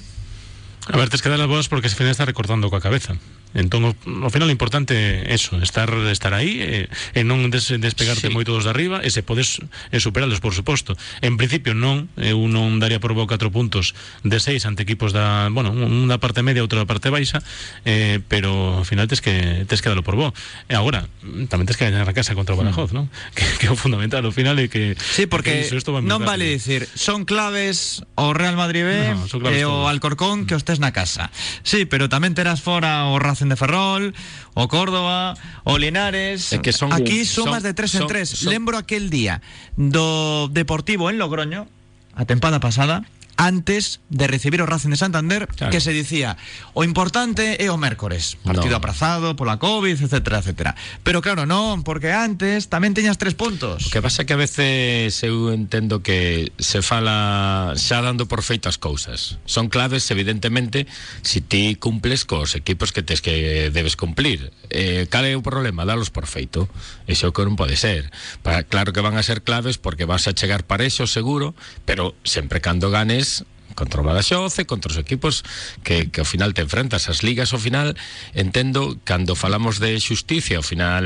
A 0.86 0.96
ver, 0.96 1.08
tes 1.10 1.22
que 1.24 1.32
dar 1.32 1.40
as 1.42 1.50
boas 1.50 1.66
porque 1.66 1.90
se 1.90 1.98
final 1.98 2.14
está 2.14 2.28
recortando 2.28 2.70
coa 2.70 2.82
cabeza. 2.82 3.18
Entón, 3.54 3.94
ao 3.94 4.30
final 4.34 4.50
o 4.50 4.54
importante 4.54 4.98
é 4.98 5.30
eso, 5.30 5.54
estar 5.62 5.86
estar 6.10 6.34
aí 6.34 6.58
e, 6.58 6.78
e 7.14 7.20
non 7.22 7.46
des, 7.54 7.70
despegarte 7.78 8.26
sí. 8.26 8.34
moito 8.34 8.50
dos 8.50 8.66
de 8.66 8.74
arriba 8.74 8.98
e 9.06 9.14
se 9.14 9.22
podes 9.22 9.62
e 9.94 9.98
superalos, 10.02 10.42
por 10.42 10.50
suposto. 10.50 10.98
En 11.22 11.38
principio 11.38 11.70
non, 11.70 12.10
eu 12.18 12.42
non 12.50 12.82
daría 12.82 12.98
por 12.98 13.14
bo 13.14 13.30
4 13.30 13.54
puntos 13.54 13.94
de 14.26 14.42
6 14.42 14.66
ante 14.66 14.82
equipos 14.82 15.14
da, 15.14 15.46
bueno, 15.54 15.70
unha 15.70 16.18
parte 16.18 16.42
media, 16.42 16.66
outra 16.66 16.82
parte 16.82 17.14
baixa, 17.14 17.38
eh, 17.86 18.18
pero 18.26 18.82
ao 18.82 18.86
final 18.86 19.06
tes 19.06 19.22
que 19.22 19.62
tes 19.70 19.78
que 19.78 19.88
dalo 19.88 20.02
por 20.02 20.18
bo. 20.18 20.34
E 20.66 20.74
agora, 20.74 21.06
tamén 21.46 21.70
tes 21.70 21.78
que 21.78 21.86
gañar 21.86 22.10
a 22.10 22.14
casa 22.16 22.34
contra 22.34 22.54
o 22.54 22.58
Badajoz, 22.58 22.90
mm. 22.90 22.96
non? 22.98 23.06
Que, 23.34 23.46
que 23.58 23.66
é 23.66 23.70
o 23.70 23.78
fundamental 23.78 24.22
ao 24.26 24.34
final 24.34 24.58
é 24.58 24.66
que 24.66 24.94
Sí, 24.98 25.26
porque 25.26 25.66
que 25.66 25.70
iso, 25.70 26.02
non 26.02 26.26
vale 26.26 26.50
dicir, 26.50 26.90
son 26.94 27.22
claves 27.22 28.02
o 28.14 28.34
Real 28.34 28.58
Madrid 28.58 28.82
B 28.82 29.14
no, 29.14 29.50
e 29.50 29.62
o 29.62 29.86
Alcorcón 29.86 30.46
que 30.46 30.54
os 30.58 30.66
tes 30.66 30.78
na 30.82 30.90
casa. 30.90 31.30
Sí, 31.62 31.86
pero 31.86 32.10
tamén 32.10 32.34
terás 32.34 32.62
fora 32.62 33.06
o 33.10 33.18
De 33.48 33.56
Ferrol, 33.56 34.14
o 34.54 34.68
Córdoba, 34.68 35.34
o 35.64 35.78
Linares. 35.78 36.58
Que 36.62 36.72
son, 36.72 36.92
Aquí 36.92 37.24
sumas 37.24 37.62
son, 37.62 37.62
de 37.62 37.74
tres 37.74 37.94
en 37.94 38.06
tres. 38.06 38.42
Lembro 38.42 38.78
aquel 38.78 39.10
día 39.10 39.42
do 39.76 40.48
Deportivo 40.48 41.10
en 41.10 41.18
Logroño, 41.18 41.66
a 42.14 42.24
tempada 42.24 42.60
pasada, 42.60 43.04
antes 43.36 44.00
de 44.10 44.26
recibir 44.26 44.62
o 44.62 44.66
Racing 44.66 44.90
de 44.90 44.96
Santander 44.96 45.46
claro. 45.48 45.72
que 45.72 45.80
se 45.80 45.92
dicía 45.92 46.36
o 46.72 46.84
importante 46.84 47.58
é 47.58 47.70
o 47.70 47.76
mércores 47.76 48.38
partido 48.42 48.74
no. 48.74 48.80
aprazado 48.80 49.34
pola 49.36 49.58
Covid, 49.58 49.98
etcétera, 49.98 50.38
etcétera. 50.38 50.74
Pero 51.02 51.22
claro, 51.22 51.46
non, 51.46 51.82
porque 51.82 52.12
antes 52.14 52.70
tamén 52.70 52.94
teñas 52.94 53.18
tres 53.18 53.34
puntos. 53.34 53.88
O 53.88 53.90
que 53.90 54.02
pasa 54.02 54.26
que 54.26 54.34
a 54.34 54.40
veces 54.40 55.14
eu 55.26 55.50
entendo 55.50 56.02
que 56.04 56.52
se 56.58 56.82
fala 56.84 57.74
xa 57.74 58.02
dando 58.04 58.26
por 58.30 58.42
feitas 58.46 58.78
cousas. 58.78 59.38
Son 59.46 59.68
claves, 59.68 60.06
evidentemente 60.10 60.86
si 61.22 61.40
ti 61.40 61.74
cumples 61.74 62.24
cos 62.24 62.54
equipos 62.54 62.94
que 62.94 63.02
tes 63.02 63.22
que 63.24 63.70
debes 63.74 63.96
cumplir. 63.98 64.52
Eh, 64.70 65.06
cal 65.10 65.26
é 65.26 65.34
o 65.34 65.42
problema? 65.42 65.86
Dalos 65.86 66.10
por 66.10 66.26
feito. 66.26 66.70
Iso 67.10 67.34
que 67.34 67.42
non 67.42 67.58
pode 67.58 67.74
ser. 67.74 68.10
Para, 68.42 68.62
claro 68.62 68.94
que 68.94 69.02
van 69.02 69.18
a 69.18 69.24
ser 69.26 69.42
claves 69.42 69.78
porque 69.78 70.06
vas 70.06 70.26
a 70.30 70.36
chegar 70.36 70.64
para 70.64 70.86
eso 70.86 71.06
seguro 71.06 71.54
pero 71.84 72.14
sempre 72.24 72.60
cando 72.60 72.90
ganes 72.90 73.33
contra 73.74 74.00
o 74.00 74.04
Badaxoz 74.04 74.58
e 74.58 74.64
contra 74.64 74.90
os 74.90 74.98
equipos 74.98 75.42
que, 75.82 76.08
que 76.08 76.22
ao 76.22 76.28
final 76.28 76.54
te 76.54 76.62
enfrentas 76.62 77.10
as 77.10 77.22
ligas 77.22 77.52
ao 77.52 77.60
final 77.60 77.94
entendo 78.34 78.98
cando 79.04 79.34
falamos 79.34 79.82
de 79.82 79.98
xusticia 80.00 80.58
ao 80.58 80.66
final 80.66 81.04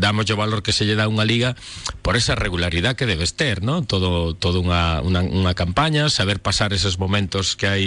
damos 0.00 0.28
o 0.28 0.36
valor 0.36 0.64
que 0.64 0.72
se 0.72 0.84
lle 0.88 0.96
dá 0.96 1.06
unha 1.06 1.24
liga 1.24 1.54
por 2.02 2.16
esa 2.16 2.34
regularidade 2.34 2.96
que 2.96 3.06
debes 3.06 3.36
ter 3.36 3.62
¿no? 3.62 3.84
todo, 3.84 4.34
todo 4.34 4.60
unha, 4.60 5.04
unha, 5.04 5.22
unha 5.22 5.52
campaña 5.52 6.08
saber 6.08 6.40
pasar 6.40 6.72
esos 6.72 6.96
momentos 6.96 7.54
que 7.54 7.68
hai 7.68 7.84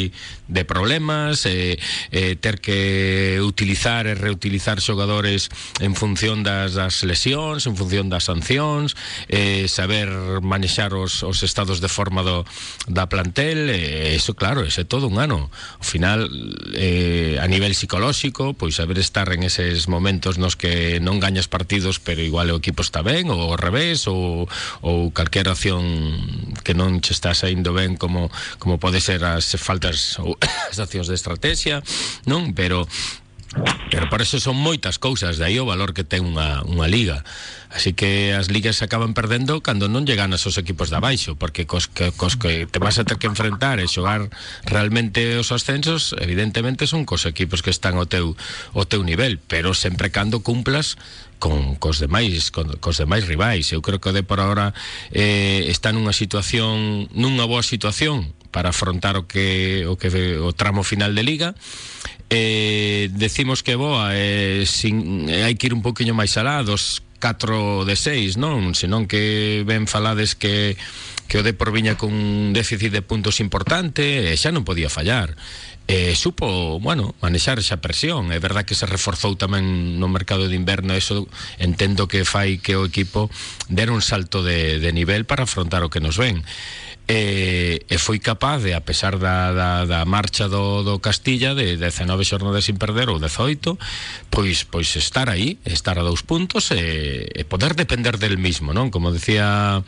de 0.47 0.63
problemas 0.63 1.45
eh, 1.45 1.81
eh, 2.13 2.37
ter 2.37 2.61
que 2.61 3.41
utilizar 3.41 4.05
e 4.05 4.13
reutilizar 4.13 4.79
xogadores 4.79 5.49
en 5.81 5.97
función 5.97 6.45
das, 6.45 6.77
das 6.77 7.01
lesións 7.03 7.65
en 7.65 7.75
función 7.75 8.07
das 8.07 8.29
sancións 8.29 8.93
eh, 9.27 9.65
saber 9.67 10.09
manexar 10.41 10.93
os, 10.93 11.23
os 11.23 11.41
estados 11.41 11.81
de 11.81 11.89
forma 11.89 12.21
do, 12.21 12.45
da 12.87 13.07
plantel 13.09 13.69
eh, 13.69 14.10
eso 14.15 14.35
claro, 14.35 14.63
ese 14.63 14.85
todo 14.85 15.07
un 15.07 15.19
ano 15.19 15.49
ao 15.51 15.85
final 15.85 16.27
eh, 16.75 17.39
a 17.39 17.47
nivel 17.47 17.73
psicolóxico 17.75 18.53
pois 18.53 18.75
saber 18.77 18.99
estar 18.99 19.31
en 19.31 19.43
eses 19.43 19.87
momentos 19.87 20.37
nos 20.37 20.55
que 20.55 20.99
non 20.99 21.19
gañas 21.19 21.47
partidos 21.47 21.99
pero 21.99 22.21
igual 22.21 22.51
o 22.51 22.59
equipo 22.59 22.83
está 22.83 23.01
ben 23.01 23.31
ou 23.31 23.39
ao 23.39 23.59
revés 23.59 24.05
ou, 24.07 24.47
ou 24.83 25.09
calquer 25.11 25.47
acción 25.47 25.83
que 26.63 26.75
non 26.75 26.99
che 26.99 27.15
está 27.15 27.31
saindo 27.33 27.71
ben 27.71 27.95
como, 27.95 28.27
como 28.59 28.77
pode 28.77 28.99
ser 28.99 29.23
as 29.23 29.55
faltas 29.57 30.19
ou 30.19 30.35
as 30.71 30.77
accións 30.79 31.07
de 31.07 31.15
estrategia 31.15 31.79
non 32.27 32.51
pero 32.55 32.87
Pero 33.91 34.07
para 34.09 34.23
eso 34.23 34.39
son 34.39 34.55
moitas 34.55 34.95
cousas, 34.95 35.35
de 35.35 35.43
aí 35.43 35.59
o 35.59 35.67
valor 35.67 35.91
que 35.91 36.07
ten 36.07 36.23
unha, 36.23 36.63
unha 36.63 36.87
liga. 36.87 37.27
Así 37.67 37.91
que 37.91 38.31
as 38.31 38.47
ligas 38.47 38.79
se 38.79 38.87
acaban 38.87 39.11
perdendo 39.11 39.59
cando 39.59 39.91
non 39.91 40.07
llegan 40.07 40.31
aos 40.31 40.55
equipos 40.55 40.87
de 40.87 40.95
abaixo, 40.95 41.35
porque 41.35 41.67
cos 41.67 41.91
que, 41.91 42.15
cos 42.15 42.39
que 42.39 42.63
te 42.63 42.79
vas 42.79 42.95
a 42.95 43.03
ter 43.03 43.19
que 43.19 43.27
enfrentar 43.27 43.83
e 43.83 43.91
xogar 43.91 44.31
realmente 44.63 45.35
os 45.35 45.51
ascensos, 45.51 46.15
evidentemente 46.23 46.87
son 46.87 47.03
cos 47.03 47.27
equipos 47.27 47.59
que 47.59 47.75
están 47.75 47.99
ao 47.99 48.07
teu, 48.07 48.39
ao 48.71 48.87
teu 48.87 49.03
nivel, 49.03 49.43
pero 49.43 49.75
sempre 49.75 50.15
cando 50.15 50.39
cumplas 50.39 50.95
con 51.35 51.75
cos 51.75 51.99
demais 51.99 52.55
con, 52.55 52.71
cos 52.79 53.03
demais 53.03 53.27
rivais. 53.27 53.67
Eu 53.75 53.83
creo 53.83 53.99
que 53.99 54.07
o 54.07 54.15
de 54.15 54.23
por 54.23 54.39
agora 54.39 54.71
eh, 55.11 55.67
está 55.67 55.91
nunha 55.91 56.15
situación 56.15 57.11
nunha 57.11 57.43
boa 57.43 57.67
situación 57.67 58.31
para 58.51 58.75
afrontar 58.75 59.15
o 59.15 59.25
que 59.25 59.87
o 59.87 59.95
que 59.95 60.11
o 60.37 60.51
tramo 60.51 60.83
final 60.83 61.15
de 61.15 61.23
liga. 61.23 61.49
Eh, 62.29 63.09
decimos 63.11 63.63
que 63.63 63.75
boa, 63.75 64.11
eh, 64.15 64.63
sin, 64.67 65.27
eh, 65.27 65.43
hai 65.43 65.55
que 65.59 65.67
ir 65.67 65.75
un 65.75 65.83
poquinho 65.83 66.15
máis 66.15 66.35
alá 66.39 66.63
dos 66.63 67.03
4 67.19 67.83
de 67.83 67.95
6, 67.95 68.39
non? 68.39 68.71
Senón 68.75 69.07
que 69.07 69.63
ben 69.67 69.87
falades 69.87 70.35
que 70.35 70.75
que 71.31 71.39
o 71.39 71.47
Depor 71.47 71.71
viña 71.71 71.95
con 71.95 72.11
un 72.11 72.51
déficit 72.51 72.91
de 72.91 72.99
puntos 72.99 73.39
importante 73.39 74.31
e 74.31 74.35
xa 74.35 74.51
non 74.51 74.67
podía 74.67 74.91
fallar. 74.91 75.31
E 75.87 76.11
supo, 76.15 76.75
bueno, 76.83 77.15
manexar 77.23 77.55
esa 77.55 77.79
presión. 77.79 78.35
É 78.35 78.39
verdad 78.43 78.67
que 78.67 78.75
se 78.75 78.83
reforzou 78.83 79.39
tamén 79.39 79.95
no 79.95 80.11
mercado 80.11 80.51
de 80.51 80.59
inverno, 80.59 80.91
eso 80.91 81.31
entendo 81.55 82.11
que 82.11 82.27
fai 82.27 82.59
que 82.59 82.75
o 82.75 82.83
equipo 82.83 83.31
der 83.71 83.95
un 83.95 84.03
salto 84.03 84.43
de, 84.43 84.83
de 84.83 84.91
nivel 84.91 85.23
para 85.23 85.47
afrontar 85.47 85.87
o 85.87 85.91
que 85.91 86.03
nos 86.03 86.19
ven. 86.19 86.43
E, 87.11 87.83
e 87.89 87.97
foi 87.97 88.23
capaz 88.23 88.63
de, 88.63 88.71
a 88.71 88.79
pesar 88.79 89.19
da, 89.19 89.51
da, 89.51 89.83
da 89.83 90.05
marcha 90.05 90.47
do, 90.47 90.79
do 90.83 91.03
Castilla 91.03 91.51
de 91.51 91.75
19 91.75 92.23
xornadas 92.23 92.63
sin 92.63 92.79
perder 92.79 93.11
ou 93.11 93.19
18 93.19 93.75
pois, 94.31 94.63
pois 94.63 94.95
estar 94.95 95.27
aí 95.27 95.59
estar 95.67 95.99
a 95.99 96.07
dous 96.07 96.23
puntos 96.23 96.71
e, 96.71 97.27
e 97.27 97.43
poder 97.43 97.75
depender 97.75 98.15
del 98.15 98.39
mismo 98.39 98.71
non 98.71 98.87
como 98.87 99.11
decía 99.11 99.83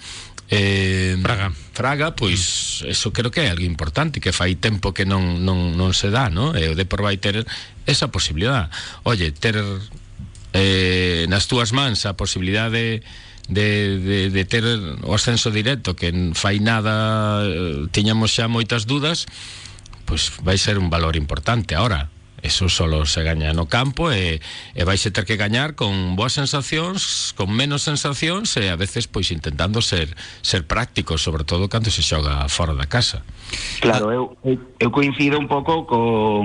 eh, 0.52 1.16
Fraga. 1.24 1.56
Fraga, 1.72 2.08
pois 2.12 2.84
eso 2.92 3.16
creo 3.16 3.32
que 3.32 3.48
é 3.48 3.48
algo 3.48 3.64
importante 3.64 4.20
que 4.20 4.36
fai 4.36 4.60
tempo 4.60 4.92
que 4.92 5.08
non, 5.08 5.48
non, 5.48 5.80
non 5.80 5.96
se 5.96 6.12
dá 6.12 6.28
no? 6.28 6.52
e 6.52 6.68
o 6.68 6.76
Depor 6.76 7.08
vai 7.08 7.16
ter 7.24 7.48
esa 7.88 8.12
posibilidad 8.12 8.68
oye, 9.08 9.32
ter 9.32 9.56
eh, 10.52 11.24
nas 11.32 11.48
túas 11.48 11.72
mans 11.72 12.04
a 12.04 12.20
posibilidade 12.20 13.00
de 13.00 13.32
de, 13.50 14.00
de, 14.00 14.30
de 14.30 14.44
ter 14.46 14.64
o 15.04 15.12
ascenso 15.14 15.52
directo 15.52 15.96
que 15.96 16.08
en 16.08 16.32
fai 16.38 16.64
nada 16.64 17.44
eh, 17.44 17.90
tiñamos 17.92 18.32
xa 18.32 18.48
moitas 18.48 18.88
dudas 18.88 19.28
pois 20.08 20.32
vai 20.44 20.60
ser 20.60 20.78
un 20.78 20.94
valor 20.94 21.16
importante. 21.16 21.76
Ahora 21.76 22.13
Eso 22.44 22.68
solo 22.68 23.06
se 23.08 23.24
gaña 23.24 23.56
no 23.56 23.72
campo 23.72 24.12
e, 24.12 24.44
e 24.76 24.82
vaise 24.84 25.16
ter 25.16 25.24
que 25.24 25.40
gañar 25.40 25.80
con 25.80 26.20
boas 26.20 26.36
sensacións, 26.36 27.32
con 27.40 27.48
menos 27.56 27.88
sensacións 27.88 28.52
e 28.60 28.68
a 28.68 28.76
veces 28.76 29.08
pois 29.08 29.32
intentando 29.32 29.80
ser 29.80 30.12
ser 30.44 30.68
prácticos, 30.68 31.24
sobre 31.24 31.48
todo 31.48 31.72
cando 31.72 31.88
se 31.88 32.04
xoga 32.04 32.44
fora 32.52 32.76
da 32.76 32.84
casa. 32.84 33.24
Claro, 33.80 34.12
eu, 34.12 34.24
eu 34.44 34.90
coincido 34.92 35.40
un 35.40 35.48
pouco 35.48 35.88
con, 35.88 36.44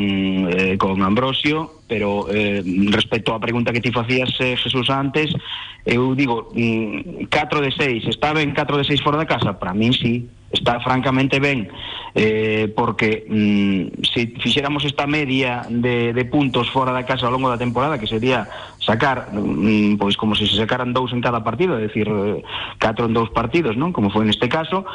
eh, 0.54 0.78
con 0.78 1.02
Ambrosio, 1.02 1.82
pero 1.90 2.30
eh, 2.30 2.62
respecto 2.94 3.34
á 3.34 3.42
pregunta 3.42 3.74
que 3.74 3.82
ti 3.82 3.90
facías, 3.90 4.30
eh, 4.38 4.54
Jesús, 4.54 4.86
antes, 4.94 5.34
eu 5.82 6.14
digo, 6.14 6.54
mm, 6.54 7.26
4 7.26 7.58
de 7.58 7.74
6, 7.74 8.06
está 8.06 8.30
ben 8.30 8.54
4 8.54 8.78
de 8.78 8.84
6 8.86 9.02
fora 9.02 9.18
da 9.18 9.26
casa? 9.26 9.58
Para 9.58 9.74
min 9.74 9.90
sí, 9.90 10.30
está 10.50 10.80
francamente 10.80 11.40
ben 11.40 11.68
eh, 12.14 12.72
porque 12.74 13.26
mm, 13.28 14.02
se 14.02 14.32
fixéramos 14.40 14.84
esta 14.84 15.06
media 15.06 15.66
de, 15.68 16.12
de 16.12 16.24
puntos 16.24 16.70
fora 16.70 16.92
da 16.92 17.04
casa 17.04 17.28
ao 17.28 17.32
longo 17.32 17.52
da 17.52 17.60
temporada 17.60 18.00
que 18.00 18.08
sería 18.08 18.48
sacar 18.80 19.28
mm, 19.32 20.00
pois 20.00 20.16
como 20.16 20.32
se 20.32 20.48
se 20.48 20.56
sacaran 20.56 20.96
dous 20.96 21.12
en 21.12 21.20
cada 21.20 21.44
partido 21.44 21.76
é 21.76 21.84
dicir, 21.84 22.08
eh, 22.08 22.40
catro 22.80 23.04
en 23.04 23.12
dous 23.12 23.28
partidos 23.28 23.76
non 23.76 23.92
como 23.92 24.08
foi 24.08 24.24
neste 24.24 24.48
caso 24.48 24.88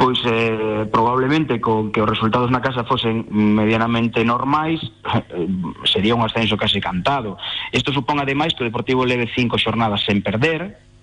pois 0.00 0.18
eh, 0.24 0.88
probablemente 0.88 1.60
con 1.60 1.92
que 1.92 2.00
os 2.00 2.08
resultados 2.08 2.48
na 2.48 2.64
casa 2.64 2.88
fosen 2.88 3.28
medianamente 3.30 4.24
normais 4.24 4.80
eh, 4.80 5.46
sería 5.92 6.16
un 6.16 6.24
ascenso 6.24 6.56
case 6.56 6.80
cantado. 6.80 7.36
Isto 7.70 7.92
supón 7.92 8.18
ademais 8.18 8.56
que 8.56 8.64
o 8.64 8.68
Deportivo 8.68 9.04
leve 9.04 9.30
cinco 9.30 9.60
xornadas 9.60 10.02
sen 10.02 10.24
perder 10.24 10.93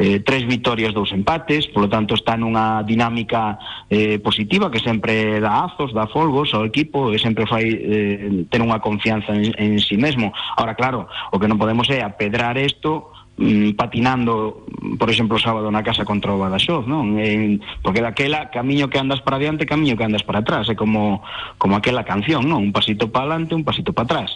eh, 0.00 0.20
tres 0.24 0.48
vitorias, 0.48 0.96
dous 0.96 1.12
empates, 1.12 1.68
polo 1.68 1.92
tanto 1.92 2.16
está 2.16 2.32
nunha 2.32 2.80
dinámica 2.88 3.60
eh, 3.92 4.16
positiva 4.24 4.72
que 4.72 4.80
sempre 4.80 5.38
dá 5.44 5.68
azos, 5.68 5.92
dá 5.92 6.08
folgos 6.08 6.56
ao 6.56 6.64
equipo 6.64 7.12
e 7.12 7.20
sempre 7.20 7.44
fai 7.44 7.68
eh, 7.68 8.48
ter 8.48 8.64
unha 8.64 8.80
confianza 8.80 9.36
en, 9.36 9.76
si 9.76 10.00
mesmo. 10.00 10.32
Ahora, 10.56 10.72
claro, 10.72 11.04
o 11.28 11.36
que 11.36 11.44
non 11.44 11.60
podemos 11.60 11.84
é 11.92 12.00
apedrar 12.00 12.56
isto 12.56 13.09
patinando, 13.76 14.66
por 15.00 15.08
exemplo, 15.08 15.36
o 15.36 15.42
sábado 15.42 15.72
na 15.72 15.80
casa 15.80 16.04
contra 16.04 16.36
o 16.36 16.40
Badaxoz, 16.40 16.84
non? 16.84 17.16
En, 17.16 17.64
porque 17.80 18.04
daquela 18.04 18.52
camiño 18.52 18.92
que 18.92 19.00
andas 19.00 19.24
para 19.24 19.40
diante, 19.40 19.64
camiño 19.64 19.96
que 19.96 20.04
andas 20.04 20.20
para 20.20 20.44
atrás, 20.44 20.68
é 20.68 20.76
como 20.76 21.24
como 21.56 21.80
aquela 21.80 22.04
canción, 22.04 22.44
non? 22.44 22.68
Un 22.68 22.72
pasito 22.76 23.08
para 23.08 23.32
adelante, 23.32 23.56
un 23.56 23.64
pasito 23.64 23.96
para 23.96 24.04
atrás. 24.04 24.30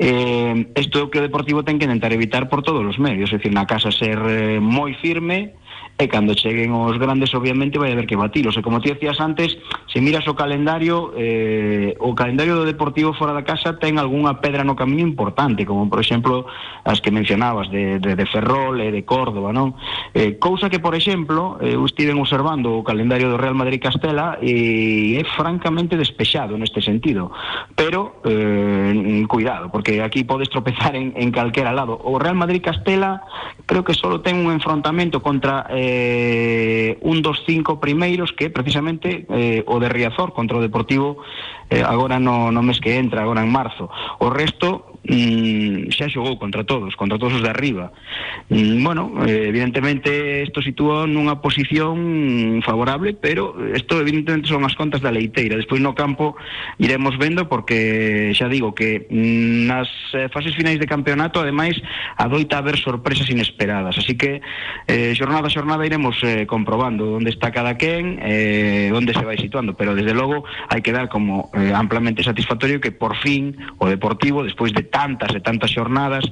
Eh, 0.00 0.72
isto 0.72 0.96
é 0.98 1.02
o 1.04 1.10
que 1.12 1.20
o 1.20 1.24
Deportivo 1.24 1.60
ten 1.60 1.76
que 1.76 1.84
intentar 1.84 2.16
evitar 2.16 2.48
por 2.48 2.64
todos 2.64 2.80
os 2.80 2.96
medios, 2.96 3.28
é 3.28 3.36
dicir, 3.36 3.52
na 3.52 3.68
casa 3.68 3.92
ser 3.92 4.16
eh, 4.24 4.56
moi 4.56 4.96
firme, 4.96 5.52
e 6.00 6.08
cando 6.08 6.32
cheguen 6.32 6.72
os 6.72 6.96
grandes 6.96 7.28
obviamente 7.36 7.76
vai 7.76 7.92
haber 7.92 8.08
que 8.08 8.16
batilos 8.16 8.56
e 8.56 8.64
como 8.64 8.80
ti 8.80 8.88
decías 8.88 9.20
antes 9.20 9.60
se 9.84 10.00
miras 10.00 10.24
o 10.24 10.32
calendario 10.32 11.12
eh, 11.12 11.92
o 12.00 12.16
calendario 12.16 12.56
do 12.56 12.64
Deportivo 12.64 13.12
fora 13.12 13.36
da 13.36 13.44
casa 13.44 13.76
ten 13.76 14.00
algunha 14.00 14.40
pedra 14.40 14.64
no 14.64 14.72
camiño 14.72 15.04
importante 15.04 15.68
como 15.68 15.84
por 15.92 16.00
exemplo 16.00 16.48
as 16.88 17.04
que 17.04 17.12
mencionabas 17.12 17.68
de, 17.68 18.00
de, 18.00 18.16
de 18.16 18.24
Ferrol 18.24 18.80
e 18.80 18.88
de 18.88 19.04
Córdoba 19.04 19.52
non? 19.52 19.76
Eh, 20.16 20.40
cousa 20.40 20.72
que 20.72 20.80
por 20.80 20.96
exemplo 20.96 21.60
eu 21.60 21.84
estiven 21.84 22.16
observando 22.16 22.80
o 22.80 22.82
calendario 22.82 23.28
do 23.28 23.36
Real 23.36 23.52
Madrid 23.52 23.76
Castela 23.76 24.40
e 24.40 25.20
é 25.20 25.24
francamente 25.36 26.00
despexado 26.00 26.56
neste 26.56 26.80
sentido. 26.80 27.28
Pero 27.76 28.24
eh, 28.24 29.24
cuidado 29.28 29.68
porque 29.68 30.00
aquí 30.00 30.24
podes 30.24 30.48
tropezar 30.48 30.96
en, 30.96 31.12
en 31.16 31.28
calquera 31.30 31.72
lado. 31.72 32.00
O 32.00 32.18
Real 32.18 32.34
Madrid 32.34 32.62
Castela 32.64 33.22
creo 33.66 33.84
que 33.84 33.92
solo 33.92 34.24
ten 34.24 34.40
un 34.40 34.52
enfrontamento 34.52 35.20
contra 35.20 35.66
eh, 35.68 35.89
eh, 35.92 36.98
un 37.02 37.22
dos 37.22 37.42
cinco 37.46 37.80
primeiros 37.80 38.32
que 38.32 38.50
precisamente 38.50 39.26
eh, 39.28 39.64
o 39.66 39.80
de 39.80 39.88
Riazor 39.88 40.32
contra 40.32 40.58
o 40.58 40.60
Deportivo 40.62 41.18
eh, 41.68 41.82
agora 41.82 42.18
no, 42.18 42.52
no 42.52 42.62
mes 42.62 42.78
que 42.80 42.98
entra, 42.98 43.22
agora 43.22 43.42
en 43.42 43.50
marzo. 43.50 43.90
O 44.18 44.30
resto 44.30 44.99
xa 45.04 46.12
xogou 46.12 46.36
contra 46.36 46.64
todos, 46.64 46.94
contra 46.94 47.18
todos 47.18 47.40
os 47.40 47.42
de 47.42 47.48
arriba. 47.48 47.92
Mm, 48.48 48.84
bueno, 48.84 49.24
eh, 49.24 49.48
evidentemente 49.48 50.42
isto 50.44 50.60
sitúa 50.60 51.08
nunha 51.08 51.40
posición 51.40 52.60
favorable, 52.60 53.16
pero 53.16 53.56
isto 53.72 53.96
evidentemente 53.96 54.52
son 54.52 54.64
as 54.68 54.76
contas 54.76 55.00
da 55.00 55.08
leiteira. 55.08 55.56
Despois 55.56 55.80
no 55.80 55.96
campo 55.96 56.36
iremos 56.76 57.16
vendo 57.16 57.48
porque 57.48 58.36
xa 58.36 58.52
digo 58.52 58.76
que 58.76 59.08
mm, 59.08 59.64
nas 59.64 59.88
eh, 60.12 60.28
fases 60.28 60.52
finais 60.52 60.76
de 60.76 60.86
campeonato 60.86 61.40
ademais 61.40 61.80
adoita 62.20 62.60
haber 62.60 62.76
sorpresas 62.76 63.28
inesperadas, 63.32 63.96
así 63.96 64.20
que 64.20 64.44
eh, 64.84 65.16
xornada 65.16 65.48
a 65.48 65.54
xornada 65.54 65.86
iremos 65.88 66.20
eh, 66.22 66.44
comprobando 66.44 67.16
onde 67.16 67.32
está 67.32 67.48
cada 67.48 67.80
quen, 67.80 68.20
eh, 68.20 68.92
onde 68.92 69.16
se 69.16 69.24
vai 69.24 69.40
situando, 69.40 69.72
pero 69.72 69.96
desde 69.96 70.12
logo 70.12 70.44
hai 70.68 70.84
que 70.84 70.92
dar 70.92 71.08
como 71.08 71.48
eh, 71.56 71.72
amplamente 71.72 72.20
satisfactorio 72.20 72.84
que 72.84 72.92
por 72.92 73.16
fin 73.16 73.56
o 73.80 73.88
Deportivo 73.88 74.44
despois 74.44 74.70
de 74.76 74.90
tantas 75.00 75.32
e 75.32 75.40
tantas 75.40 75.72
xornadas 75.72 76.28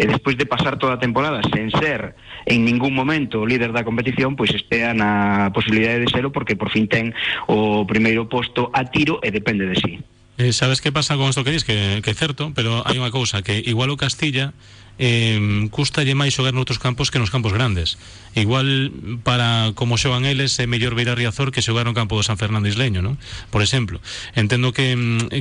e 0.00 0.08
despois 0.08 0.40
de 0.40 0.48
pasar 0.48 0.80
toda 0.80 0.96
a 0.96 1.02
temporada 1.02 1.44
sen 1.52 1.68
ser 1.68 2.16
en 2.48 2.64
ningún 2.64 2.96
momento 2.96 3.44
o 3.44 3.48
líder 3.48 3.76
da 3.76 3.84
competición, 3.84 4.32
pois 4.40 4.56
estea 4.56 4.96
na 4.96 5.52
posibilidade 5.52 6.00
de 6.00 6.08
serlo 6.08 6.32
porque 6.32 6.56
por 6.56 6.72
fin 6.72 6.88
ten 6.88 7.12
o 7.44 7.84
primeiro 7.84 8.24
posto 8.32 8.72
a 8.72 8.88
tiro 8.88 9.20
e 9.20 9.28
depende 9.28 9.68
de 9.68 9.76
sí. 9.76 9.92
Eh, 10.40 10.52
sabes 10.52 10.80
que 10.80 10.92
pasa 10.92 11.16
con 11.16 11.28
isto 11.28 11.44
que 11.44 11.52
dis? 11.52 11.64
Que, 11.64 12.00
que 12.00 12.12
é 12.12 12.16
pero 12.56 12.80
hai 12.88 12.96
unha 12.96 13.12
cousa 13.12 13.44
que 13.44 13.60
igual 13.60 13.92
o 13.92 14.00
Castilla 14.00 14.56
eh, 14.98 15.68
custalle 15.70 16.16
máis 16.16 16.32
xogar 16.32 16.56
noutros 16.56 16.80
campos 16.80 17.12
que 17.12 17.20
nos 17.20 17.28
campos 17.28 17.52
grandes. 17.52 18.00
Igual 18.36 18.92
para 19.24 19.72
como 19.72 19.96
xogan 19.96 20.28
eles 20.28 20.56
é 20.60 20.68
mellor 20.68 20.92
ver 20.92 21.08
a 21.08 21.16
Riazor 21.16 21.52
que 21.52 21.64
xogar 21.64 21.88
no 21.88 21.96
campo 21.96 22.16
do 22.16 22.24
San 22.24 22.36
Fernando 22.36 22.68
Isleño, 22.68 23.00
non? 23.00 23.16
Por 23.48 23.64
exemplo, 23.64 24.00
entendo 24.36 24.76
que 24.76 24.92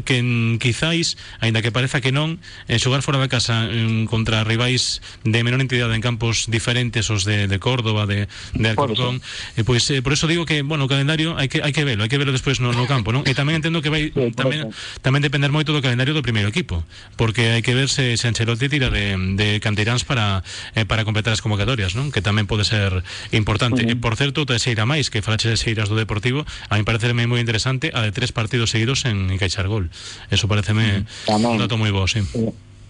que 0.08 0.18
quizáis, 0.60 1.20
aínda 1.44 1.60
que 1.60 1.76
pareza 1.76 2.00
que 2.00 2.15
non, 2.15 2.39
eh, 2.72 2.80
xogar 2.80 3.04
fora 3.04 3.20
da 3.20 3.28
casa 3.28 3.68
eh, 3.68 4.08
contra 4.08 4.48
rivais 4.48 5.04
de 5.28 5.39
menor 5.44 5.60
entidade 5.60 5.96
en 5.96 6.04
campos 6.04 6.48
diferentes 6.48 7.12
os 7.12 7.28
de, 7.28 7.48
de 7.52 7.58
Córdoba, 7.60 8.08
de, 8.08 8.28
de 8.56 8.68
Alcorcón, 8.72 9.20
eh, 9.56 9.63
pois 9.68 9.84
eh, 9.91 10.00
por 10.00 10.15
eso 10.15 10.28
digo 10.28 10.48
que, 10.48 10.63
bueno, 10.63 10.88
o 10.88 10.91
calendario 10.91 11.36
hai 11.36 11.52
que 11.52 11.60
hai 11.63 11.76
que 11.76 11.84
velo, 11.84 12.04
hai 12.04 12.12
que 12.12 12.20
velo 12.20 12.32
despois 12.32 12.63
no, 12.63 12.72
no 12.72 12.88
campo, 12.88 13.12
non? 13.12 13.28
E 13.28 13.36
tamén 13.36 13.60
entendo 13.60 13.84
que 13.84 13.91
vai 13.91 14.12
sí, 14.12 14.32
tamén 14.36 14.72
tamén 15.04 15.20
depender 15.20 15.52
moito 15.52 15.76
do 15.76 15.84
calendario 15.84 16.15
do 16.15 16.24
primeiro 16.24 16.48
equipo, 16.48 16.84
porque 17.20 17.60
hai 17.60 17.62
que 17.63 17.76
ver 17.76 17.91
se, 17.91 18.15
se 18.15 18.28
Ancelotti 18.32 18.72
tira 18.72 18.88
de, 18.88 19.15
de 19.36 19.45
de 19.46 19.60
para 20.08 20.42
eh, 20.74 20.86
para 20.86 21.06
completar 21.06 21.32
as 21.32 21.42
convocatorias, 21.46 21.94
non? 21.94 22.10
Que 22.10 22.26
tamén 22.26 22.50
pode 22.50 22.66
ser 22.66 23.06
importante. 23.32 23.86
Uh 23.86 23.94
-huh. 23.94 23.98
E 23.98 24.02
por 24.02 24.18
certo, 24.18 24.44
te 24.50 24.58
Xeira 24.58 24.90
máis 24.90 25.14
que 25.14 25.22
falache 25.22 25.48
de 25.48 25.58
Xeiras 25.58 25.88
do 25.88 25.96
Deportivo, 25.96 26.44
a 26.70 26.74
mí 26.76 26.84
pareceme 26.84 27.30
moi 27.30 27.40
interesante 27.40 27.94
a 27.94 28.02
de 28.02 28.12
tres 28.12 28.34
partidos 28.34 28.74
seguidos 28.74 29.06
en, 29.06 29.30
en 29.30 29.38
Caixar 29.38 29.70
Gol. 29.70 29.94
Eso 30.34 30.50
pareceme 30.50 31.06
uh 31.30 31.38
-huh. 31.38 31.54
un 31.54 31.62
dato 31.62 31.78
moi 31.78 31.94
bo, 31.94 32.10
sí. 32.10 32.26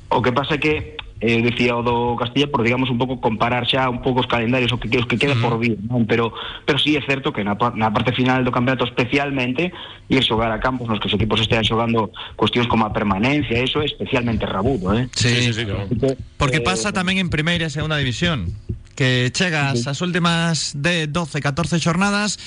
O 0.10 0.22
que 0.24 0.32
pasa 0.32 0.56
é 0.56 0.60
que 0.62 0.74
eh, 1.22 1.42
decía 1.42 1.76
o 1.76 1.84
do 1.84 2.16
Castilla 2.20 2.48
por 2.52 2.64
digamos 2.64 2.90
un 2.92 3.00
pouco 3.00 3.24
comparar 3.24 3.64
xa 3.64 3.88
un 3.88 4.04
pouco 4.04 4.20
os 4.20 4.28
calendarios 4.28 4.72
o 4.76 4.78
que 4.78 4.92
os 5.00 5.08
que 5.08 5.16
queda 5.16 5.32
uh 5.32 5.40
-huh. 5.40 5.46
por 5.48 5.54
vir, 5.60 5.80
non? 5.88 6.04
Pero 6.04 6.36
pero 6.68 6.76
sí 6.76 7.00
é 7.00 7.02
certo 7.04 7.32
que 7.32 7.44
na, 7.44 7.56
na 7.56 7.90
parte 7.96 8.12
final 8.12 8.44
do 8.44 8.52
campeonato 8.52 8.84
especialmente 8.84 9.72
ir 10.12 10.22
xogar 10.24 10.52
a 10.52 10.60
campos 10.60 10.92
nos 10.92 11.00
que 11.00 11.08
os 11.08 11.16
equipos 11.16 11.40
estean 11.40 11.64
xogando 11.64 12.12
cuestións 12.36 12.68
como 12.68 12.84
a 12.84 12.92
permanencia, 12.92 13.56
eso 13.56 13.80
é 13.80 13.88
especialmente 13.88 14.44
rabudo, 14.44 14.92
eh? 14.92 15.08
Sí, 15.16 15.30
sí, 15.30 15.42
sí, 15.50 15.54
sí 15.54 15.64
claro. 15.64 15.88
Porque 16.36 16.60
eh, 16.60 16.68
pasa 16.68 16.92
tamén 16.92 17.18
en 17.18 17.32
primeira 17.32 17.66
e 17.66 17.72
segunda 17.72 17.96
división 17.96 18.52
que 18.96 19.30
chegas 19.36 19.84
sí. 19.84 19.90
as 19.92 20.00
últimas 20.02 20.74
de 20.74 21.06
12, 21.08 21.44
14 21.44 21.80
xornadas 21.84 22.40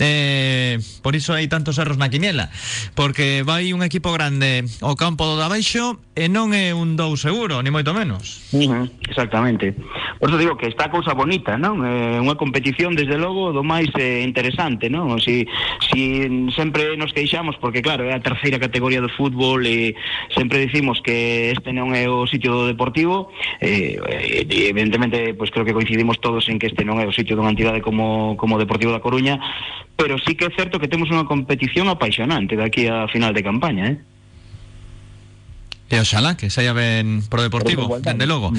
eh, 0.00 0.80
por 1.04 1.14
iso 1.14 1.36
hai 1.36 1.46
tantos 1.46 1.76
erros 1.76 2.00
na 2.00 2.08
quiniela 2.08 2.48
porque 2.96 3.44
vai 3.44 3.70
un 3.76 3.84
equipo 3.84 4.10
grande 4.10 4.64
ao 4.80 4.96
campo 4.96 5.28
do 5.28 5.36
Dabaixo 5.36 6.00
e 6.16 6.26
non 6.26 6.56
é 6.56 6.72
un 6.72 6.96
dou 6.96 7.14
seguro, 7.20 7.60
ni 7.60 7.68
moito 7.68 7.92
menos 7.92 8.40
uh 8.56 8.64
-huh, 8.64 8.84
exactamente 9.06 9.76
por 10.18 10.32
eso 10.32 10.40
digo 10.40 10.56
que 10.56 10.66
está 10.66 10.88
cousa 10.88 11.12
bonita 11.12 11.60
non? 11.60 11.84
É 11.84 12.16
unha 12.16 12.40
competición 12.40 12.96
desde 12.96 13.20
logo 13.20 13.52
do 13.52 13.60
máis 13.60 13.92
eh, 14.00 14.24
interesante 14.24 14.88
non? 14.88 15.20
Si, 15.20 15.44
si 15.92 16.24
sempre 16.56 16.96
nos 16.96 17.12
queixamos 17.12 17.60
porque 17.60 17.84
claro, 17.84 18.08
é 18.08 18.16
a 18.16 18.24
terceira 18.24 18.56
categoría 18.56 19.04
do 19.04 19.12
fútbol 19.12 19.60
e 19.68 19.92
sempre 20.32 20.64
dicimos 20.64 21.04
que 21.04 21.52
este 21.52 21.76
non 21.76 21.92
é 21.92 22.08
o 22.08 22.24
sitio 22.24 22.64
deportivo 22.64 23.28
eh, 23.60 24.00
evidentemente 24.48 25.36
pues 25.36 25.52
creo 25.52 25.68
que 25.68 25.76
coincide 25.76 25.89
coincidimos 25.90 26.20
todos 26.20 26.48
en 26.48 26.58
que 26.58 26.68
este 26.70 26.86
non 26.86 27.02
é 27.02 27.06
o 27.06 27.10
sitio 27.10 27.34
dunha 27.34 27.50
entidade 27.50 27.82
como, 27.82 28.38
como 28.38 28.62
Deportivo 28.62 28.94
da 28.94 29.02
Coruña, 29.02 29.42
pero 29.98 30.14
sí 30.22 30.38
que 30.38 30.46
é 30.46 30.50
certo 30.54 30.78
que 30.78 30.86
temos 30.86 31.10
unha 31.10 31.26
competición 31.26 31.90
apaixonante 31.90 32.54
daqui 32.54 32.86
a 32.86 33.10
final 33.10 33.34
de 33.34 33.42
campaña, 33.42 33.84
eh? 33.90 33.98
E 35.90 35.98
oxalá 35.98 36.38
que 36.38 36.46
saia 36.46 36.70
ben 36.70 37.26
pro 37.26 37.42
Deportivo, 37.42 37.98
dende 37.98 38.22
logo. 38.22 38.54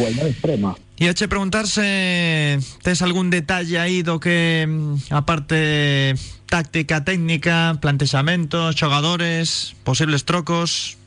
E 1.00 1.08
a 1.08 1.16
che 1.16 1.32
preguntarse 1.32 2.60
tes 2.84 3.00
algún 3.00 3.32
detalle 3.32 3.80
aí 3.80 4.04
do 4.04 4.20
que 4.20 4.68
a 5.08 5.24
parte 5.24 6.12
táctica, 6.52 7.08
técnica, 7.08 7.80
plantexamentos, 7.80 8.76
xogadores, 8.76 9.80
posibles 9.88 10.28
trocos? 10.28 11.00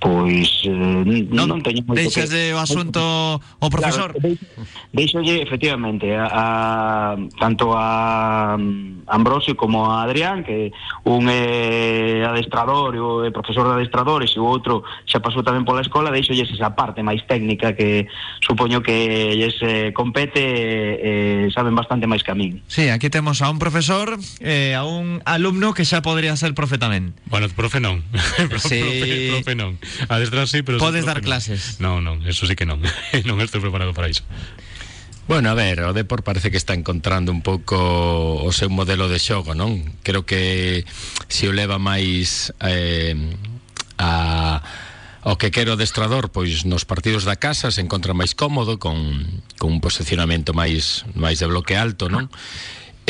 Pois 0.00 0.48
eh, 0.64 0.72
non, 1.28 1.44
Non, 1.52 1.60
teño 1.60 1.84
moito 1.84 2.00
deixas 2.00 2.32
que- 2.32 2.32
de 2.32 2.42
o 2.56 2.58
asunto 2.58 3.36
o 3.36 3.68
profesor. 3.68 4.16
Claro, 4.16 4.32
deixolle 4.96 5.44
efectivamente 5.44 6.08
a, 6.16 6.24
a 6.24 6.46
tanto 7.36 7.76
a 7.76 8.56
mm, 8.56 9.04
Ambrosio 9.12 9.52
como 9.60 9.92
a 9.92 10.02
Adrián 10.08 10.40
que 10.40 10.72
un 11.04 11.28
é 11.28 12.24
adestrador 12.24 12.96
e 12.96 13.00
o 13.04 13.28
é 13.28 13.30
profesor 13.30 13.68
de 13.68 13.76
adestradores 13.84 14.32
e 14.32 14.40
o 14.40 14.48
outro 14.48 14.80
xa 15.04 15.20
pasou 15.20 15.44
tamén 15.44 15.68
pola 15.68 15.84
escola 15.84 16.08
deixolles 16.08 16.48
esa 16.48 16.72
parte 16.72 17.04
máis 17.04 17.20
técnica 17.28 17.76
que 17.76 18.08
supoño 18.40 18.80
que 18.80 19.36
lles 19.36 19.60
eh, 19.60 19.92
compete 19.92 20.40
e 20.40 21.44
eh, 21.44 21.52
saben 21.52 21.76
bastante 21.76 22.08
máis 22.08 22.24
que 22.24 22.32
a 22.32 22.36
min 22.40 22.64
Sí, 22.72 22.88
aquí 22.88 23.12
temos 23.12 23.44
a 23.44 23.52
un 23.52 23.60
profesor 23.60 24.16
e 24.40 24.72
a 24.72 24.80
un 24.88 25.20
alumno 25.28 25.76
que 25.76 25.84
xa 25.84 26.00
podría 26.00 26.32
ser 26.40 26.56
profe 26.56 26.80
tamén. 26.80 27.12
Bueno, 27.28 27.52
profe 27.52 27.84
non. 27.84 28.00
profe, 28.48 28.64
Sí. 28.64 28.80
profe, 28.80 29.44
profe 29.44 29.54
non. 29.60 29.76
Adestrar 30.08 30.48
sí, 30.48 30.62
pero... 30.62 30.78
Podes 30.78 31.04
dar 31.04 31.20
clases. 31.20 31.80
Non, 31.80 32.04
non, 32.04 32.22
eso 32.26 32.46
sí 32.46 32.54
que 32.54 32.66
non. 32.66 32.80
non 33.28 33.38
estou 33.40 33.60
preparado 33.60 33.94
para 33.94 34.10
iso. 34.10 34.24
Bueno, 35.30 35.50
a 35.50 35.54
ver, 35.54 35.86
o 35.86 35.94
Depor 35.94 36.24
parece 36.26 36.50
que 36.50 36.58
está 36.58 36.74
encontrando 36.74 37.30
un 37.30 37.38
pouco 37.38 37.78
o 38.42 38.50
seu 38.50 38.66
modelo 38.66 39.06
de 39.06 39.22
xogo, 39.22 39.54
non? 39.54 39.78
Creo 40.02 40.26
que 40.26 40.82
se 41.30 41.46
o 41.46 41.54
leva 41.54 41.78
máis 41.78 42.50
eh, 42.58 43.14
a 43.94 44.58
o 45.22 45.36
que 45.36 45.52
quero 45.52 45.76
adestrador, 45.76 46.32
pois 46.32 46.64
nos 46.64 46.88
partidos 46.88 47.28
da 47.28 47.36
casa 47.36 47.68
se 47.70 47.84
encontra 47.84 48.16
máis 48.16 48.32
cómodo 48.32 48.80
con, 48.80 48.96
con 49.60 49.76
un 49.76 49.80
posicionamento 49.84 50.56
máis 50.56 51.04
máis 51.12 51.38
de 51.38 51.46
bloque 51.46 51.76
alto, 51.76 52.08
non? 52.08 52.32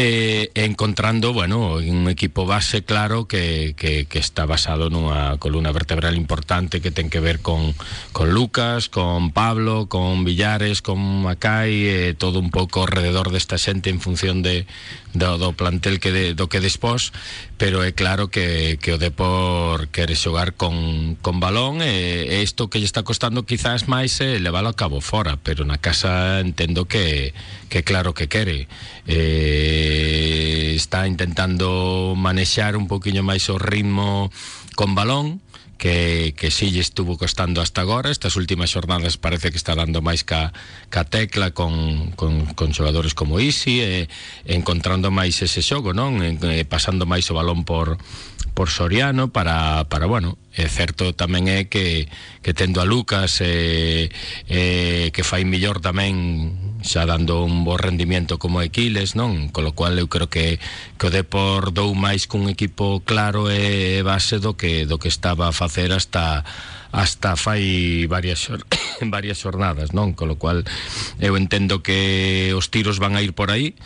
E, 0.00 0.50
e 0.54 0.64
encontrando, 0.64 1.34
bueno, 1.34 1.76
un 1.76 2.08
equipo 2.08 2.46
base 2.46 2.80
claro 2.82 3.28
que, 3.28 3.76
está 4.16 4.48
basado 4.48 4.88
nunha 4.88 5.36
columna 5.36 5.76
vertebral 5.76 6.16
importante 6.16 6.80
que 6.80 6.88
ten 6.88 7.12
que 7.12 7.20
ver 7.20 7.44
con, 7.44 7.76
con 8.16 8.32
Lucas, 8.32 8.88
con 8.88 9.28
Pablo, 9.28 9.92
con 9.92 10.24
Villares, 10.24 10.80
con 10.80 10.96
Macai, 10.96 11.84
e 11.84 12.16
todo 12.16 12.40
un 12.40 12.48
pouco 12.48 12.88
alrededor 12.88 13.28
desta 13.28 13.60
xente 13.60 13.92
en 13.92 14.00
función 14.00 14.40
de, 14.40 14.64
plantel 15.52 16.00
que 16.00 16.16
de, 16.16 16.32
do 16.32 16.48
que 16.48 16.64
pero 17.60 17.84
é 17.84 17.92
claro 17.92 18.32
que, 18.32 18.80
que 18.80 18.96
o 18.96 18.96
Depor 18.96 19.92
quere 19.92 20.16
xogar 20.16 20.56
con, 20.56 21.20
con 21.20 21.44
balón 21.44 21.84
e, 21.84 22.24
que 22.72 22.80
lle 22.80 22.88
está 22.88 23.04
costando 23.04 23.44
quizás 23.44 23.84
máis 23.84 24.16
é 24.24 24.40
leválo 24.40 24.72
a 24.72 24.78
cabo 24.80 25.04
fora, 25.04 25.36
pero 25.36 25.68
na 25.68 25.76
casa 25.76 26.40
entendo 26.40 26.88
que, 26.88 27.36
que 27.68 27.84
claro 27.84 28.16
que 28.16 28.32
quere 28.32 28.64
eh, 29.04 30.72
está 30.72 31.04
intentando 31.04 32.16
manexar 32.16 32.80
un 32.80 32.88
poquinho 32.88 33.20
máis 33.20 33.44
o 33.52 33.60
ritmo 33.60 34.32
con 34.72 34.96
balón 34.96 35.44
que, 35.80 36.34
que 36.36 36.52
sí 36.52 36.68
lle 36.70 36.84
estuvo 36.84 37.16
costando 37.16 37.64
hasta 37.64 37.80
agora. 37.80 38.12
Estas 38.12 38.36
últimas 38.36 38.68
xornadas 38.68 39.16
parece 39.16 39.48
que 39.48 39.56
está 39.56 39.72
dando 39.72 40.04
máis 40.04 40.28
ca, 40.28 40.52
ca 40.92 41.08
tecla 41.08 41.56
con, 41.56 42.12
con, 42.20 42.44
con 42.52 42.76
xogadores 42.76 43.16
como 43.16 43.40
Isi 43.40 43.80
e, 43.80 44.06
encontrando 44.44 45.08
máis 45.08 45.40
ese 45.40 45.64
xogo 45.64 45.96
non? 45.96 46.20
E, 46.20 46.36
e 46.36 46.68
pasando 46.68 47.08
máis 47.08 47.24
o 47.32 47.34
balón 47.34 47.64
por 47.64 47.96
por 48.52 48.68
Soriano 48.68 49.32
para, 49.32 49.88
para 49.88 50.04
bueno, 50.04 50.36
é 50.52 50.68
certo 50.68 51.16
tamén 51.16 51.48
é 51.48 51.64
que, 51.64 52.12
que 52.44 52.52
tendo 52.52 52.84
a 52.84 52.84
Lucas 52.84 53.40
eh, 53.40 54.12
eh, 54.52 55.08
que 55.16 55.24
fai 55.24 55.48
millor 55.48 55.80
tamén 55.80 56.69
xa 56.82 57.04
dando 57.04 57.44
un 57.44 57.64
bo 57.64 57.76
rendimiento 57.76 58.38
como 58.38 58.62
Equiles, 58.64 59.14
non? 59.16 59.52
Con 59.52 59.64
lo 59.64 59.72
cual 59.72 59.98
eu 60.00 60.08
creo 60.08 60.32
que, 60.32 60.58
que 60.96 61.06
o 61.06 61.12
Depor 61.12 61.72
dou 61.76 61.92
máis 61.92 62.24
cun 62.24 62.48
equipo 62.48 63.04
claro 63.04 63.52
e 63.52 64.00
base 64.00 64.40
do 64.40 64.56
que, 64.56 64.88
do 64.88 64.96
que 64.96 65.12
estaba 65.12 65.48
a 65.48 65.56
facer 65.56 65.92
hasta 65.92 66.44
hasta 66.90 67.38
fai 67.38 68.06
varias 68.10 68.42
xor... 68.42 68.66
varias 69.14 69.38
xornadas, 69.38 69.92
non? 69.94 70.16
Con 70.16 70.28
lo 70.28 70.36
cual 70.36 70.64
eu 71.22 71.36
entendo 71.36 71.84
que 71.84 72.52
os 72.56 72.72
tiros 72.72 72.98
van 72.98 73.14
a 73.14 73.22
ir 73.22 73.32
por 73.32 73.50
aí. 73.52 73.76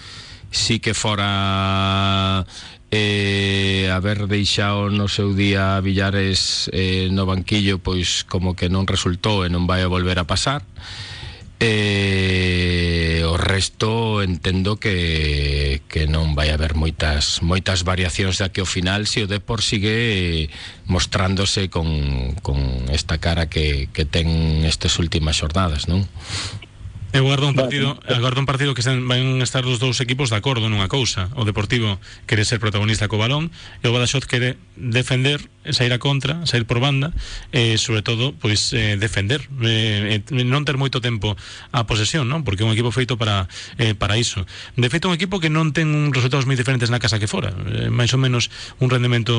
Si 0.54 0.78
que 0.78 0.94
fora 0.94 2.46
eh, 2.94 3.90
haber 3.90 4.30
deixado 4.30 4.88
no 4.88 5.11
seu 5.11 5.35
día 5.35 5.83
Villares 5.83 6.70
eh, 6.70 7.11
no 7.11 7.26
banquillo 7.26 7.83
pois 7.83 8.22
como 8.22 8.54
que 8.54 8.70
non 8.70 8.87
resultou 8.87 9.42
e 9.42 9.50
non 9.50 9.66
vai 9.66 9.83
a 9.83 9.90
volver 9.90 10.22
a 10.22 10.30
pasar 10.30 10.62
Eh, 11.60 13.22
o 13.24 13.36
resto 13.36 14.22
entendo 14.22 14.76
que, 14.76 15.82
que 15.88 16.06
non 16.10 16.34
vai 16.34 16.50
haber 16.50 16.74
moitas 16.74 17.40
moitas 17.46 17.86
variacións 17.86 18.42
da 18.42 18.50
que 18.50 18.58
ao 18.58 18.68
final 18.68 19.06
se 19.06 19.22
o 19.22 19.30
Depor 19.30 19.62
sigue 19.62 20.50
mostrándose 20.90 21.70
con, 21.70 22.34
con 22.42 22.90
esta 22.90 23.22
cara 23.22 23.46
que, 23.46 23.86
que 23.94 24.02
ten 24.02 24.66
estas 24.66 24.98
últimas 24.98 25.38
xornadas, 25.38 25.86
non? 25.86 26.04
Eu 27.14 27.30
agardo 27.30 27.46
un 27.46 27.54
partido, 27.54 27.94
agardo 28.10 28.42
un 28.42 28.50
partido 28.50 28.74
que 28.74 28.82
sen, 28.82 29.06
van 29.06 29.38
estar 29.38 29.62
os 29.70 29.78
dous 29.78 30.02
equipos 30.02 30.34
de 30.34 30.36
acordo 30.42 30.66
nunha 30.66 30.90
cousa. 30.90 31.30
O 31.38 31.46
Deportivo 31.46 32.02
quere 32.26 32.42
ser 32.42 32.58
protagonista 32.58 33.06
co 33.06 33.22
balón 33.22 33.54
e 33.80 33.86
o 33.86 33.94
Badaxoz 33.94 34.26
quere 34.26 34.58
defender 34.74 35.46
sair 35.72 35.92
a 35.94 35.98
contra, 36.03 36.44
sair 36.44 36.66
por 36.68 36.81
banda 36.83 37.14
e 37.55 37.79
sobre 37.81 38.03
todo 38.05 38.35
pois 38.37 38.72
eh, 38.77 38.98
defender, 39.00 39.46
eh, 39.64 40.20
eh, 40.20 40.44
non 40.44 40.66
ter 40.68 40.77
moito 40.77 41.00
tempo 41.00 41.38
a 41.72 41.87
posesión, 41.88 42.29
non? 42.29 42.44
Porque 42.44 42.62
é 42.62 42.66
un 42.68 42.74
equipo 42.77 42.92
feito 42.92 43.16
para 43.16 43.48
eh, 43.81 43.94
para 43.96 44.18
iso. 44.20 44.44
De 44.77 44.90
feito 44.92 45.09
un 45.09 45.14
equipo 45.16 45.40
que 45.40 45.48
non 45.48 45.72
ten 45.72 45.88
un 45.94 46.12
resultados 46.12 46.44
moi 46.44 46.59
diferentes 46.59 46.92
na 46.92 47.00
casa 47.00 47.16
que 47.16 47.31
fora, 47.31 47.55
eh, 47.72 47.88
máis 47.88 48.12
ou 48.12 48.20
menos 48.20 48.53
un 48.83 48.92
rendemento 48.92 49.33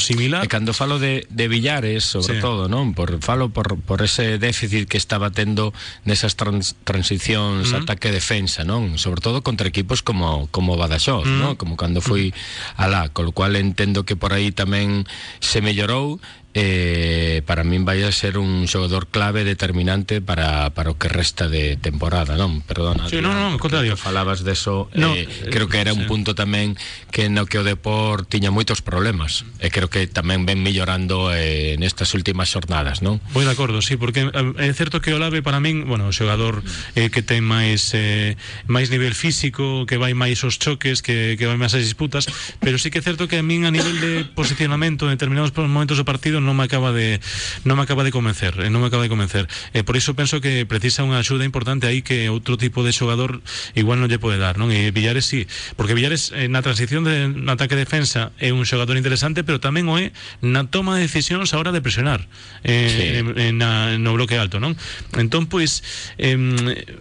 similar. 0.00 0.42
E 0.42 0.50
cando 0.50 0.72
falo 0.74 0.98
de, 0.98 1.26
de 1.30 1.46
Villares, 1.46 2.02
sobre 2.08 2.38
Sí. 2.38 2.42
todo, 2.42 2.66
non? 2.66 2.94
Por, 2.96 3.20
falo 3.22 3.50
por, 3.54 3.78
por 3.78 4.02
ese 4.02 4.38
déficit 4.40 4.86
que 4.90 4.98
estaba 4.98 5.30
tendo 5.30 5.70
nesas 6.08 6.34
trans, 6.34 6.74
transicións 6.82 7.70
Mm. 7.70 7.84
ataque-defensa, 7.84 8.64
non? 8.64 8.96
Sobre 8.98 9.20
todo 9.20 9.42
contra 9.44 9.68
equipos 9.68 10.00
como, 10.02 10.48
como 10.50 10.74
Badaxoz, 10.80 11.26
Mm. 11.28 11.38
non? 11.40 11.52
Como 11.60 11.76
cando 11.76 12.00
fui 12.00 12.32
alá, 12.76 13.08
con 13.12 13.26
lo 13.28 13.32
cual 13.32 13.54
entendo 13.56 14.02
que 14.08 14.16
por 14.16 14.32
aí 14.32 14.50
tamén 14.50 15.04
se 15.38 15.59
mellorou 15.60 16.20
eh, 16.52 17.42
para 17.46 17.62
min 17.62 17.86
vai 17.86 18.02
a 18.02 18.10
ser 18.10 18.34
un 18.34 18.66
xogador 18.66 19.06
clave 19.06 19.46
determinante 19.46 20.18
para, 20.18 20.74
para 20.74 20.90
o 20.90 20.98
que 20.98 21.06
resta 21.06 21.46
de 21.46 21.78
temporada, 21.78 22.34
non? 22.34 22.58
Perdona. 22.66 23.06
Sí, 23.06 23.22
non, 23.22 23.38
non, 23.38 23.54
ao 23.54 23.62
contrario. 23.62 23.94
que 23.94 24.00
Falabas 24.00 24.42
deso, 24.42 24.90
No, 24.98 25.14
eh, 25.14 25.30
creo 25.50 25.70
que 25.70 25.78
era 25.78 25.94
un 25.94 26.04
sí. 26.04 26.10
punto 26.10 26.34
tamén 26.34 26.74
que 27.14 27.30
no 27.30 27.46
que 27.46 27.62
o 27.62 27.64
Depor 27.64 28.26
tiña 28.26 28.50
moitos 28.50 28.82
problemas 28.82 29.46
e 29.62 29.70
creo 29.70 29.86
que 29.86 30.10
tamén 30.10 30.42
ven 30.42 30.58
mellorando 30.58 31.30
eh, 31.30 31.78
nestas 31.78 32.18
últimas 32.18 32.50
xornadas, 32.50 32.98
non? 32.98 33.22
Voy 33.30 33.46
de 33.46 33.54
acordo, 33.54 33.78
sí, 33.78 33.94
porque 33.94 34.26
eh, 34.26 34.66
é 34.66 34.70
certo 34.74 34.98
que 34.98 35.14
o 35.14 35.22
Olave 35.22 35.46
para 35.46 35.62
min, 35.62 35.86
bueno, 35.86 36.10
o 36.10 36.12
xogador 36.14 36.66
eh, 36.98 37.14
que 37.14 37.22
ten 37.22 37.46
máis 37.46 37.94
eh, 37.94 38.34
máis 38.66 38.90
nivel 38.90 39.14
físico, 39.14 39.86
que 39.86 40.02
vai 40.02 40.18
máis 40.18 40.42
aos 40.42 40.58
choques, 40.58 40.98
que, 40.98 41.38
que 41.38 41.46
vai 41.46 41.54
máis 41.54 41.78
as 41.78 41.86
disputas, 41.86 42.26
pero 42.58 42.74
sí 42.74 42.90
que 42.90 42.98
é 42.98 43.04
certo 43.06 43.30
que 43.30 43.38
a 43.38 43.44
min 43.46 43.68
a 43.68 43.70
nivel 43.70 44.02
de 44.02 44.26
posicionamento 44.34 45.06
en 45.06 45.14
determinados 45.14 45.54
momentos 45.54 45.94
do 45.94 46.08
partido 46.08 46.39
non 46.40 46.56
me 46.56 46.64
acaba 46.64 46.90
de 46.90 47.20
non 47.68 47.76
me 47.76 47.84
acaba 47.84 48.02
de 48.02 48.10
convencer, 48.10 48.56
eh, 48.58 48.72
non 48.72 48.80
me 48.80 48.88
acaba 48.88 49.04
de 49.04 49.12
convencer. 49.12 49.46
Eh, 49.76 49.84
por 49.84 49.94
iso 49.94 50.16
penso 50.16 50.40
que 50.40 50.64
precisa 50.64 51.04
unha 51.04 51.20
axuda 51.20 51.44
importante 51.44 51.86
aí 51.86 52.00
que 52.00 52.26
outro 52.32 52.56
tipo 52.56 52.82
de 52.82 52.90
xogador 52.96 53.44
igual 53.76 54.00
non 54.00 54.08
lle 54.08 54.18
pode 54.18 54.40
dar, 54.40 54.56
non? 54.56 54.72
E 54.72 54.90
Villares 54.90 55.28
sí, 55.28 55.44
porque 55.76 55.92
Villares 55.94 56.32
eh, 56.34 56.48
na 56.48 56.64
transición 56.64 57.04
de 57.04 57.28
no 57.28 57.52
ataque 57.54 57.76
defensa 57.76 58.32
é 58.40 58.50
un 58.50 58.64
xogador 58.64 58.96
interesante, 58.96 59.44
pero 59.44 59.60
tamén 59.60 59.86
o 59.86 60.00
é 60.00 60.10
na 60.40 60.66
toma 60.66 60.96
de 60.96 61.06
decisións 61.06 61.52
a 61.52 61.60
hora 61.60 61.70
de 61.70 61.84
presionar 61.84 62.26
eh, 62.64 62.88
Sí. 62.90 63.02
en, 63.20 63.38
en, 63.38 63.54
na, 63.60 63.98
no 63.98 64.16
bloque 64.16 64.40
alto, 64.40 64.58
non? 64.58 64.74
Entón, 65.14 65.46
pois, 65.46 65.84
eh, 66.16 66.34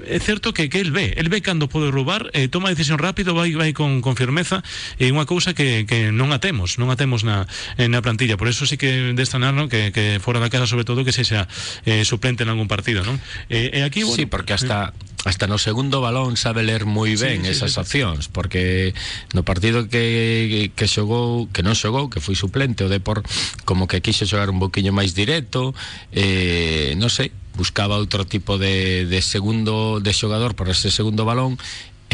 é 0.05 0.19
certo 0.19 0.53
que, 0.53 0.67
que 0.69 0.83
el 0.83 0.91
ve, 0.91 1.15
el 1.17 1.29
ve 1.31 1.41
cando 1.41 1.69
pode 1.71 1.89
roubar, 1.89 2.29
eh, 2.33 2.47
toma 2.51 2.69
decisión 2.69 2.99
rápido, 2.99 3.33
vai 3.33 3.55
vai 3.55 3.71
con, 3.73 4.01
con 4.01 4.19
firmeza, 4.19 4.61
e 4.99 5.09
unha 5.09 5.25
cousa 5.25 5.55
que, 5.55 5.87
que 5.87 6.11
non 6.11 6.35
a 6.35 6.43
temos, 6.43 6.77
non 6.77 6.91
a 6.91 6.95
temos 6.99 7.23
na, 7.23 7.47
eh, 7.79 7.87
na 7.87 8.03
plantilla, 8.03 8.35
por 8.35 8.51
eso 8.51 8.65
sí 8.67 8.75
que 8.75 9.13
destanar, 9.29 9.53
non? 9.53 9.69
Que, 9.69 9.93
que 9.93 10.17
fora 10.17 10.41
da 10.41 10.49
casa, 10.49 10.65
sobre 10.65 10.89
todo, 10.89 11.05
que 11.05 11.13
sexa 11.13 11.45
eh, 11.85 12.01
suplente 12.01 12.41
en 12.41 12.49
algún 12.49 12.65
partido, 12.65 13.05
non? 13.05 13.21
E, 13.45 13.69
e 13.77 13.85
aquí, 13.85 14.01
bueno, 14.01 14.17
Sí, 14.17 14.25
porque 14.25 14.57
hasta 14.57 14.89
hasta 15.25 15.47
no 15.51 15.59
segundo 15.59 15.99
balón 15.99 16.39
sabe 16.39 16.63
ler 16.63 16.87
moi 16.89 17.13
Sí, 17.13 17.27
ben 17.27 17.43
sí, 17.45 17.51
esas 17.53 17.75
sí, 17.75 17.77
sí. 17.77 17.79
opcións, 17.85 18.31
porque 18.31 18.95
no 19.37 19.45
partido 19.45 19.85
que 19.85 20.71
que 20.73 20.87
xogou, 20.89 21.45
que 21.53 21.61
non 21.61 21.77
xogou, 21.77 22.09
que 22.09 22.23
foi 22.23 22.33
suplente 22.33 22.81
o 22.81 22.89
Depor 22.89 23.21
como 23.67 23.85
que 23.85 24.01
quixo 24.01 24.25
xogar 24.25 24.49
un 24.49 24.57
boquiño 24.57 24.89
máis 24.95 25.13
directo, 25.13 25.77
eh, 26.15 26.95
non 26.97 27.11
sei, 27.13 27.29
buscaba 27.59 27.99
outro 27.99 28.23
tipo 28.23 28.55
de, 28.55 29.03
de 29.11 29.19
segundo 29.19 29.99
de 29.99 30.15
xogador 30.15 30.55
por 30.55 30.71
ese 30.71 30.87
segundo 30.87 31.27
balón 31.27 31.59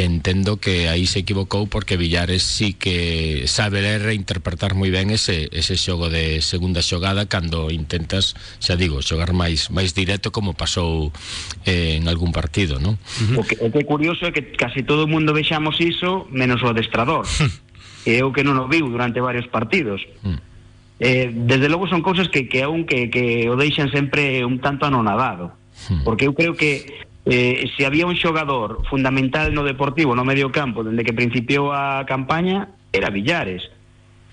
entendo 0.04 0.58
que 0.60 0.90
aí 0.90 1.08
se 1.08 1.20
equivocou 1.20 1.68
porque 1.68 1.96
Villares 1.96 2.44
sí 2.44 2.74
que 2.74 3.48
sabe 3.48 3.80
ler 3.80 4.04
e 4.12 4.20
interpretar 4.20 4.76
moi 4.76 4.92
ben 4.92 5.08
ese, 5.08 5.48
ese 5.56 5.80
xogo 5.80 6.12
de 6.12 6.44
segunda 6.44 6.84
xogada 6.84 7.32
cando 7.32 7.72
intentas, 7.72 8.36
xa 8.60 8.76
digo, 8.76 9.00
xogar 9.00 9.32
máis 9.32 9.72
máis 9.72 9.96
directo 9.96 10.36
como 10.36 10.52
pasou 10.52 11.16
eh, 11.64 11.96
en 11.96 12.12
algún 12.12 12.36
partido, 12.36 12.76
non? 12.76 13.00
O 13.40 13.48
que, 13.48 13.56
o 13.64 13.72
que 13.72 13.80
é 13.80 13.86
curioso 13.88 14.28
é 14.28 14.36
que 14.36 14.44
casi 14.60 14.84
todo 14.84 15.08
o 15.08 15.12
mundo 15.12 15.32
vexamos 15.32 15.80
iso 15.80 16.28
menos 16.28 16.60
o 16.60 16.68
adestrador. 16.68 17.24
e 18.04 18.20
eu 18.20 18.36
que 18.36 18.44
non 18.44 18.60
o 18.60 18.68
viu 18.68 18.92
durante 18.92 19.24
varios 19.24 19.48
partidos. 19.48 20.04
eh, 21.00 21.32
desde 21.32 21.68
logo 21.68 21.88
son 21.88 22.04
cousas 22.04 22.28
que, 22.28 22.48
que 22.48 22.64
aún 22.64 22.84
que, 22.84 23.08
que 23.08 23.48
o 23.48 23.56
deixan 23.56 23.92
sempre 23.92 24.44
un 24.44 24.60
tanto 24.60 24.86
anonadado. 24.86 25.56
Porque 26.08 26.26
eu 26.26 26.34
creo 26.34 26.56
que 26.56 27.05
eh, 27.26 27.66
se 27.76 27.86
había 27.86 28.06
un 28.06 28.16
xogador 28.16 28.86
fundamental 28.90 29.54
no 29.54 29.64
Deportivo, 29.66 30.14
no 30.16 30.24
medio 30.26 30.52
campo, 30.54 30.84
dende 30.86 31.04
que 31.04 31.14
principiou 31.14 31.74
a 31.74 32.06
campaña, 32.06 32.70
era 32.94 33.10
Villares. 33.10 33.66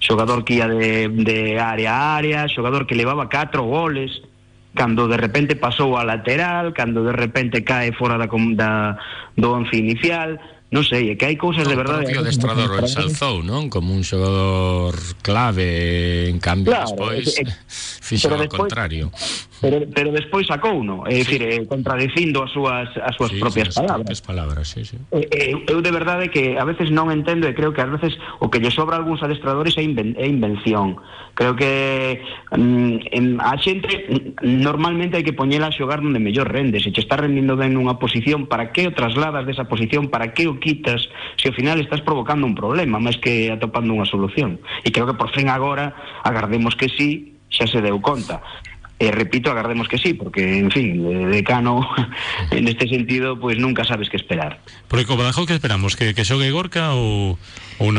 Xogador 0.02 0.42
que 0.44 0.58
ia 0.58 0.66
de, 0.68 1.08
de 1.08 1.56
área 1.62 1.94
a 1.94 2.16
área, 2.18 2.48
xogador 2.50 2.86
que 2.86 2.98
levaba 2.98 3.30
catro 3.30 3.62
goles, 3.64 4.10
cando 4.74 5.06
de 5.06 5.16
repente 5.16 5.54
pasou 5.54 5.94
a 5.96 6.02
lateral, 6.02 6.72
cando 6.74 7.04
de 7.06 7.12
repente 7.14 7.62
cae 7.62 7.92
fora 7.94 8.18
da, 8.18 8.26
com- 8.26 8.56
da 8.58 8.98
do 9.36 9.52
once 9.54 9.76
inicial, 9.78 10.40
non 10.72 10.82
sei, 10.88 11.12
é 11.12 11.14
que 11.20 11.28
hai 11.28 11.36
cousas 11.36 11.68
de 11.68 11.76
O 11.76 11.80
verdade... 11.84 12.08
o 12.08 12.80
ensalzou, 12.80 13.44
non? 13.44 13.68
Como 13.68 13.92
un 13.92 14.00
xogador 14.02 14.96
clave, 15.20 16.32
en 16.32 16.40
cambio, 16.40 16.72
Claro, 16.72 16.88
despois 16.88 17.28
é- 17.38 17.44
é- 17.44 17.52
fixo 18.12 18.28
pero 18.28 18.44
despois- 18.44 18.60
contrario. 18.68 19.08
Pero, 19.62 19.86
pero 19.94 20.10
despois 20.10 20.44
sacou, 20.50 20.82
no? 20.82 21.06
É 21.06 21.14
dicir, 21.22 21.38
eh, 21.46 21.62
contradicindo 21.70 22.42
as 22.42 22.50
súas, 22.50 22.90
as 22.98 23.14
súas 23.14 23.30
Sí, 23.30 23.38
propias 23.38 23.70
sí, 23.70 23.78
as 23.78 23.86
palabras. 23.86 24.02
propias 24.02 24.22
palabras, 24.22 24.64
sí, 24.68 24.80
sí. 24.84 24.96
Eh, 25.14 25.28
eh, 25.30 25.54
eu 25.70 25.78
de 25.80 25.92
verdade 25.94 26.28
que 26.34 26.58
a 26.58 26.66
veces 26.66 26.90
non 26.90 27.08
entendo 27.14 27.46
e 27.48 27.54
creo 27.54 27.70
que 27.72 27.80
a 27.80 27.88
veces 27.88 28.18
o 28.42 28.50
que 28.50 28.58
lle 28.58 28.74
sobra 28.74 28.98
a 28.98 29.00
algúns 29.00 29.22
adestradores 29.22 29.78
é, 29.78 29.86
inven 29.86 30.18
é 30.18 30.26
invención. 30.26 30.98
Creo 31.38 31.54
que 31.56 32.20
mm, 32.52 33.14
en, 33.14 33.24
a 33.40 33.54
xente 33.56 34.34
mm, 34.42 34.44
normalmente 34.60 35.14
hai 35.16 35.24
que 35.24 35.32
poñela 35.32 35.70
a 35.70 35.74
xogar 35.74 36.02
onde 36.02 36.18
mellor 36.18 36.50
rende. 36.50 36.82
Se 36.82 36.90
che 36.90 36.98
está 37.00 37.14
rendindo 37.16 37.54
ben 37.54 37.70
nunha 37.72 38.02
posición, 38.02 38.50
para 38.50 38.74
que 38.74 38.90
o 38.90 38.92
trasladas 38.92 39.46
desa 39.46 39.70
posición? 39.70 40.10
Para 40.10 40.34
que 40.34 40.50
o 40.50 40.58
quitas? 40.58 41.06
Se 41.38 41.48
ao 41.48 41.56
final 41.56 41.78
estás 41.78 42.02
provocando 42.02 42.44
un 42.50 42.58
problema, 42.58 42.98
máis 42.98 43.16
que 43.22 43.48
atopando 43.48 43.94
unha 43.94 44.04
solución. 44.10 44.58
E 44.82 44.90
creo 44.90 45.06
que 45.06 45.14
por 45.16 45.30
fin 45.30 45.48
agora 45.48 45.94
agardemos 46.26 46.74
que 46.74 46.90
sí, 46.90 47.31
xa 47.52 47.68
se 47.68 47.84
deu 47.84 48.00
conta. 48.00 48.40
E 49.02 49.10
repito, 49.10 49.50
agardemos 49.50 49.90
que 49.90 49.98
sí, 49.98 50.14
porque, 50.14 50.62
en 50.62 50.70
fin, 50.70 51.02
de 51.02 51.26
decano, 51.26 51.82
en 52.50 52.68
este 52.68 52.86
sentido, 52.88 53.34
pues 53.38 53.58
nunca 53.58 53.84
sabes 53.84 54.08
que 54.08 54.16
esperar. 54.16 54.62
Porque 54.88 55.06
co 55.06 55.18
Badajoz 55.18 55.46
que 55.46 55.58
esperamos? 55.58 55.98
Que, 55.98 56.14
que 56.14 56.24
xogue 56.24 56.54
Gorka 56.54 56.94
ou, 56.94 57.36
ou? 57.82 57.90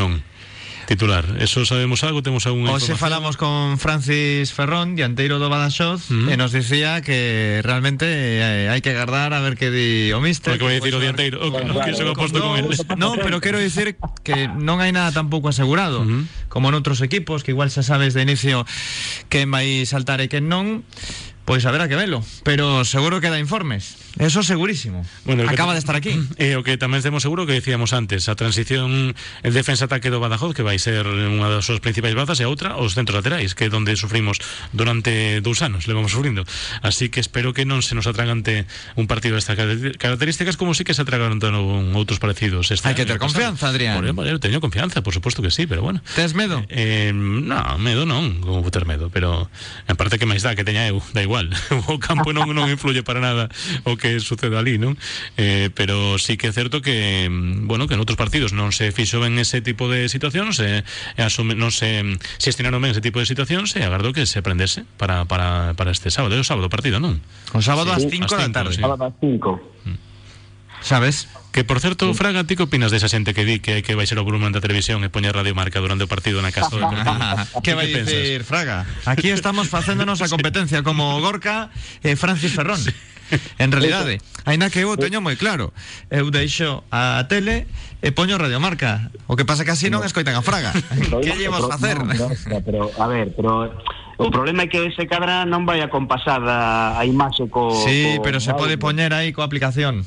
Titular. 0.86 1.24
Eso 1.40 1.64
sabemos 1.64 2.04
algo? 2.04 2.22
Temos 2.22 2.46
algunha 2.46 2.72
Hoxe 2.72 2.94
falamos 2.94 3.36
con 3.36 3.78
Francis 3.78 4.52
Ferrón, 4.52 4.96
dianteiro 4.96 5.38
do 5.40 5.48
Badaxoz, 5.48 6.10
Mm. 6.12 6.28
e 6.28 6.34
nos 6.36 6.52
dicía 6.52 7.00
que 7.00 7.60
realmente 7.64 8.04
eh, 8.08 8.68
hai 8.68 8.84
que 8.84 8.92
agardar 8.92 9.32
a 9.32 9.40
ver 9.40 9.56
que 9.56 9.72
di 9.72 10.12
o 10.12 10.20
míster. 10.20 10.54
Porque 10.60 10.68
vai 10.68 10.76
dicir 10.78 10.92
o 10.92 11.00
dianteiro, 11.00 11.40
o 11.40 11.48
que, 11.48 11.62
o 11.64 11.78
que 11.80 11.92
xoga 11.96 12.12
posto 12.12 12.38
con 12.44 12.60
el. 12.60 12.68
No, 13.00 13.16
pero 13.16 13.40
quero 13.40 13.56
dicir 13.56 13.96
que 14.22 14.46
non 14.52 14.84
hai 14.84 14.92
nada 14.92 15.10
tampouco 15.14 15.48
asegurado 15.48 16.04
Ujú. 16.04 16.28
Como 16.52 16.70
noutros 16.70 17.00
equipos 17.02 17.42
Que 17.42 17.50
igual 17.52 17.68
xa 17.72 17.82
sabes 17.82 18.14
de 18.14 18.22
inicio 18.22 18.62
Quen 19.32 19.50
vai 19.50 19.84
saltar 19.88 20.20
e 20.20 20.28
quen 20.30 20.46
non 20.48 20.84
Pois 21.44 21.64
haberá 21.68 21.88
que 21.88 21.96
velo 21.96 22.24
Pero 22.42 22.84
seguro 22.88 23.20
que 23.20 23.28
da 23.28 23.36
informes 23.38 24.00
Eso 24.16 24.40
segurísimo 24.42 25.04
Bueno, 25.28 25.44
que 25.44 25.52
Acaba 25.52 25.72
ta- 25.72 25.76
de 25.76 25.82
estar 25.84 25.96
aquí 25.96 26.16
E 26.40 26.56
o 26.58 26.64
que 26.64 26.80
tamén 26.80 27.04
temos 27.04 27.20
seguro 27.20 27.44
que 27.44 27.52
decíamos 27.60 27.92
antes, 27.92 28.32
a 28.32 28.34
transición 28.38 29.12
el 29.44 29.52
defensa-ataque 29.52 30.08
do 30.08 30.18
Badajoz, 30.24 30.56
que 30.56 30.64
vai 30.64 30.80
ser 30.80 31.04
unha 31.04 31.52
das 31.52 31.68
súas 31.68 31.84
principais 31.84 32.16
bazas, 32.16 32.40
e 32.40 32.44
a 32.44 32.48
outra, 32.48 32.80
os 32.80 32.96
centros 32.96 33.18
laterais, 33.20 33.52
que 33.52 33.66
é 33.66 33.70
donde 33.72 33.92
sufrimos 33.98 34.40
durante 34.72 35.44
dous 35.44 35.60
anos, 35.60 35.84
levamos 35.90 36.12
sufrindo. 36.16 36.48
Así 36.80 37.12
que 37.12 37.20
espero 37.20 37.52
que 37.52 37.68
non 37.68 37.84
se 37.84 37.92
nos 37.98 38.06
atragante 38.08 38.64
un 38.96 39.04
partido 39.04 39.36
destas 39.36 39.58
caracter- 39.58 39.98
características 40.00 40.56
como 40.56 40.72
sí 40.72 40.86
que 40.86 40.96
se 40.96 41.02
atragaron 41.04 41.36
outros 41.92 42.16
parecidos. 42.22 42.72
Este 42.72 42.88
Hai 42.88 42.96
que 42.96 43.04
ter 43.04 43.20
pasado. 43.20 43.52
confianza, 43.52 43.68
Adrián. 43.68 44.00
Por, 44.00 44.24
eu 44.24 44.38
teño 44.40 44.64
confianza, 44.64 45.04
por 45.04 45.12
suposto 45.12 45.44
que 45.44 45.52
sí, 45.52 45.68
pero 45.68 45.84
bueno. 45.84 46.00
Tes 46.16 46.32
medo? 46.32 46.64
Eh, 46.72 47.12
no, 47.12 47.60
medo 47.82 48.08
non, 48.08 48.40
como 48.40 48.64
ter 48.72 48.88
medo, 48.88 49.12
pero 49.12 49.50
en 49.90 49.96
parte 50.00 50.16
que 50.16 50.24
máis 50.24 50.40
dá 50.40 50.56
que 50.56 50.64
teña 50.64 50.86
eu, 50.88 51.02
da 51.12 51.20
igual. 51.20 51.33
o 51.90 51.98
campo 51.98 52.30
non 52.30 52.46
non 52.54 52.70
influye 52.70 53.02
para 53.02 53.18
nada 53.18 53.50
o 53.82 53.98
que 53.98 54.22
sucede 54.22 54.54
ali, 54.54 54.78
non? 54.78 54.94
Eh, 55.34 55.74
pero 55.74 56.22
sí 56.22 56.38
que 56.38 56.48
é 56.48 56.52
certo 56.54 56.78
que, 56.78 57.26
mm, 57.26 57.66
bueno, 57.66 57.90
que 57.90 57.98
en 57.98 58.00
outros 58.00 58.14
partidos 58.14 58.54
non 58.54 58.70
se 58.70 58.94
fixo 58.94 59.18
ben 59.18 59.34
ese 59.42 59.58
tipo 59.58 59.90
de 59.90 60.06
situacións, 60.06 60.62
e, 60.62 60.86
e 61.18 61.20
asume, 61.26 61.58
non 61.58 61.74
se 61.74 61.98
xestionaron 62.38 62.78
ben 62.78 62.94
ese 62.94 63.02
tipo 63.02 63.18
de 63.18 63.26
situacións, 63.26 63.74
e 63.74 63.82
agardo 63.82 64.14
que 64.14 64.22
se 64.30 64.38
aprendese 64.38 64.86
para, 64.94 65.26
para, 65.26 65.74
para 65.74 65.90
este 65.90 66.14
sábado. 66.14 66.38
É 66.38 66.40
o 66.40 66.46
sábado 66.46 66.70
partido, 66.70 67.02
non? 67.02 67.18
O 67.50 67.58
sábado 67.58 67.90
ás 67.90 68.04
Sí, 68.04 68.20
5 68.20 68.24
ás 68.24 68.30
da 68.30 68.46
cinco, 68.46 68.54
tarde 68.54 68.74
sí. 68.76 68.82
Sábado 68.84 69.04
ás 69.08 69.14
5. 69.18 69.74
Sabes? 70.84 71.28
Que, 71.50 71.64
por 71.64 71.80
certo, 71.80 72.12
Fraga, 72.12 72.44
ti 72.44 72.60
que 72.60 72.68
opinas 72.68 72.92
desa 72.92 73.08
xente 73.08 73.32
que 73.32 73.48
di 73.48 73.56
que 73.56 73.80
hai 73.80 73.82
que 73.82 73.96
baixar 73.96 74.20
o 74.20 74.26
volumen 74.26 74.52
da 74.52 74.60
televisión 74.60 75.00
e 75.00 75.08
poñer 75.08 75.32
Radio 75.32 75.56
Marca 75.56 75.80
durante 75.80 76.04
o 76.04 76.10
partido 76.10 76.44
na 76.44 76.52
casa 76.52 76.76
do 76.76 76.84
que 77.64 77.72
vai 77.72 77.88
pensas? 77.88 78.12
dicir 78.12 78.44
Fraga? 78.44 78.84
Aquí 79.08 79.32
estamos 79.32 79.72
facéndonos 79.72 80.20
a 80.20 80.28
competencia 80.28 80.84
como 80.84 81.16
Gorka 81.24 81.72
e 82.04 82.20
Francis 82.20 82.52
Ferrón. 82.52 82.84
En 83.56 83.72
realidade, 83.72 84.20
aínda 84.44 84.68
que 84.68 84.84
eu 84.84 84.92
teño 85.00 85.24
moi 85.24 85.40
claro, 85.40 85.72
eu 86.12 86.28
deixo 86.28 86.84
a 86.92 87.24
tele 87.32 87.64
e 88.04 88.12
poño 88.12 88.36
Radiomarca. 88.36 89.08
O 89.24 89.32
que 89.32 89.48
pasa 89.48 89.64
que 89.64 89.72
así 89.72 89.88
non 89.88 90.04
escoitan 90.04 90.36
a 90.36 90.44
Fraga. 90.44 90.76
que 91.24 91.32
lle 91.32 91.48
imos 91.48 91.64
facer? 91.64 91.96
No, 92.04 92.28
no, 92.28 92.58
pero, 92.60 92.92
a 93.00 93.06
ver, 93.08 93.32
pero 93.32 93.72
o 94.20 94.28
problema 94.28 94.66
é 94.66 94.68
que 94.68 94.84
ese 94.84 95.08
cadra 95.08 95.48
non 95.48 95.64
vai 95.64 95.80
a 95.80 95.88
compasada 95.88 96.92
a 96.92 97.02
imaxe 97.08 97.48
co... 97.48 97.72
Sí, 97.72 98.20
co 98.20 98.28
pero 98.28 98.36
se 98.44 98.52
pode 98.52 98.76
poñer 98.76 99.16
aí 99.16 99.32
coa 99.32 99.48
aplicación. 99.48 100.04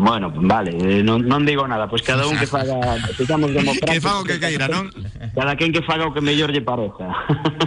Bueno, 0.00 0.32
vale, 0.32 0.72
eh, 0.80 1.04
non, 1.04 1.20
non 1.28 1.44
digo 1.44 1.68
nada, 1.68 1.84
pois 1.84 2.00
cada 2.00 2.24
un 2.24 2.32
que 2.40 2.48
faga, 2.56 2.80
digamos 3.20 3.52
democrático. 3.52 3.92
Que 3.92 4.00
faga 4.00 4.18
o 4.20 4.24
que 4.24 4.40
queira, 4.40 4.64
non? 4.64 4.88
Cada 5.36 5.52
quen 5.60 5.76
que 5.76 5.84
faga 5.84 6.08
o 6.08 6.16
que 6.16 6.24
mellor 6.24 6.48
lle 6.48 6.64
pareza. 6.64 7.04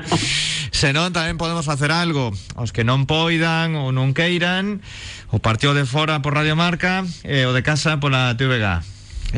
Senón 0.73 1.13
tamén 1.13 1.37
podemos 1.37 1.69
facer 1.69 1.93
algo 1.93 2.33
Os 2.57 2.73
que 2.73 2.81
non 2.81 3.05
poidan 3.05 3.77
ou 3.77 3.93
non 3.93 4.11
queiran 4.17 4.81
O 5.29 5.37
partido 5.37 5.77
de 5.77 5.85
fora 5.85 6.19
por 6.25 6.33
Radio 6.33 6.57
Marca 6.57 7.05
E 7.21 7.45
o 7.45 7.53
de 7.53 7.61
casa 7.61 8.01
pola 8.01 8.33
TVG 8.33 8.81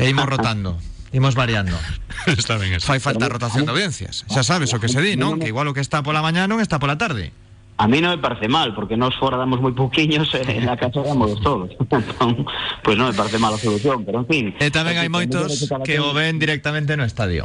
E 0.00 0.08
imos 0.08 0.26
rotando 0.26 0.80
Imos 1.12 1.36
variando 1.36 1.76
Está 2.26 2.56
ben 2.56 2.74
eso. 2.74 2.88
Fai 2.88 2.98
falta 2.98 3.28
rotación 3.28 3.68
de 3.68 3.70
audiencias 3.76 4.24
Xa 4.26 4.42
sabes 4.42 4.72
o 4.72 4.80
que 4.80 4.88
se 4.88 4.98
di, 5.04 5.14
non? 5.14 5.36
Que 5.38 5.52
igual 5.52 5.68
o 5.68 5.76
que 5.76 5.84
está 5.84 6.00
pola 6.00 6.24
mañá 6.24 6.48
non 6.48 6.58
está 6.58 6.80
pola 6.80 6.96
tarde 6.98 7.30
A 7.76 7.84
mí 7.88 8.00
non 8.00 8.16
me 8.16 8.20
parece 8.24 8.48
mal, 8.48 8.72
porque 8.72 8.96
nós 8.96 9.12
fora 9.20 9.36
damos 9.36 9.60
moi 9.60 9.76
pouquiños 9.76 10.32
e 10.32 10.40
en 10.48 10.64
la 10.64 10.76
casa 10.80 11.04
damos 11.04 11.36
todos. 11.44 11.68
entón, 11.92 12.48
pois 12.80 12.96
non 12.96 13.12
me 13.12 13.16
parece 13.16 13.36
mal 13.36 13.52
a 13.52 13.60
solución, 13.60 14.00
pero 14.04 14.24
en 14.24 14.26
fin. 14.26 14.44
E 14.56 14.72
tamén 14.72 14.96
hai 14.96 15.12
moitos 15.12 15.68
que 15.84 16.00
o 16.00 16.16
ven 16.16 16.40
directamente 16.40 16.96
no 16.96 17.04
estadio 17.04 17.44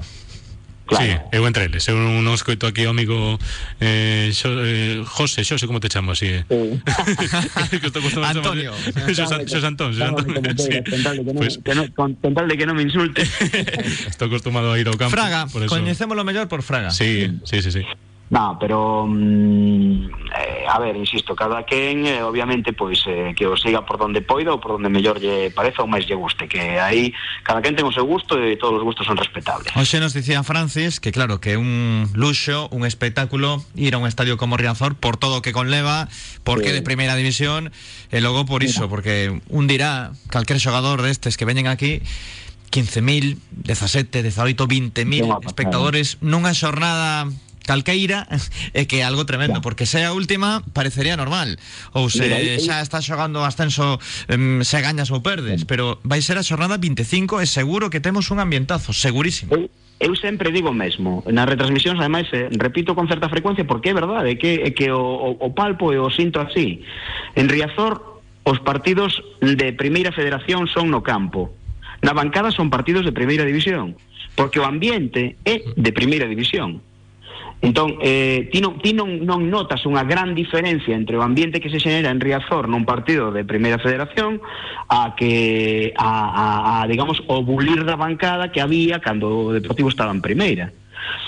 Claro. 0.92 1.08
Sí, 1.08 1.12
eu 1.32 1.48
entre 1.48 1.72
eles. 1.72 1.88
Eu 1.88 1.96
non, 1.96 2.20
escoito 2.36 2.68
aquí 2.68 2.84
o 2.84 2.92
amigo 2.92 3.16
eh, 3.80 4.28
xo, 4.36 4.52
eh, 4.60 5.00
José, 5.08 5.48
Xose, 5.48 5.64
como 5.64 5.80
te 5.80 5.88
chamo 5.88 6.12
así? 6.12 6.28
Eh? 6.28 6.44
Sí. 6.52 7.80
que 7.80 7.88
estou 7.88 8.04
Antonio. 8.20 8.76
Xos, 9.08 9.32
Xos 9.48 9.64
Antón, 9.64 9.96
Xos 9.96 10.04
Antón. 10.04 10.28
Sí. 10.60 10.84
Pues, 11.32 11.64
que 11.64 11.72
non- 11.80 11.88
con- 11.96 12.20
con 12.20 12.32
tal 12.36 12.44
de 12.52 12.60
que 12.60 12.68
non 12.68 12.76
me 12.76 12.84
insulte. 12.84 13.24
estou 13.24 14.28
acostumado 14.28 14.68
a 14.68 14.76
ir 14.84 14.92
ao 14.92 15.00
campo. 15.00 15.16
Fraga, 15.16 15.48
por 15.48 15.64
eso. 15.64 15.72
coñecémolo 15.72 16.28
mellor 16.28 16.52
por 16.52 16.60
Fraga 16.60 16.92
Sí, 16.92 17.40
sí, 17.48 17.64
sí, 17.64 17.72
sí. 17.72 17.84
No, 18.32 18.56
pero 18.58 19.06
mm, 19.12 20.08
eh, 20.40 20.64
a 20.66 20.80
ver, 20.80 20.96
insisto, 20.96 21.36
cada 21.36 21.68
quen 21.68 22.08
eh, 22.08 22.24
obviamente 22.24 22.72
pois 22.72 23.04
eh, 23.04 23.36
que 23.36 23.44
o 23.44 23.60
siga 23.60 23.84
por 23.84 24.00
donde 24.00 24.24
poida 24.24 24.56
ou 24.56 24.60
por 24.64 24.80
donde 24.80 24.88
mellor 24.88 25.20
lle 25.20 25.52
pareza 25.52 25.84
ou 25.84 25.88
máis 25.92 26.08
lle 26.08 26.16
guste, 26.16 26.48
que 26.48 26.80
aí 26.80 27.12
cada 27.44 27.60
quen 27.60 27.76
ten 27.76 27.84
o 27.84 27.92
seu 27.92 28.08
gusto 28.08 28.40
e 28.40 28.56
todos 28.56 28.80
os 28.80 28.88
gustos 28.88 29.04
son 29.04 29.20
respetables. 29.20 29.76
Hoxe 29.76 30.00
nos 30.00 30.16
dicía 30.16 30.48
Francis 30.48 31.04
que 31.04 31.12
claro, 31.12 31.44
que 31.44 31.54
é 31.54 31.58
un 31.60 32.08
luxo, 32.16 32.72
un 32.72 32.88
espectáculo 32.88 33.60
ir 33.76 33.94
a 33.94 34.00
un 34.00 34.08
estadio 34.08 34.40
como 34.40 34.56
Riazor 34.56 34.96
por 34.96 35.20
todo 35.20 35.40
o 35.40 35.44
que 35.44 35.52
conleva, 35.52 36.08
porque 36.48 36.72
Sí. 36.72 36.80
de 36.80 36.88
primeira 36.88 37.20
división 37.20 37.76
e 38.16 38.24
logo 38.24 38.48
por 38.48 38.64
iso, 38.64 38.88
porque 38.88 39.44
un 39.52 39.68
dirá 39.68 40.16
calquer 40.32 40.56
xogador 40.56 41.04
destes 41.04 41.36
que 41.36 41.44
veñen 41.44 41.68
aquí 41.68 42.00
15.000, 42.72 43.44
17, 43.68 44.24
18, 44.24 44.56
20.000 44.56 45.28
Unha 45.28 45.44
pasada. 45.44 45.52
espectadores 45.52 46.16
nunha 46.24 46.56
xornada 46.56 47.28
calqueira 47.64 48.28
é 48.74 48.86
que 48.86 49.00
é 49.00 49.04
algo 49.04 49.26
tremendo, 49.26 49.62
porque 49.62 49.86
se 49.86 50.00
é 50.02 50.06
a 50.06 50.14
última 50.14 50.64
parecería 50.74 51.16
normal, 51.18 51.48
ou 51.94 52.10
se 52.10 52.22
Mira, 52.26 52.38
aí- 52.38 52.60
xa 52.60 52.82
está 52.82 53.02
xogando 53.02 53.44
ascenso 53.46 54.00
em, 54.30 54.64
se 54.66 54.82
gañas 54.82 55.12
ou 55.12 55.22
perdes, 55.22 55.64
pero 55.66 56.00
vai 56.04 56.22
ser 56.22 56.38
a 56.38 56.44
xornada 56.44 56.78
25 56.78 57.42
e 57.42 57.46
seguro 57.46 57.90
que 57.90 58.00
temos 58.02 58.30
un 58.32 58.40
ambientazo, 58.40 58.94
segurísimo. 58.94 59.54
Eu, 59.54 59.70
eu 60.02 60.14
sempre 60.18 60.52
digo 60.52 60.74
mesmo 60.74 61.24
nas 61.30 61.46
retransmisións, 61.48 62.02
ademais, 62.02 62.28
eh, 62.34 62.50
repito 62.58 62.98
con 62.98 63.06
certa 63.08 63.30
frecuencia 63.30 63.66
porque 63.66 63.92
é 63.92 63.96
verdade, 63.96 64.34
é 64.34 64.36
que, 64.36 64.62
é 64.66 64.70
que 64.74 64.90
o, 64.90 65.00
o, 65.00 65.30
o 65.38 65.50
palpo 65.54 65.94
e 65.94 65.98
o 66.02 66.10
sinto 66.10 66.42
así. 66.42 66.82
En 67.38 67.48
Riazor 67.48 68.22
os 68.44 68.58
partidos 68.66 69.22
de 69.38 69.70
primeira 69.78 70.10
federación 70.10 70.66
son 70.66 70.90
no 70.90 71.06
campo. 71.06 71.54
Na 72.02 72.18
bancada 72.18 72.50
son 72.50 72.74
partidos 72.74 73.06
de 73.06 73.14
primeira 73.14 73.46
división 73.46 73.94
porque 74.34 74.60
o 74.60 74.66
ambiente 74.66 75.38
é 75.46 75.62
de 75.76 75.92
primeira 75.92 76.26
división 76.26 76.82
Entón, 77.62 77.98
eh, 78.02 78.50
ti, 78.52 78.60
non, 78.60 78.82
ti 78.82 78.90
notas 78.98 79.86
unha 79.86 80.02
gran 80.02 80.34
diferencia 80.34 80.98
entre 80.98 81.14
o 81.14 81.22
ambiente 81.22 81.62
que 81.62 81.70
se 81.70 81.78
xenera 81.78 82.10
en 82.10 82.18
Riazor 82.18 82.66
nun 82.66 82.90
partido 82.90 83.30
de 83.30 83.46
Primeira 83.46 83.78
Federación 83.78 84.42
a 84.90 85.14
que 85.14 85.94
a, 85.94 86.82
a, 86.82 86.90
digamos 86.90 87.22
o 87.30 87.46
bulir 87.46 87.86
da 87.86 87.94
bancada 87.94 88.50
que 88.50 88.66
había 88.66 88.98
cando 88.98 89.30
o 89.30 89.54
Deportivo 89.54 89.94
estaba 89.94 90.10
en 90.10 90.26
Primeira. 90.26 90.74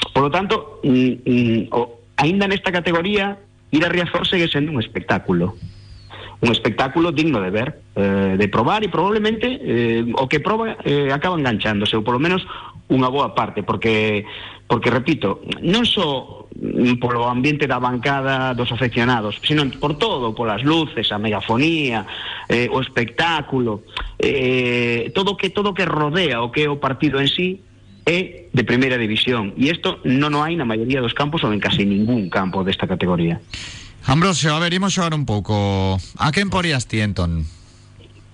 Por 0.10 0.26
lo 0.26 0.32
tanto, 0.34 0.82
mm, 0.82 1.14
mm, 1.22 1.62
o, 1.70 2.02
categoría, 2.18 3.38
ir 3.70 3.86
a 3.86 3.90
Riazor 3.94 4.26
segue 4.26 4.50
sendo 4.50 4.74
un 4.74 4.82
espectáculo 4.82 5.54
un 6.44 6.52
espectáculo 6.52 7.12
digno 7.12 7.40
de 7.40 7.50
ver, 7.50 7.80
eh, 7.96 8.36
de 8.38 8.48
probar 8.50 8.84
e 8.84 8.92
probablemente 8.92 9.48
eh, 9.64 10.04
o 10.20 10.28
que 10.28 10.44
proba 10.44 10.76
eh, 10.84 11.08
acaba 11.08 11.40
enganchándose, 11.40 11.96
ou 11.96 12.04
polo 12.04 12.20
menos 12.20 12.44
unha 12.92 13.08
boa 13.08 13.32
parte, 13.32 13.64
porque 13.64 14.28
porque 14.68 14.89
repito, 14.89 15.43
non 15.61 15.86
só 15.86 16.43
polo 17.01 17.28
ambiente 17.28 17.68
da 17.68 17.80
bancada 17.80 18.53
dos 18.53 18.72
afeccionados, 18.72 19.41
sino 19.43 19.68
por 19.80 19.97
todo, 19.97 20.34
polas 20.34 20.64
luces, 20.64 21.11
a 21.11 21.18
megafonía, 21.18 22.05
eh, 22.47 22.70
o 22.72 22.80
espectáculo, 22.80 23.84
eh, 24.20 25.11
todo 25.14 25.36
que 25.36 25.49
todo 25.49 25.74
que 25.74 25.86
rodea 25.86 26.41
o 26.41 26.51
que 26.51 26.66
é 26.66 26.70
o 26.70 26.80
partido 26.80 27.20
en 27.20 27.28
sí 27.28 27.61
é 28.05 28.51
de 28.51 28.64
primeira 28.68 28.99
división 28.99 29.55
e 29.55 29.72
isto 29.72 30.03
non 30.03 30.36
o 30.36 30.43
hai 30.43 30.59
na 30.59 30.68
maioría 30.68 30.99
dos 30.99 31.16
campos 31.16 31.43
ou 31.47 31.51
en 31.55 31.59
casi 31.64 31.88
ningún 31.88 32.28
campo 32.28 32.64
desta 32.64 32.88
categoría. 32.88 33.39
Ambrosio, 34.03 34.51
a 34.51 34.59
ver, 34.59 34.76
imos 34.76 34.91
xogar 34.91 35.16
un 35.16 35.24
pouco. 35.24 35.95
A 36.20 36.32
quen 36.36 36.51
porías 36.51 36.91
ti, 36.91 36.99
entón? 36.99 37.47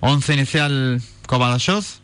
Once 0.02 0.34
inicial 0.34 0.98
co 1.30 1.38
Badaxoz? 1.38 2.02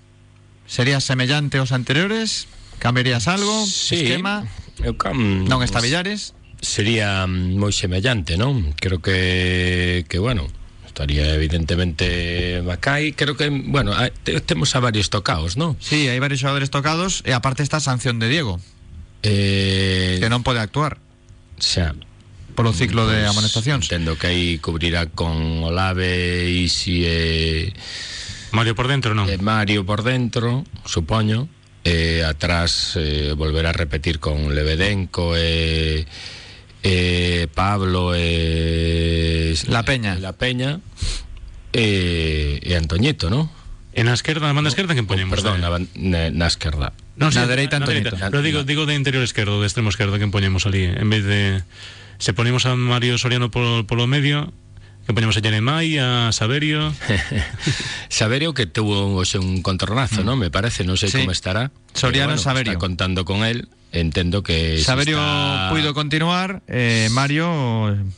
Sería 0.70 1.02
semellante 1.02 1.58
aos 1.58 1.74
anteriores? 1.74 2.46
Cambiarías 2.80 3.28
algo? 3.28 3.66
Sí. 3.66 4.06
Esquema? 4.06 4.46
Eu 4.84 4.96
cam... 5.00 5.48
Non 5.48 5.64
está 5.64 5.80
Villares? 5.80 6.36
Sería 6.60 7.26
moi 7.28 7.72
semellante, 7.72 8.36
non? 8.36 8.74
Creo 8.80 9.00
que, 9.00 10.04
que 10.10 10.18
bueno, 10.20 10.48
estaría 10.88 11.36
evidentemente 11.36 12.64
Macai, 12.64 13.12
creo 13.12 13.36
que, 13.36 13.50
bueno, 13.52 13.92
temos 14.48 14.76
a 14.76 14.80
varios 14.80 15.12
tocaos, 15.12 15.60
non? 15.60 15.76
Sí, 15.84 16.08
hai 16.08 16.20
varios 16.24 16.40
xogadores 16.40 16.72
tocados 16.72 17.20
e 17.28 17.36
aparte 17.36 17.62
está 17.68 17.78
a 17.78 17.86
sanción 17.86 18.18
de 18.18 18.32
Diego, 18.32 18.64
Eh, 19.26 20.22
que 20.22 20.30
non 20.30 20.46
pode 20.46 20.62
actuar 20.62 21.02
xa, 21.58 21.98
polo 22.54 22.72
ciclo 22.72 23.10
de 23.10 23.26
Pois, 23.26 23.32
amonestacións. 23.34 23.90
Entendo 23.90 24.16
que 24.16 24.30
aí 24.32 24.46
cubrirá 24.62 25.10
con 25.10 25.66
Olave 25.66 26.48
e 26.48 26.70
si 26.70 27.04
e, 27.04 27.74
Mario 28.56 28.78
por 28.78 28.88
dentro, 28.88 29.12
non? 29.18 29.28
e 29.28 29.36
Mario 29.42 29.84
por 29.84 30.06
dentro, 30.06 30.64
supoño. 30.88 31.50
E 31.86 32.26
atrás 32.26 32.98
eh, 32.98 33.38
volverá 33.38 33.70
a 33.70 33.78
repetir 33.78 34.18
con 34.18 34.58
Lebedenco 34.58 35.38
e 35.38 36.10
e 36.82 37.46
Pablo 37.54 38.14
e 38.18 39.54
La 39.70 39.86
Peña. 39.86 40.18
La 40.18 40.34
Peña 40.34 40.82
e, 41.74 42.58
e 42.66 42.72
Antoñito, 42.74 43.30
¿no? 43.30 43.54
En 43.94 44.10
a 44.10 44.18
esquerda, 44.18 44.50
na 44.50 44.58
banda 44.58 44.74
esquerda, 44.74 44.98
quen 44.98 45.06
poñemos? 45.06 45.38
Perdón, 45.38 45.58
Eh, 45.58 45.62
na, 45.62 45.70
ban- 45.70 45.90
na, 45.94 46.34
na 46.34 46.48
esquerda. 46.50 46.92
Non, 47.22 47.30
Na 47.32 47.46
sí, 47.46 47.50
dereita, 47.50 47.78
na 47.78 47.86
Antoñito. 47.86 48.18
Pero 48.18 48.42
digo, 48.42 48.66
digo 48.66 48.84
de 48.90 48.98
interior 48.98 49.22
esquerdo, 49.24 49.62
de 49.62 49.70
extremo 49.70 49.88
esquerdo, 49.94 50.18
que 50.18 50.26
poñemos 50.28 50.66
ali, 50.66 50.84
en 50.90 51.08
vez 51.10 51.22
de... 51.24 51.62
Se 52.18 52.34
ponemos 52.34 52.66
a 52.66 52.74
Mario 52.76 53.16
Soriano 53.22 53.52
polo, 53.54 53.86
polo 53.88 54.08
medio, 54.10 54.52
que 55.06 55.14
poñemos 55.14 55.38
a 55.38 55.42
Jeremai, 55.42 55.98
a 56.02 56.32
Saberio... 56.34 56.92
Saberio 58.10 58.54
que 58.54 58.66
tuvo 58.66 59.16
hoxe 59.18 59.38
un 59.38 59.62
contornazo, 59.62 60.24
¿no? 60.24 60.36
Me 60.36 60.50
parece, 60.50 60.84
non 60.84 60.98
sei 60.98 61.10
Sí. 61.14 61.22
como 61.22 61.32
estará. 61.32 61.70
Soriano 61.94 62.34
Pero, 62.36 62.42
Saberio. 62.42 62.72
Está 62.74 62.82
contando 62.82 63.22
con 63.26 63.46
él, 63.46 63.70
entendo 63.94 64.42
que 64.42 64.82
Saberio 64.82 65.18
está- 65.22 65.70
puido 65.70 65.94
continuar, 65.94 66.64
eh, 66.68 67.08
Mario 67.14 67.48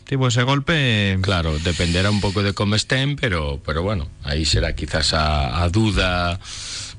tivo 0.08 0.28
ese 0.32 0.44
golpe. 0.44 1.20
Claro, 1.22 1.60
dependerá 1.60 2.10
un 2.10 2.22
pouco 2.24 2.42
de 2.42 2.54
como 2.56 2.76
estén, 2.80 3.16
pero 3.20 3.60
pero 3.66 3.84
bueno, 3.84 4.08
aí 4.24 4.46
será 4.48 4.74
quizás 4.74 5.14
a, 5.14 5.62
a 5.62 5.70
duda 5.70 6.40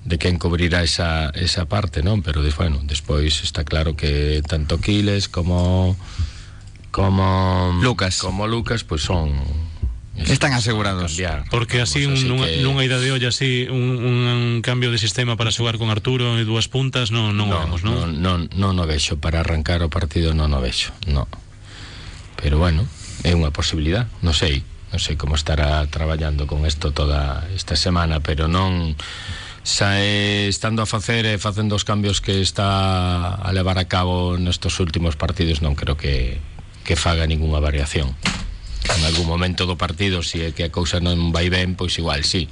de 0.05 0.17
quen 0.19 0.39
cubrirá 0.39 0.85
esa, 0.85 1.31
esa 1.35 1.65
parte, 1.67 2.03
non? 2.05 2.21
Pero 2.23 2.45
bueno, 2.57 2.81
despois 2.85 3.41
está 3.43 3.65
claro 3.65 3.97
que 3.97 4.41
tanto 4.47 4.79
Quiles 4.81 5.29
como 5.33 5.97
como 6.91 7.79
Lucas. 7.83 8.19
como 8.19 8.47
Lucas 8.47 8.85
pues 8.85 9.03
son 9.03 9.33
Están 10.27 10.53
asegurados. 10.53 11.13
Cambiar, 11.13 11.45
Porque 11.51 11.81
así 11.81 12.07
un, 12.07 12.15
así 12.15 12.27
nunha, 12.27 12.47
que... 12.47 12.63
nunha 12.63 12.83
ida 12.83 12.99
de 12.99 13.15
olla 13.15 13.29
así 13.31 13.71
un, 13.71 14.03
un 14.03 14.61
cambio 14.63 14.91
de 14.91 14.99
sistema 14.99 15.39
para 15.39 15.55
xogar 15.55 15.79
con 15.79 15.95
Arturo 15.95 16.35
e 16.37 16.43
dúas 16.43 16.67
puntas 16.67 17.15
non 17.15 17.39
non 17.39 17.49
no, 17.49 17.59
vemos, 17.63 17.81
non? 17.87 18.19
Non, 18.19 18.51
non, 18.51 18.75
non 18.77 18.83
o 18.83 18.85
vexo 18.85 19.23
para 19.23 19.41
arrancar 19.41 19.81
o 19.87 19.89
partido 19.89 20.35
non 20.35 20.51
o 20.51 20.61
vexo, 20.61 20.91
non. 21.07 21.31
Pero 22.35 22.59
bueno, 22.59 22.87
é 23.23 23.35
unha 23.35 23.55
posibilidad, 23.55 24.11
non 24.23 24.35
sei, 24.35 24.67
non 24.91 24.99
sei 24.99 25.15
como 25.15 25.39
estará 25.39 25.83
traballando 25.87 26.51
con 26.51 26.67
isto 26.67 26.91
toda 26.91 27.47
esta 27.55 27.79
semana, 27.79 28.19
pero 28.19 28.51
non 28.51 28.99
xa 29.63 30.01
é, 30.01 30.49
estando 30.49 30.81
a 30.81 30.89
facer 30.89 31.29
e 31.29 31.37
facendo 31.37 31.77
os 31.77 31.85
cambios 31.85 32.25
que 32.25 32.41
está 32.41 33.37
a 33.37 33.51
levar 33.53 33.77
a 33.77 33.87
cabo 33.87 34.41
nestos 34.41 34.81
últimos 34.81 35.15
partidos 35.15 35.61
non 35.61 35.77
creo 35.77 35.95
que 35.99 36.41
que 36.89 36.97
faga 36.97 37.29
ningunha 37.29 37.61
variación 37.61 38.17
en 38.97 39.03
algún 39.05 39.27
momento 39.29 39.69
do 39.69 39.77
partido 39.77 40.25
se 40.25 40.39
si 40.39 40.39
é 40.49 40.55
que 40.57 40.65
a 40.65 40.73
cousa 40.73 41.03
non 41.03 41.35
vai 41.35 41.53
ben, 41.53 41.77
pois 41.77 41.99
igual 42.01 42.25
sí. 42.25 42.49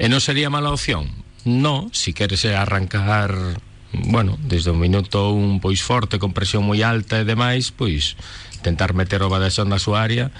E 0.00 0.10
non 0.10 0.18
sería 0.18 0.50
mala 0.50 0.74
opción? 0.74 1.06
No, 1.46 1.88
si 1.94 2.12
queres 2.12 2.44
arrancar 2.44 3.60
bueno, 3.92 4.38
desde 4.42 4.70
o 4.70 4.74
minuto 4.74 5.30
un 5.32 5.58
pois 5.60 5.82
forte, 5.82 6.18
con 6.18 6.32
presión 6.32 6.62
moi 6.62 6.82
alta 6.86 7.18
e 7.18 7.26
demais, 7.26 7.74
pois 7.74 8.14
tentar 8.62 8.92
meter 8.94 9.24
o 9.24 9.32
Badaxón 9.32 9.72
na 9.72 9.82
súa 9.82 10.04
área, 10.04 10.30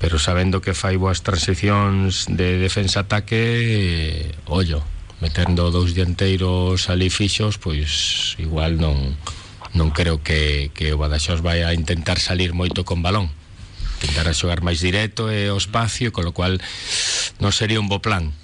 pero 0.00 0.18
sabendo 0.18 0.58
que 0.58 0.74
fai 0.74 0.98
boas 0.98 1.22
transicións 1.22 2.26
de 2.26 2.58
defensa-ataque, 2.58 4.32
ollo, 4.48 4.82
metendo 5.22 5.70
dous 5.70 5.94
dianteiros 5.94 6.90
ali 6.90 7.12
fixos, 7.12 7.60
pois 7.60 8.34
igual 8.42 8.80
non 8.80 9.14
non 9.74 9.90
creo 9.90 10.22
que, 10.22 10.70
que 10.70 10.94
o 10.94 10.98
Badaxós 10.98 11.42
vai 11.42 11.66
a 11.66 11.74
intentar 11.74 12.22
salir 12.22 12.54
moito 12.54 12.86
con 12.86 13.02
balón 13.02 13.30
tentara 14.04 14.36
xogar 14.36 14.60
máis 14.60 14.84
directo 14.84 15.32
e 15.32 15.48
o 15.48 15.56
espacio, 15.56 16.12
colo 16.12 16.36
cual 16.36 16.60
non 17.40 17.56
sería 17.56 17.80
un 17.80 17.88
bo 17.88 18.04
plan 18.04 18.36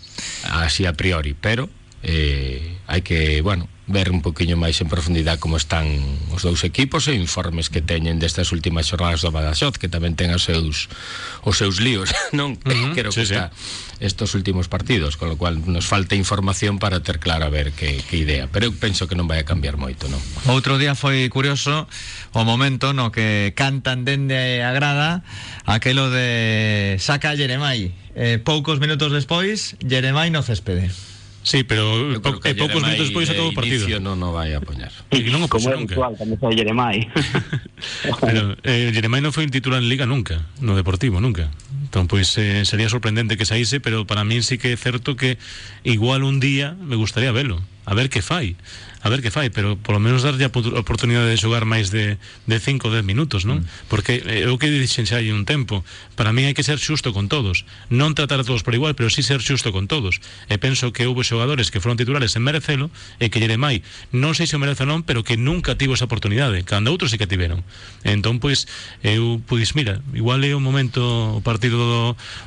así 0.48 0.88
a 0.88 0.96
priori, 0.96 1.36
pero 1.36 1.68
eh, 2.02 2.78
hai 2.88 3.02
que, 3.02 3.40
bueno, 3.42 3.68
ver 3.90 4.10
un 4.10 4.22
poquinho 4.22 4.54
máis 4.54 4.78
en 4.78 4.86
profundidade 4.86 5.42
como 5.42 5.58
están 5.58 5.90
os 6.30 6.46
dous 6.46 6.62
equipos 6.62 7.10
e 7.10 7.14
informes 7.18 7.68
que 7.68 7.82
teñen 7.82 8.22
destas 8.22 8.54
últimas 8.54 8.86
xornadas 8.86 9.26
do 9.26 9.34
Badaxoz, 9.34 9.76
que 9.76 9.90
tamén 9.90 10.14
ten 10.14 10.30
os 10.30 10.46
seus 10.46 10.86
os 11.42 11.58
seus 11.58 11.82
líos, 11.82 12.14
non? 12.38 12.54
Uh 12.62 12.70
-huh, 12.70 12.94
Creo 12.94 13.10
sí, 13.10 13.26
que 13.26 13.26
sí. 13.26 13.34
está 13.34 13.50
estos 14.00 14.32
últimos 14.32 14.70
partidos, 14.70 15.18
con 15.20 15.28
lo 15.28 15.36
cual 15.36 15.60
nos 15.66 15.84
falta 15.84 16.16
información 16.16 16.78
para 16.78 17.04
ter 17.04 17.18
claro 17.20 17.44
a 17.44 17.52
ver 17.52 17.72
que, 17.76 18.00
que 18.08 18.16
idea, 18.16 18.48
pero 18.48 18.70
eu 18.70 18.72
penso 18.72 19.04
que 19.10 19.18
non 19.18 19.28
vai 19.28 19.42
a 19.42 19.46
cambiar 19.46 19.76
moito, 19.76 20.08
non? 20.08 20.22
Outro 20.48 20.80
día 20.80 20.96
foi 20.96 21.28
curioso 21.28 21.84
o 22.32 22.42
momento 22.46 22.94
no 22.94 23.10
que 23.12 23.52
cantan 23.58 24.06
dende 24.06 24.62
a 24.64 24.72
grada 24.72 25.26
aquelo 25.66 26.08
de 26.08 26.96
saca 27.02 27.36
Jeremai. 27.36 27.92
Eh, 28.14 28.38
poucos 28.42 28.78
minutos 28.80 29.12
despois, 29.12 29.76
Jeremai 29.82 30.30
no 30.30 30.40
céspede. 30.46 30.88
Sí, 31.42 31.64
pero 31.64 32.12
Eu 32.12 32.20
e 32.20 32.20
poucos 32.20 32.44
Jeremai 32.44 32.84
minutos 32.84 33.08
despois 33.08 33.26
de 33.26 33.32
acabou 33.32 33.50
o 33.50 33.56
partido. 33.56 33.80
inicio 33.88 33.96
non 33.98 34.20
o 34.20 34.28
vai 34.36 34.52
a 34.52 34.60
poñer. 34.60 34.92
E 35.08 35.24
non 35.32 35.40
o 35.40 35.48
Como 35.48 35.72
é 35.72 35.76
nunca. 35.76 35.96
habitual, 35.96 36.12
cando 36.20 36.34
sai 36.36 36.52
Jeremai. 36.52 36.96
Pero 38.20 38.56
eh, 38.62 38.92
Jeremai 38.92 39.24
non 39.24 39.32
foi 39.32 39.48
un 39.48 39.52
titular 39.54 39.80
en 39.80 39.88
Liga 39.88 40.04
nunca, 40.04 40.44
no 40.60 40.76
Deportivo 40.76 41.16
nunca. 41.16 41.48
Entón, 41.88 42.06
pois 42.12 42.36
eh, 42.36 42.62
sería 42.68 42.92
sorprendente 42.92 43.40
que 43.40 43.48
saíse, 43.48 43.80
pero 43.80 44.04
para 44.04 44.22
min 44.22 44.44
sí 44.44 44.60
que 44.60 44.72
é 44.72 44.78
certo 44.78 45.16
que 45.16 45.40
igual 45.82 46.22
un 46.28 46.38
día 46.44 46.76
me 46.76 46.94
gustaría 47.00 47.32
velo, 47.32 47.58
a 47.88 47.96
ver 47.96 48.12
que 48.12 48.20
fai. 48.20 48.54
A 49.00 49.08
ver 49.08 49.24
que 49.24 49.32
fai, 49.32 49.48
pero 49.48 49.80
polo 49.80 49.96
menos 49.96 50.20
darlle 50.20 50.44
a 50.44 50.52
oportu- 50.52 50.76
oportunidade 50.76 51.32
de 51.32 51.40
xogar 51.40 51.64
máis 51.64 51.88
de, 51.88 52.20
de 52.44 52.56
5 52.60 52.84
ou 52.84 52.92
10 52.92 53.00
minutos, 53.00 53.48
non? 53.48 53.64
Porque 53.88 54.20
eh, 54.20 54.44
o 54.52 54.60
que 54.60 54.68
dixen 54.68 55.08
xa 55.08 55.24
hai 55.24 55.32
un 55.32 55.48
tempo 55.48 55.80
Para 56.20 56.36
mí 56.36 56.44
hai 56.44 56.52
que 56.52 56.60
ser 56.60 56.76
xusto 56.76 57.16
con 57.16 57.32
todos. 57.32 57.64
Non 57.88 58.12
tratar 58.12 58.40
a 58.40 58.44
todos 58.44 58.60
por 58.60 58.76
igual, 58.76 58.92
pero 58.92 59.08
sí 59.08 59.24
ser 59.24 59.40
xusto 59.40 59.72
con 59.72 59.88
todos. 59.88 60.20
E 60.52 60.60
penso 60.60 60.92
que 60.92 61.08
houve 61.08 61.24
xogadores 61.24 61.72
que 61.72 61.80
foron 61.80 61.96
titulares 61.96 62.36
en 62.36 62.44
merecelo 62.44 62.92
E 63.16 63.32
que 63.32 63.40
Jeremai 63.40 63.80
non 64.12 64.36
sei 64.36 64.44
se 64.44 64.54
o 64.56 64.60
merece 64.60 64.84
ou 64.84 64.92
non 64.92 65.00
Pero 65.00 65.24
que 65.24 65.40
nunca 65.40 65.80
tivo 65.80 65.96
esa 65.96 66.04
oportunidade 66.04 66.60
Cando 66.68 66.92
outros 66.92 67.08
sí 67.08 67.16
que 67.16 67.24
tiveron. 67.24 67.64
Entón, 68.04 68.36
pois, 68.36 68.68
eu, 69.00 69.40
pois, 69.48 69.72
mira 69.72 70.04
Igual 70.12 70.44
é 70.44 70.52
o 70.52 70.60
momento 70.60 71.00
o 71.00 71.40
partido 71.40 71.80
do, 71.80 72.02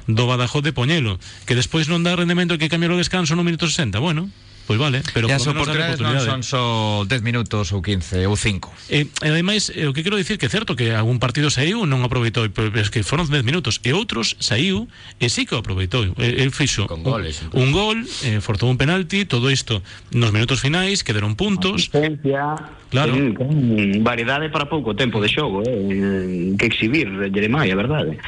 do 0.06 0.24
Badajoz 0.30 0.62
de 0.62 0.70
poñelo 0.70 1.18
Que 1.50 1.58
despois 1.58 1.90
non 1.90 2.06
dá 2.06 2.14
rendemento 2.14 2.62
que 2.62 2.70
cambiar 2.70 2.94
o 2.94 3.02
descanso 3.02 3.34
no 3.34 3.42
minuto 3.42 3.66
60 3.66 3.98
Bueno, 3.98 4.30
pois 4.66 4.80
vale 4.80 5.04
Pero 5.14 5.28
e 5.28 5.34
as 5.36 5.46
oportunidades 5.46 6.00
non 6.00 6.20
son 6.20 6.42
só 6.44 6.64
10 7.06 7.22
minutos 7.22 7.72
ou 7.72 7.82
15 7.82 8.26
ou 8.28 8.36
5. 8.36 8.72
E, 8.90 9.08
e 9.08 9.28
ademais, 9.28 9.72
eh, 9.76 9.88
o 9.88 9.94
que 9.94 10.04
quero 10.04 10.16
dicir 10.16 10.40
que 10.40 10.48
é 10.48 10.52
certo 10.52 10.76
que 10.76 10.92
algún 10.96 11.20
partido 11.20 11.52
saiu 11.52 11.84
non 11.84 12.02
aproveitou, 12.04 12.48
pero 12.52 12.72
es 12.76 12.88
que 12.88 13.04
foron 13.04 13.28
10 13.28 13.44
minutos 13.44 13.84
e 13.84 13.92
outros 13.92 14.40
saiu 14.40 14.88
e 15.20 15.28
sí 15.28 15.44
que 15.44 15.56
o 15.56 15.62
aproveitou. 15.62 16.16
El, 16.18 16.52
fixo 16.54 16.88
Con 16.88 17.04
goles, 17.04 17.44
un, 17.52 17.68
un 17.68 17.70
gol, 17.72 17.98
eh, 18.24 18.40
fortou 18.40 18.70
un 18.72 18.80
penalti, 18.80 19.26
todo 19.26 19.52
isto 19.52 19.84
nos 20.14 20.32
minutos 20.32 20.62
finais, 20.64 21.04
que 21.04 21.12
deron 21.12 21.36
puntos. 21.36 21.90
Asistencia, 21.90 22.56
Claro. 22.94 23.18
ten, 23.18 23.34
ten 23.34 24.06
variedade 24.06 24.54
para 24.54 24.70
pouco 24.70 24.94
tempo 24.94 25.18
de 25.18 25.26
xogo, 25.26 25.66
eh, 25.66 26.54
que 26.54 26.70
exhibir 26.70 27.10
Jeremai, 27.34 27.74
a 27.74 27.76
verdade. 27.76 28.22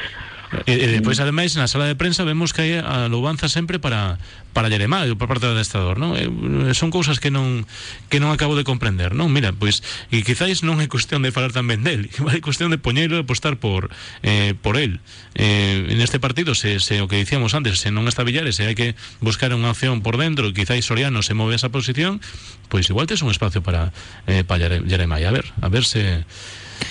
E, 0.66 0.72
e 0.72 0.86
despois 0.94 1.18
ademais 1.18 1.58
na 1.58 1.66
sala 1.66 1.90
de 1.90 1.98
prensa 1.98 2.22
vemos 2.22 2.54
que 2.54 2.62
hai 2.62 2.72
a 2.78 3.10
louvanza 3.10 3.50
sempre 3.50 3.82
para 3.82 4.18
para 4.54 4.70
Jeremá 4.70 5.04
por 5.18 5.28
parte 5.28 5.44
do 5.44 5.52
adestrador, 5.52 5.98
non? 5.98 6.14
Eh, 6.14 6.30
son 6.72 6.94
cousas 6.94 7.18
que 7.18 7.34
non 7.34 7.66
que 8.08 8.22
non 8.22 8.30
acabo 8.30 8.54
de 8.54 8.62
comprender, 8.62 9.12
non? 9.12 9.28
Mira, 9.28 9.50
pois 9.50 9.82
e 10.08 10.22
quizáis 10.22 10.62
non 10.62 10.78
é 10.78 10.86
cuestión 10.86 11.26
de 11.26 11.34
falar 11.34 11.50
tamén 11.50 11.82
del, 11.82 12.08
é 12.32 12.38
cuestión 12.38 12.70
de 12.70 12.78
poñelo 12.78 13.18
e 13.18 13.26
apostar 13.26 13.58
por 13.58 13.90
eh, 14.22 14.54
por 14.54 14.78
el. 14.78 15.02
Eh, 15.34 15.90
en 15.90 15.98
este 15.98 16.22
partido 16.22 16.54
se, 16.54 16.78
se 16.78 17.02
o 17.02 17.10
que 17.10 17.18
dicíamos 17.18 17.52
antes, 17.58 17.82
se 17.82 17.90
non 17.90 18.06
está 18.06 18.22
Villares, 18.22 18.56
se 18.56 18.70
hai 18.70 18.78
que 18.78 18.94
buscar 19.18 19.50
unha 19.50 19.74
opción 19.74 20.00
por 20.00 20.14
dentro, 20.14 20.48
quizáis 20.54 20.86
Soriano 20.86 21.26
se 21.26 21.34
move 21.34 21.58
esa 21.58 21.74
posición, 21.74 22.22
pois 22.70 22.86
igual 22.86 23.10
tes 23.10 23.20
un 23.20 23.34
espacio 23.34 23.66
para 23.66 23.90
eh, 24.30 24.46
para 24.46 24.78
Jeremá, 24.86 25.18
a 25.18 25.32
ver, 25.34 25.50
a 25.58 25.68
ver 25.68 25.82
se 25.82 26.22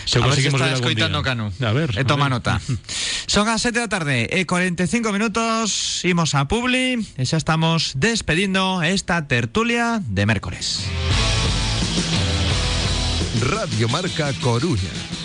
Se 0.04 0.20
a 0.20 0.22
ver 0.22 0.30
conseguimos 0.30 0.60
está 0.62 0.74
escoitando 0.74 1.24
día. 1.24 1.26
Canu. 1.26 1.54
A 1.64 1.72
ver. 1.72 1.96
E 1.96 2.04
a 2.04 2.08
toma 2.08 2.28
ver. 2.28 2.38
nota. 2.38 2.60
Son 3.32 3.48
as 3.48 3.64
7 3.64 3.80
da 3.80 3.88
tarde 3.88 4.28
e 4.28 4.44
45 4.44 5.16
minutos. 5.16 6.04
Imos 6.04 6.36
a 6.36 6.46
Publi 6.52 7.00
e 7.00 7.24
xa 7.24 7.40
estamos 7.40 7.96
despedindo 7.96 8.84
esta 8.84 9.24
tertulia 9.26 10.04
de 10.04 10.24
mércores. 10.28 10.86
Radio 13.40 13.90
Marca 13.90 14.32
Coruña. 14.42 15.25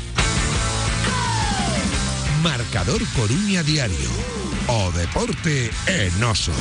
Marcador 2.41 3.01
Coruña 3.15 3.61
Diario. 3.61 4.09
O 4.67 4.91
deporte 4.91 5.69
é 5.85 6.09
noso. 6.17 6.51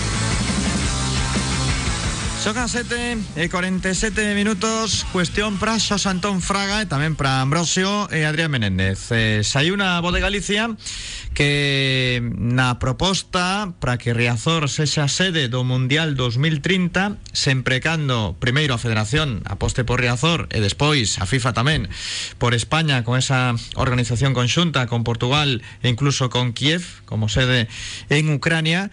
As 2.41 2.73
7 2.73 3.37
e 3.37 3.49
47 3.53 4.35
minutos. 4.35 5.05
Cuestión 5.13 5.61
para 5.61 5.79
Xos 5.79 6.09
Antón 6.09 6.41
Fraga 6.41 6.81
E 6.81 6.89
tamén 6.89 7.13
para 7.13 7.45
Ambrosio 7.45 8.09
e 8.09 8.25
Adrián 8.25 8.49
Menéndez. 8.49 9.13
Eh, 9.13 9.45
Sai 9.45 9.69
unha 9.69 10.01
voz 10.01 10.17
de 10.17 10.25
Galicia 10.25 10.73
Que 11.37 12.19
na 12.25 12.81
proposta 12.81 13.77
Para 13.77 14.01
que 14.01 14.17
Riazor 14.17 14.73
sexa 14.73 15.05
sede 15.07 15.53
do 15.53 15.69
Mundial 15.69 16.17
2030 16.17 17.21
Sempre 17.37 17.85
cando 17.85 18.35
Primeiro 18.41 18.73
a 18.73 18.81
Federación 18.81 19.45
aposte 19.45 19.85
por 19.85 20.01
Riazor 20.01 20.49
E 20.49 20.65
despois 20.65 21.21
a 21.21 21.29
FIFA 21.29 21.53
tamén 21.53 21.93
Por 22.41 22.57
España 22.57 23.05
con 23.05 23.21
esa 23.21 23.53
organización 23.77 24.33
conxunta 24.33 24.89
Con 24.89 25.05
Portugal 25.05 25.61
e 25.85 25.93
incluso 25.93 26.33
con 26.33 26.57
Kiev 26.57 27.05
Como 27.05 27.29
sede 27.29 27.69
en 28.09 28.33
Ucrania 28.33 28.89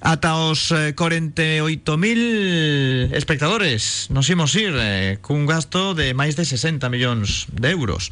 ata 0.00 0.48
os 0.48 0.72
eh, 0.72 0.96
48.000 0.96 3.12
espectadores 3.12 4.08
nos 4.10 4.30
imos 4.32 4.56
ir 4.56 4.72
eh, 4.76 5.18
cun 5.20 5.44
gasto 5.44 5.92
de 5.92 6.16
máis 6.16 6.40
de 6.40 6.48
60 6.48 6.88
millóns 6.88 7.52
de 7.52 7.68
euros. 7.70 8.08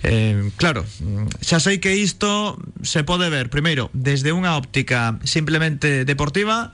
Eh, 0.00 0.48
claro, 0.56 0.88
xa 1.44 1.60
sei 1.60 1.78
que 1.78 1.96
isto 1.96 2.56
se 2.80 3.04
pode 3.04 3.28
ver, 3.28 3.52
primeiro, 3.52 3.92
desde 3.92 4.32
unha 4.32 4.56
óptica 4.56 5.20
simplemente 5.24 6.08
deportiva 6.08 6.72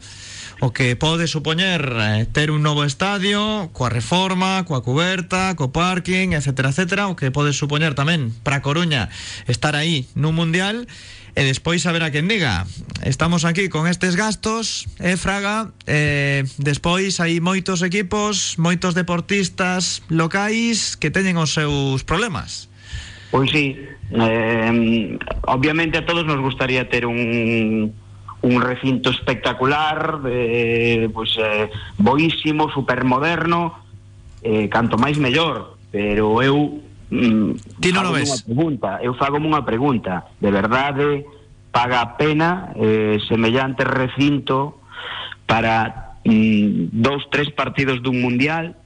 o 0.63 0.71
que 0.71 0.95
pode 0.95 1.27
supoñer 1.27 1.83
eh, 1.83 2.23
ter 2.31 2.55
un 2.55 2.63
novo 2.63 2.87
estadio, 2.87 3.75
coa 3.75 3.91
reforma, 3.91 4.63
coa 4.63 4.79
cuberta, 4.79 5.59
co 5.59 5.75
parking, 5.75 6.39
etc, 6.39 6.71
etc, 6.71 7.11
o 7.11 7.19
que 7.19 7.35
pode 7.35 7.51
supoñer 7.51 7.99
tamén 7.99 8.31
para 8.47 8.63
Coruña 8.63 9.11
estar 9.51 9.75
aí 9.75 10.07
nun 10.15 10.39
mundial 10.39 10.87
e 10.87 11.22
despois 11.35 11.81
saber 11.81 12.03
a 12.05 12.13
quen 12.13 12.29
diga. 12.29 12.67
Estamos 13.03 13.45
aquí 13.45 13.69
con 13.69 13.89
estes 13.89 14.17
gastos 14.17 14.87
e 15.01 15.17
Fraga. 15.17 15.73
E 15.89 16.45
despois 16.61 17.17
moitos 17.41 17.81
equipos 17.81 18.61
moitos 18.61 18.93
deportistas 18.93 20.05
locais 20.13 20.97
que 21.01 21.09
teñen 21.09 21.41
os 21.41 21.57
seus 21.57 22.05
problemas. 22.05 22.69
Pois 23.33 23.49
sí, 23.49 23.81
eh, 24.13 25.19
obviamente 25.49 25.99
a 25.99 26.05
todos 26.05 26.29
nos 26.29 26.41
gustaría 26.41 26.89
ter 26.93 27.09
un 27.09 27.93
un 28.43 28.61
recinto 28.61 29.11
espectacular, 29.11 30.21
eh, 30.27 31.09
pois 31.15 31.31
eh, 31.39 31.71
boísimo, 31.97 32.71
supermoderno, 32.75 33.79
eh, 34.43 34.67
canto 34.69 34.99
máis 34.99 35.15
mellor, 35.17 35.79
pero 35.95 36.43
eu 36.43 36.83
Ti 37.13 37.89
non 37.93 38.09
o 38.09 38.17
fágome 38.17 38.25
ves? 38.25 38.31
unha 38.33 38.41
pregunta, 38.49 38.91
eu 39.05 39.13
fago 39.21 39.37
unha 39.37 39.61
pregunta, 39.69 40.25
de 40.41 40.49
verdade 40.49 41.29
paga 41.73 42.01
a 42.01 42.17
pena 42.17 42.73
eh, 42.77 43.21
semellante 43.29 43.85
recinto 43.85 44.81
para 45.45 46.17
mm, 46.25 46.93
dous, 46.93 47.29
tres 47.29 47.53
partidos 47.53 48.01
dun 48.01 48.21
mundial 48.21 48.77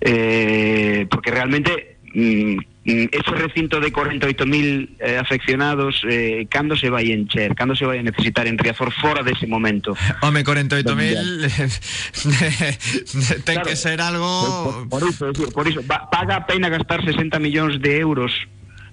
eh, 0.00 1.04
porque 1.12 1.32
realmente 1.32 2.00
mm, 2.16 2.77
ese 2.88 3.30
recinto 3.32 3.80
de 3.80 3.92
48.000 3.92 4.88
eh, 4.98 5.18
afeccionados 5.18 6.02
eh, 6.08 6.46
cando 6.50 6.76
se 6.76 6.88
vai 6.88 7.12
encher, 7.12 7.54
cando 7.54 7.76
se 7.76 7.84
vai 7.84 7.98
a 7.98 8.02
necesitar 8.02 8.46
en 8.46 8.56
Riazor 8.58 8.92
fora 8.92 9.22
dese 9.22 9.46
momento 9.46 9.94
Home, 10.22 10.42
48.000 10.44 13.44
ten 13.44 13.54
Claro. 13.58 13.68
que 13.68 13.76
ser 13.76 14.00
algo 14.00 14.86
Por, 14.88 15.00
por 15.00 15.08
iso, 15.08 15.26
é 15.26 15.32
dicir, 15.32 15.52
por 15.52 15.68
iso, 15.68 15.82
paga 15.84 16.36
a 16.36 16.46
pena 16.46 16.68
gastar 16.68 17.04
60 17.04 17.38
millóns 17.38 17.80
de 17.80 17.98
euros 17.98 18.32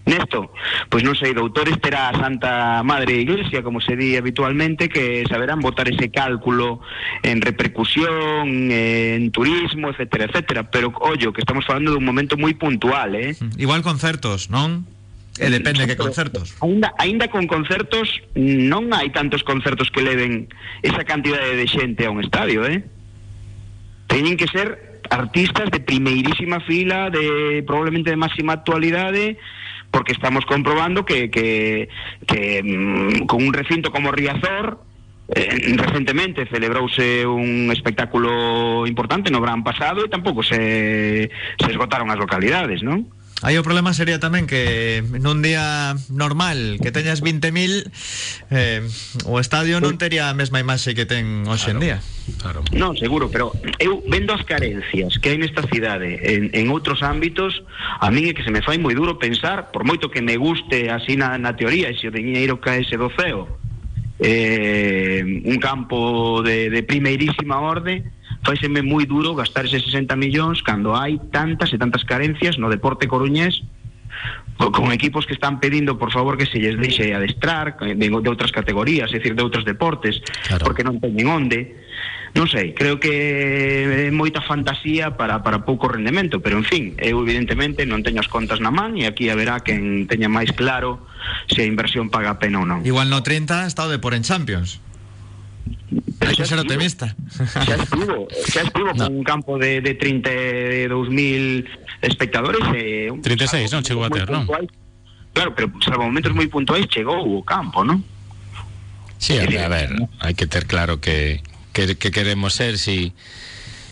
Nesto, 0.05 0.53
pois 0.93 1.01
non 1.01 1.17
sei, 1.17 1.33
doutores 1.33 1.81
terá 1.81 2.13
a 2.13 2.17
Santa 2.21 2.85
Madre 2.85 3.17
Iglesia, 3.17 3.65
como 3.65 3.81
se 3.81 3.97
di 3.97 4.13
habitualmente, 4.13 4.85
que 4.85 5.25
saberán 5.25 5.65
botar 5.65 5.89
ese 5.89 6.13
cálculo 6.13 6.85
en 7.25 7.41
repercusión, 7.41 8.69
en 8.69 9.33
turismo, 9.33 9.89
etcétera, 9.89 10.29
etcétera. 10.29 10.69
Pero, 10.69 10.93
ollo, 11.01 11.33
que 11.33 11.41
estamos 11.41 11.65
falando 11.65 11.89
dun 11.89 12.05
momento 12.05 12.37
moi 12.37 12.53
puntual, 12.53 13.17
eh? 13.17 13.33
igual 13.57 13.81
concertos, 13.81 14.53
non? 14.53 14.85
E 15.35 15.49
depende 15.51 15.83
que 15.83 15.99
concertos 15.99 16.55
Ainda, 16.63 16.95
ainda 16.95 17.27
con 17.27 17.43
concertos 17.49 18.23
non 18.39 18.93
hai 18.95 19.11
tantos 19.11 19.43
concertos 19.43 19.91
que 19.91 20.05
leven 20.05 20.47
esa 20.79 21.03
cantidade 21.03 21.57
de 21.57 21.65
xente 21.65 22.05
a 22.05 22.13
un 22.13 22.21
estadio, 22.21 22.61
eh? 22.63 22.85
Teñen 24.05 24.37
que 24.37 24.45
ser 24.47 25.01
artistas 25.09 25.73
de 25.73 25.81
primeirísima 25.81 26.61
fila, 26.61 27.09
de 27.09 27.65
probablemente 27.65 28.13
de 28.13 28.21
máxima 28.21 28.53
actualidade, 28.53 29.37
porque 29.95 30.11
estamos 30.11 30.45
comprobando 30.45 31.05
que, 31.05 31.87
mm, 32.27 33.25
con 33.27 33.41
un 33.47 33.53
recinto 33.53 33.91
como 33.91 34.11
Riazor 34.11 34.83
Eh, 35.27 35.73
recentemente 35.75 36.45
un 37.25 37.71
espectáculo 37.73 38.85
importante 38.85 39.31
no 39.31 39.41
verán 39.41 39.65
pasado 39.65 40.05
e 40.05 40.07
tampouco 40.07 40.45
se, 40.45 41.33
se 41.57 41.69
esgotaron 41.73 42.13
as 42.13 42.21
localidades, 42.21 42.85
non? 42.85 43.09
Aí 43.43 43.59
o 43.59 43.67
problema 43.67 43.91
sería 43.91 44.15
tamén 44.15 44.47
que 44.47 45.03
nun 45.03 45.43
día 45.43 45.91
normal 46.07 46.79
que 46.79 46.95
teñas 46.95 47.19
20.000 47.19 47.91
eh, 48.47 48.79
o 49.27 49.43
estadio 49.43 49.83
non 49.83 49.99
tería 49.99 50.31
a 50.31 50.37
mesma 50.37 50.63
imaxe 50.63 50.95
que 50.95 51.03
ten 51.03 51.43
hoxe 51.43 51.75
en 51.75 51.83
día. 51.83 51.99
Claro. 52.39 52.63
Non, 52.71 52.95
seguro, 52.95 53.27
pero 53.27 53.51
eu 53.75 53.99
vendo 54.07 54.31
as 54.31 54.47
carencias 54.47 55.19
que 55.19 55.35
hai 55.35 55.37
nesta 55.37 55.67
cidade 55.67 56.15
en, 56.23 56.47
en 56.55 56.71
outros 56.71 57.03
ámbitos, 57.03 57.59
a 57.99 58.07
min 58.07 58.31
é 58.31 58.33
que 58.33 58.41
se 58.41 58.55
me 58.55 58.63
fai 58.63 58.79
moi 58.79 58.95
duro 58.95 59.19
pensar, 59.19 59.67
por 59.75 59.83
moito 59.83 60.07
que 60.07 60.23
me 60.23 60.39
guste 60.39 60.87
así 60.87 61.19
na, 61.19 61.35
na 61.35 61.59
teoría, 61.59 61.91
e 61.91 61.99
se 61.99 62.07
o 62.07 62.15
diñeiro 62.15 62.63
caese 62.63 62.95
do 62.95 63.11
ceo, 63.11 63.51
eh, 64.23 65.43
un 65.43 65.59
campo 65.59 66.39
de, 66.39 66.71
de 66.71 66.81
primeirísima 66.87 67.59
orde, 67.59 68.14
faiseme 68.45 68.85
moi 68.85 69.03
duro 69.09 69.33
gastar 69.33 69.65
eses 69.65 69.81
60 69.89 70.13
millóns 70.15 70.61
cando 70.61 70.93
hai 70.93 71.17
tantas 71.33 71.73
e 71.73 71.77
tantas 71.81 72.05
carencias 72.05 72.61
no 72.61 72.69
deporte 72.69 73.09
coruñés 73.09 73.65
co- 74.55 74.71
con 74.71 74.93
equipos 74.93 75.25
que 75.25 75.33
están 75.33 75.59
pedindo 75.59 75.97
por 75.97 76.13
favor 76.13 76.37
que 76.37 76.45
se 76.45 76.61
lles 76.61 76.77
deixe 76.77 77.11
adestrar 77.11 77.75
de, 77.81 77.97
de 77.97 78.29
outras 78.29 78.53
categorías, 78.53 79.09
é 79.11 79.17
dicir, 79.19 79.33
de 79.35 79.43
outros 79.43 79.65
deportes 79.65 80.21
Claro. 80.47 80.63
porque 80.63 80.85
non 80.85 81.01
teñen 81.01 81.25
onde 81.27 81.81
non 82.35 82.51
sei, 82.51 82.75
creo 82.75 82.99
que 82.99 84.07
é 84.07 84.11
moita 84.11 84.43
fantasía 84.43 85.15
para, 85.15 85.39
para 85.39 85.63
pouco 85.63 85.87
rendemento 85.87 86.43
pero 86.43 86.59
en 86.59 86.67
fin, 86.67 86.83
eu 86.99 87.17
evidentemente 87.23 87.87
non 87.87 88.03
teño 88.05 88.19
as 88.21 88.27
contas 88.29 88.59
na 88.61 88.69
man 88.75 88.93
e 88.99 89.07
aquí 89.07 89.31
haberá 89.31 89.63
quen 89.63 90.05
teña 90.05 90.27
máis 90.29 90.51
claro 90.53 91.01
se 91.49 91.63
a 91.63 91.67
inversión 91.67 92.11
paga 92.13 92.35
a 92.35 92.37
pena 92.39 92.59
ou 92.61 92.67
non 92.67 92.83
Igual 92.85 93.07
no 93.09 93.23
30 93.25 93.65
está 93.65 93.87
o 93.87 93.91
de 93.91 93.97
por 94.03 94.13
en 94.13 94.21
Champions. 94.27 94.83
Hai 96.21 96.35
que 96.35 96.43
ser 96.43 96.59
estivo. 96.59 96.67
optimista. 96.67 97.15
xa 97.63 97.75
estuvo, 97.79 98.27
xa 98.51 98.61
estuvo 98.67 98.91
No. 98.91 99.07
con 99.07 99.13
un 99.15 99.23
campo 99.23 99.55
de, 99.57 99.79
de 99.79 99.95
32.000 99.95 101.65
espectadores 102.01 102.61
e 102.75 103.09
un, 103.11 103.21
36, 103.21 103.71
non? 103.71 103.81
Chegou 103.83 104.03
a 104.03 104.09
ter, 104.11 104.27
non? 104.29 104.43
Claro, 105.35 105.51
pero 105.55 105.67
salvo 105.83 106.07
momentos 106.07 106.31
moi 106.35 106.47
puntuais 106.47 106.87
chegou 106.87 107.19
o 107.23 107.43
campo, 107.43 107.83
non? 107.83 108.03
Sí, 109.19 109.39
a 109.39 109.47
ver, 109.47 109.63
a 109.63 109.69
ver, 109.71 109.89
hai 110.19 110.35
que 110.35 110.47
ter 110.47 110.67
claro 110.67 110.99
que, 110.99 111.39
que, 111.71 111.95
que 111.95 112.11
queremos 112.11 112.53
ser 112.55 112.75
si 112.77 113.11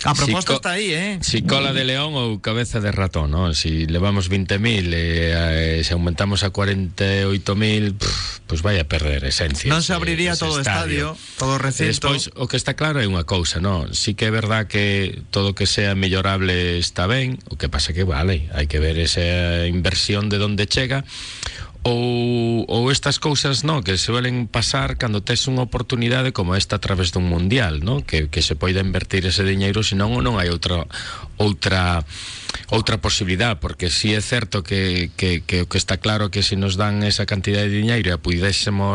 A 0.04 0.14
proposta 0.14 0.52
co- 0.54 0.60
está 0.60 0.72
aí, 0.76 0.92
eh? 0.92 1.20
Si 1.24 1.44
cola 1.48 1.72
de 1.72 1.88
león 1.88 2.12
ou 2.14 2.44
cabeza 2.44 2.84
de 2.84 2.92
ratón, 2.92 3.32
¿no? 3.32 3.56
Si 3.56 3.88
levamos 3.88 4.28
20.000 4.28 4.92
e 4.92 5.80
eh, 5.80 5.82
se 5.88 5.96
aumentamos 5.96 6.44
a 6.44 6.52
48.000, 6.52 7.98
pff, 7.98 8.40
pues 8.48 8.62
vai 8.62 8.80
a 8.80 8.86
perder 8.88 9.24
esencia. 9.26 9.72
Non 9.72 9.80
se 9.82 9.96
abriría 9.96 10.36
ese 10.36 10.44
todo 10.44 10.60
o 10.60 10.64
estadio, 10.64 11.16
todo 11.40 11.56
o 11.56 11.60
recinto. 11.62 11.88
Despois, 11.90 12.30
o 12.36 12.46
que 12.52 12.60
está 12.60 12.76
claro 12.76 13.00
é 13.00 13.08
unha 13.08 13.24
cousa, 13.24 13.64
no? 13.64 13.88
Sí 13.96 14.14
que 14.14 14.28
é 14.28 14.34
verdad 14.34 14.68
que 14.68 15.24
todo 15.32 15.56
que 15.56 15.66
sea 15.66 15.96
mellorable 15.96 16.78
está 16.78 17.08
ben, 17.08 17.40
o 17.50 17.56
que 17.56 17.72
pasa 17.72 17.96
que, 17.96 18.04
vale, 18.04 18.52
hai 18.52 18.68
que 18.68 18.84
ver 18.84 19.00
esa 19.00 19.66
inversión 19.72 20.28
de 20.28 20.38
onde 20.44 20.68
chega, 20.68 21.08
ou, 21.84 22.64
ou 22.68 22.92
estas 22.92 23.20
cousas 23.20 23.64
no, 23.64 23.84
que 23.84 24.00
se 24.00 24.08
suelen 24.08 24.48
pasar 24.48 24.96
cando 24.96 25.20
tes 25.20 25.44
unha 25.52 25.68
oportunidade 25.68 26.32
como 26.32 26.56
esta 26.56 26.80
a 26.80 26.84
través 26.84 27.12
dun 27.12 27.28
mundial 27.28 27.84
no? 27.84 28.08
que, 28.08 28.32
que 28.32 28.40
se 28.40 28.56
poida 28.56 28.80
invertir 28.80 29.28
ese 29.28 29.44
diñeiro 29.44 29.84
senón 29.84 30.16
non 30.24 30.40
hai 30.40 30.48
outra 30.48 30.88
outra 31.36 32.08
outra 32.72 33.04
posibilidad 33.04 33.60
porque 33.60 33.92
si 33.92 34.16
é 34.16 34.24
certo 34.24 34.64
que, 34.64 35.12
que, 35.20 35.44
que 35.44 35.60
está 35.76 36.00
claro 36.00 36.32
que 36.32 36.40
se 36.40 36.56
nos 36.56 36.80
dan 36.80 37.04
esa 37.04 37.28
cantidad 37.28 37.68
de 37.68 37.76
diñeiro 37.76 38.16
e 38.16 38.18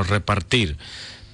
repartir 0.08 0.80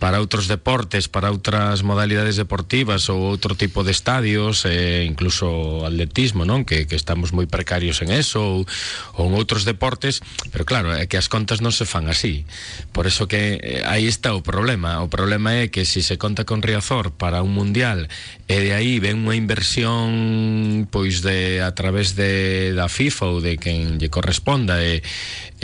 para 0.05 0.21
outros 0.21 0.53
deportes, 0.53 1.09
para 1.09 1.33
outras 1.33 1.81
modalidades 1.81 2.37
deportivas 2.37 3.09
ou 3.09 3.25
outro 3.25 3.57
tipo 3.57 3.81
de 3.81 3.97
estadios, 3.97 4.69
e 4.69 5.09
incluso 5.09 5.81
atletismo, 5.81 6.45
non? 6.45 6.69
Que, 6.69 6.85
que 6.85 6.93
estamos 6.93 7.33
moi 7.33 7.49
precarios 7.49 8.05
en 8.05 8.13
eso 8.13 8.45
ou, 8.45 8.69
ou 9.17 9.33
en 9.33 9.33
outros 9.33 9.65
deportes, 9.65 10.21
pero 10.53 10.69
claro, 10.69 10.93
que 11.09 11.17
as 11.17 11.33
contas 11.33 11.65
non 11.65 11.73
se 11.73 11.89
fan 11.89 12.05
así. 12.13 12.45
Por 12.93 13.09
eso 13.09 13.25
que 13.25 13.57
eh, 13.57 13.81
aí 13.89 14.05
está 14.05 14.37
o 14.37 14.45
problema. 14.45 15.01
O 15.01 15.09
problema 15.09 15.57
é 15.57 15.73
que 15.73 15.89
se 15.89 16.05
se 16.05 16.21
conta 16.21 16.45
con 16.45 16.61
Riazor 16.61 17.17
para 17.17 17.41
un 17.41 17.57
mundial 17.57 18.05
e 18.45 18.61
de 18.61 18.77
aí 18.77 19.01
ven 19.01 19.25
unha 19.25 19.41
inversión 19.41 20.85
pois 20.93 21.25
de 21.25 21.65
a 21.65 21.73
través 21.73 22.13
de 22.13 22.77
da 22.77 22.93
FIFA 22.93 23.25
ou 23.33 23.39
de 23.41 23.57
quen 23.57 23.97
lle 23.97 24.13
corresponda 24.13 24.85
e, 24.85 25.01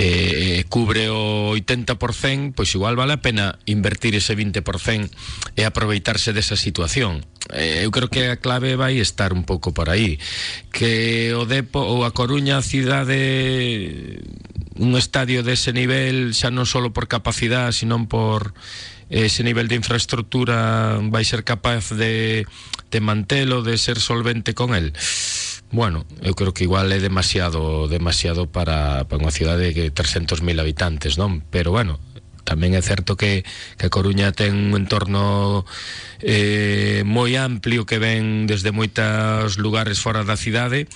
e, 0.00 0.60
e 0.60 0.64
cubre 0.64 1.12
o 1.12 1.52
80%, 1.52 2.56
pois 2.56 2.72
igual 2.72 2.96
vale 2.96 3.12
a 3.12 3.20
pena 3.20 3.60
invertir 3.68 4.16
ese 4.16 4.32
20% 4.32 5.12
e 5.60 5.62
aproveitarse 5.68 6.32
desa 6.32 6.56
situación. 6.56 7.20
Eh, 7.52 7.84
eu 7.84 7.92
creo 7.92 8.08
que 8.08 8.32
a 8.32 8.40
clave 8.40 8.80
vai 8.80 8.96
estar 8.96 9.36
un 9.36 9.44
pouco 9.44 9.76
por 9.76 9.92
aí. 9.92 10.16
Que 10.72 11.36
o 11.36 11.44
a 11.44 12.10
Coruña 12.16 12.64
cidade 12.64 14.24
un 14.80 14.96
estadio 14.96 15.44
dese 15.44 15.76
nivel 15.76 16.32
xa 16.32 16.48
non 16.48 16.64
só 16.64 16.80
por 16.88 17.04
capacidade, 17.04 17.76
sino 17.76 18.00
por 18.08 18.56
ese 19.12 19.44
nivel 19.44 19.68
de 19.68 19.76
infraestructura 19.76 20.96
vai 21.12 21.28
ser 21.28 21.44
capaz 21.44 21.92
de, 21.92 22.48
de 22.88 23.00
mantelo, 23.04 23.60
de 23.60 23.76
ser 23.76 24.00
solvente 24.00 24.56
con 24.56 24.72
el. 24.72 24.96
Bueno, 25.70 26.04
eu 26.22 26.34
creo 26.34 26.52
que 26.52 26.66
igual 26.66 26.90
é 26.90 26.98
demasiado 26.98 27.86
demasiado 27.86 28.50
para, 28.50 29.06
para 29.06 29.22
unha 29.22 29.30
cidade 29.30 29.70
de 29.70 29.94
300.000 29.94 30.42
habitantes, 30.58 31.14
non? 31.14 31.46
Pero 31.46 31.70
bueno, 31.70 32.02
tamén 32.42 32.74
é 32.74 32.82
certo 32.82 33.14
que, 33.14 33.46
que 33.78 33.86
Coruña 33.86 34.34
ten 34.34 34.74
un 34.74 34.82
entorno 34.82 35.62
eh, 36.18 37.06
amplio 37.38 37.86
que 37.86 38.02
ven 38.02 38.50
desde 38.50 38.74
moitos 38.74 39.62
lugares 39.62 40.02
fora 40.02 40.26
da 40.26 40.34
cidade 40.34 40.90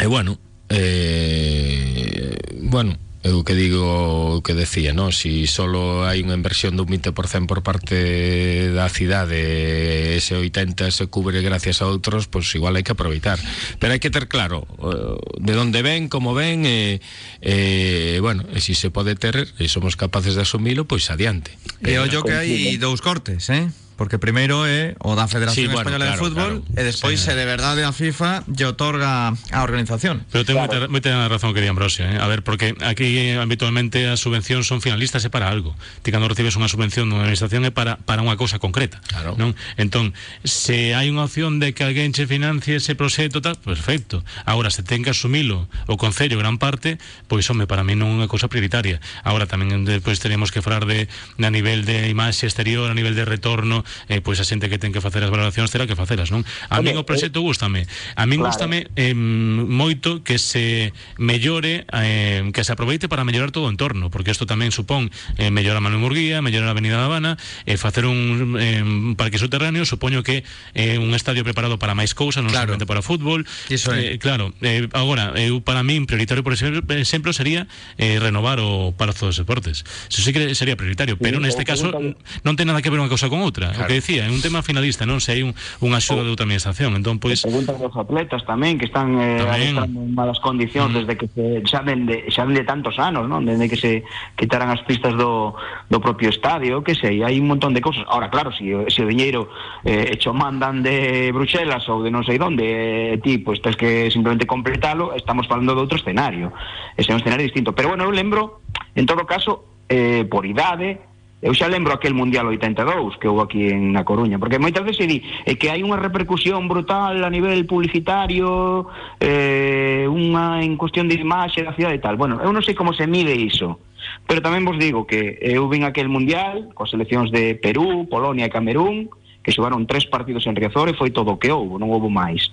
e 0.00 0.06
bueno 0.08 0.40
eh, 0.72 2.32
bueno 2.64 2.96
eu 3.26 3.42
que 3.42 3.58
digo 3.58 4.38
o 4.38 4.42
que 4.42 4.54
decía, 4.54 4.94
no? 4.94 5.10
si 5.10 5.50
solo 5.50 6.06
hai 6.06 6.22
unha 6.22 6.38
inversión 6.38 6.78
dun 6.78 6.86
20% 6.86 7.50
por 7.50 7.66
parte 7.66 8.70
da 8.70 8.86
cidade 8.86 10.14
ese 10.14 10.38
80 10.38 10.94
se 10.94 11.10
cubre 11.10 11.42
gracias 11.42 11.82
a 11.82 11.90
outros 11.90 12.30
pois 12.30 12.46
pues 12.46 12.54
igual 12.54 12.78
hai 12.78 12.86
que 12.86 12.94
aproveitar 12.94 13.42
pero 13.82 13.90
hai 13.90 14.00
que 14.00 14.14
ter 14.14 14.30
claro 14.30 14.64
eh, 14.78 15.18
de 15.42 15.52
onde 15.58 15.82
ven, 15.82 16.06
como 16.06 16.38
ven 16.38 16.62
e, 16.62 17.02
e 17.42 18.22
bueno, 18.22 18.46
e 18.54 18.62
si 18.62 18.78
se 18.78 18.94
pode 18.94 19.18
ter 19.18 19.50
e 19.58 19.66
somos 19.66 19.98
capaces 19.98 20.38
de 20.38 20.46
asumilo, 20.46 20.86
pois 20.86 21.10
adiante 21.10 21.58
E 21.82 21.98
ollo 21.98 22.22
que 22.22 22.32
hai 22.32 22.78
dous 22.78 23.02
cortes, 23.02 23.50
eh? 23.50 23.68
Porque 23.96 24.20
primeiro 24.20 24.68
é 24.68 24.94
o 25.00 25.16
da 25.16 25.24
Sí, 25.24 25.40
Federación 25.40 25.72
bueno, 25.72 25.80
Española 25.88 26.04
de 26.04 26.12
claro, 26.12 26.24
Fútbol 26.24 26.52
claro. 26.62 26.76
e 26.76 26.82
despois 26.84 27.16
se 27.16 27.32
de 27.32 27.48
verdade 27.48 27.82
a 27.82 27.96
FIFA 27.96 28.44
lle 28.44 28.68
otorga 28.68 29.32
a 29.32 29.60
organización. 29.64 30.28
Pero 30.28 30.44
ten 30.44 30.60
moita, 30.60 30.84
moita 30.92 31.10
razón 31.32 31.56
que 31.56 31.64
di 31.64 31.68
Ambrosio, 31.72 32.04
eh? 32.04 32.20
A 32.20 32.28
ver, 32.28 32.44
porque 32.44 32.76
aquí 32.84 33.16
eh, 33.16 33.40
habitualmente 33.40 34.04
as 34.04 34.20
subvencións 34.20 34.68
son 34.68 34.84
finalistas 34.84 35.24
é 35.24 35.32
para 35.32 35.48
algo. 35.48 35.72
Ti 36.04 36.12
cando 36.12 36.28
recibes 36.28 36.60
unha 36.60 36.68
subvención 36.68 37.08
dunha 37.08 37.24
administración 37.24 37.64
é 37.64 37.72
para, 37.72 37.96
para 38.04 38.20
unha 38.20 38.36
cousa 38.36 38.60
concreta. 38.60 39.00
Claro. 39.08 39.32
Non? 39.40 39.56
Entón, 39.80 40.12
se 40.44 40.92
hai 40.92 41.08
unha 41.08 41.24
opción 41.24 41.56
de 41.56 41.72
que 41.72 41.88
alguén 41.88 42.12
che 42.12 42.28
financie 42.28 42.76
ese 42.76 42.92
proxecto 42.92 43.40
tal, 43.40 43.56
perfecto. 43.56 44.20
Agora, 44.44 44.68
se 44.68 44.84
ten 44.84 45.00
que 45.00 45.16
asumilo 45.16 45.72
o 45.88 45.96
Concello 45.96 46.36
gran 46.36 46.60
parte, 46.60 47.00
pois 47.32 47.48
home, 47.48 47.64
para 47.64 47.80
mí 47.80 47.96
non 47.96 48.12
é 48.12 48.20
unha 48.20 48.28
cousa 48.28 48.52
prioritaria. 48.52 49.00
Agora 49.24 49.48
tamén 49.48 49.88
depois 49.88 50.20
teríamos 50.20 50.52
que 50.52 50.60
falar 50.60 50.84
de, 50.84 51.08
de 51.08 51.46
a 51.48 51.52
nivel 51.52 51.88
de 51.88 52.12
imaxe 52.12 52.44
exterior, 52.44 52.92
a 52.92 52.96
nivel 52.98 53.16
de 53.16 53.24
retorno, 53.24 53.85
eh, 54.08 54.20
pois 54.20 54.38
a 54.40 54.44
xente 54.46 54.68
que 54.68 54.78
ten 54.78 54.92
que 54.92 55.00
facer 55.00 55.22
as 55.24 55.30
valoracións 55.32 55.70
terá 55.72 55.86
que 55.88 55.96
facelas, 55.98 56.30
non? 56.30 56.42
A 56.70 56.82
min 56.82 56.96
o 56.98 57.04
proxecto 57.06 57.40
gústame. 57.42 57.86
A 58.16 58.24
min 58.28 58.38
Claro. 58.42 58.52
gústame 58.52 58.78
eh, 58.94 59.14
moito 59.16 60.22
que 60.22 60.38
se 60.38 60.92
mellore 61.18 61.86
eh, 61.92 62.50
que 62.52 62.62
se 62.64 62.72
aproveite 62.72 63.08
para 63.08 63.24
mellorar 63.24 63.50
todo 63.50 63.66
o 63.66 63.72
entorno 63.72 64.10
porque 64.10 64.30
isto 64.30 64.46
tamén 64.46 64.70
supón 64.72 65.10
eh, 65.38 65.50
mellorar 65.50 65.80
Manuel 65.80 66.02
Murguía 66.02 66.42
mellorar 66.42 66.68
a 66.68 66.74
Avenida 66.76 66.96
da 66.98 67.06
Habana 67.08 67.36
eh, 67.66 67.76
facer 67.76 68.06
un, 68.06 68.56
eh, 68.60 68.82
un 68.82 69.14
parque 69.16 69.38
subterráneo 69.38 69.84
supoño 69.84 70.22
que 70.22 70.44
eh, 70.74 70.98
un 70.98 71.14
estadio 71.14 71.44
preparado 71.44 71.78
para 71.78 71.94
máis 71.96 72.12
cousas 72.16 72.42
non 72.44 72.52
Claro. 72.52 72.72
solamente 72.72 72.88
para 72.88 73.02
fútbol 73.04 73.44
Iso 73.68 73.92
é. 73.92 74.14
eh, 74.14 74.18
claro, 74.18 74.52
eh, 74.64 74.88
agora 74.96 75.36
eu 75.36 75.60
para 75.60 75.84
min 75.84 76.08
prioritario 76.08 76.40
por 76.46 76.52
exemplo, 76.56 77.30
sería 77.36 77.68
eh, 78.00 78.16
renovar 78.20 78.58
o 78.64 78.96
Palazo 78.96 79.28
dos 79.28 79.36
Deportes 79.36 79.84
eso 80.08 80.20
sí 80.24 80.32
que 80.32 80.54
sería 80.56 80.76
prioritario 80.76 81.20
pero 81.20 81.36
neste 81.40 81.64
caso 81.68 81.92
non 81.92 82.54
ten 82.56 82.68
nada 82.68 82.80
que 82.80 82.88
ver 82.88 83.00
unha 83.00 83.12
cousa 83.12 83.28
con 83.28 83.44
outra 83.44 83.75
o 83.78 83.86
que 83.86 84.00
decía, 84.00 84.24
é 84.24 84.30
un 84.32 84.40
tema 84.40 84.64
finalista 84.64 85.04
non 85.04 85.20
se 85.20 85.36
hai 85.36 85.44
un, 85.44 85.52
unha 85.84 86.00
axuda 86.00 86.24
de 86.24 86.32
administración 86.32 86.96
entón 86.96 87.20
pois 87.20 87.44
Preguntan 87.44 87.76
os 87.84 87.94
atletas 87.96 88.42
tamén 88.48 88.80
que 88.80 88.88
están 88.88 89.16
eh, 89.20 89.44
Tamén. 89.44 89.76
en 89.76 90.16
malas 90.16 90.40
condicións 90.40 90.92
desde 90.96 91.14
que 91.20 91.28
se 91.32 91.60
xa 91.68 91.84
dende 91.84 92.26
xa 92.32 92.44
dende 92.48 92.64
tantos 92.64 92.96
anos, 92.98 93.28
non? 93.28 93.44
Desde 93.44 93.66
que 93.68 93.78
se 93.78 93.92
quitaran 94.36 94.68
as 94.72 94.80
pistas 94.88 95.12
do, 95.14 95.52
do 95.88 95.98
propio 96.00 96.28
estadio, 96.32 96.80
que 96.82 96.96
sei, 96.98 97.22
hai 97.22 97.36
un 97.38 97.46
montón 97.52 97.72
de 97.76 97.80
cousas. 97.84 98.04
Ahora, 98.10 98.28
claro, 98.32 98.50
si, 98.56 98.72
o- 98.74 98.88
si 98.90 99.00
o 99.02 99.08
diñeiro 99.08 99.48
eh, 99.86 100.16
cho 100.18 100.34
mandan 100.34 100.82
de 100.82 101.30
Bruxelas 101.32 101.86
ou 101.88 102.02
de 102.02 102.10
non 102.10 102.24
sei 102.26 102.36
donde, 102.40 103.14
eh, 103.14 103.18
ti, 103.22 103.38
pois 103.38 103.62
tens 103.62 103.76
que 103.78 104.10
simplemente 104.10 104.46
completalo, 104.46 105.14
estamos 105.14 105.46
falando 105.46 105.72
de 105.74 105.80
outro 105.86 105.96
escenario. 105.98 106.50
Ese 106.98 107.10
é 107.10 107.14
un 107.14 107.22
escenario 107.22 107.46
distinto. 107.46 107.70
Pero 107.76 107.94
bueno, 107.94 108.04
eu 108.04 108.12
lembro, 108.12 108.64
en 108.98 109.06
todo 109.06 109.22
caso, 109.28 109.82
eh, 109.86 110.26
por 110.26 110.42
idade, 110.44 110.98
Eu 111.42 111.52
xa 111.52 111.68
lembro 111.68 111.92
aquel 111.92 112.16
Mundial 112.16 112.48
82 112.48 113.20
que 113.20 113.28
houve 113.28 113.44
aquí 113.44 113.68
en 113.68 113.92
na 113.92 114.08
Coruña, 114.08 114.40
porque 114.40 114.56
moitas 114.56 114.80
veces 114.88 115.04
di 115.04 115.20
é 115.44 115.52
que 115.60 115.68
hai 115.68 115.84
unha 115.84 116.00
repercusión 116.00 116.64
brutal 116.64 117.20
a 117.20 117.28
nivel 117.28 117.68
publicitario, 117.68 118.88
eh, 119.20 120.08
unha 120.08 120.64
en 120.64 120.80
cuestión 120.80 121.12
de 121.12 121.20
imaxe 121.20 121.60
da 121.60 121.76
cidade 121.76 122.00
e 122.00 122.04
tal. 122.04 122.16
Bueno, 122.16 122.40
eu 122.40 122.48
non 122.56 122.64
sei 122.64 122.72
como 122.72 122.96
se 122.96 123.04
mide 123.04 123.36
iso, 123.36 123.84
pero 124.24 124.40
tamén 124.40 124.64
vos 124.64 124.80
digo 124.80 125.04
que 125.04 125.36
eu 125.44 125.68
vin 125.68 125.84
aquel 125.84 126.08
Mundial 126.08 126.72
coas 126.72 126.88
seleccións 126.88 127.28
de 127.28 127.52
Perú, 127.60 128.08
Polonia 128.08 128.48
e 128.48 128.54
Camerún, 128.54 129.12
que 129.44 129.52
xogaron 129.52 129.84
tres 129.84 130.08
partidos 130.08 130.48
en 130.48 130.56
Riazor 130.56 130.88
e 130.88 130.96
foi 130.96 131.12
todo 131.12 131.36
o 131.36 131.40
que 131.40 131.52
houve, 131.52 131.76
non 131.76 131.92
houve 131.92 132.08
máis. 132.08 132.48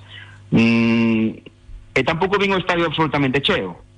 Mm, 0.51 1.39
e 1.95 2.01
tampouco 2.03 2.35
vin 2.35 2.51
o 2.51 2.59
estadio 2.59 2.83
absolutamente 2.83 3.39
cheo 3.39 3.92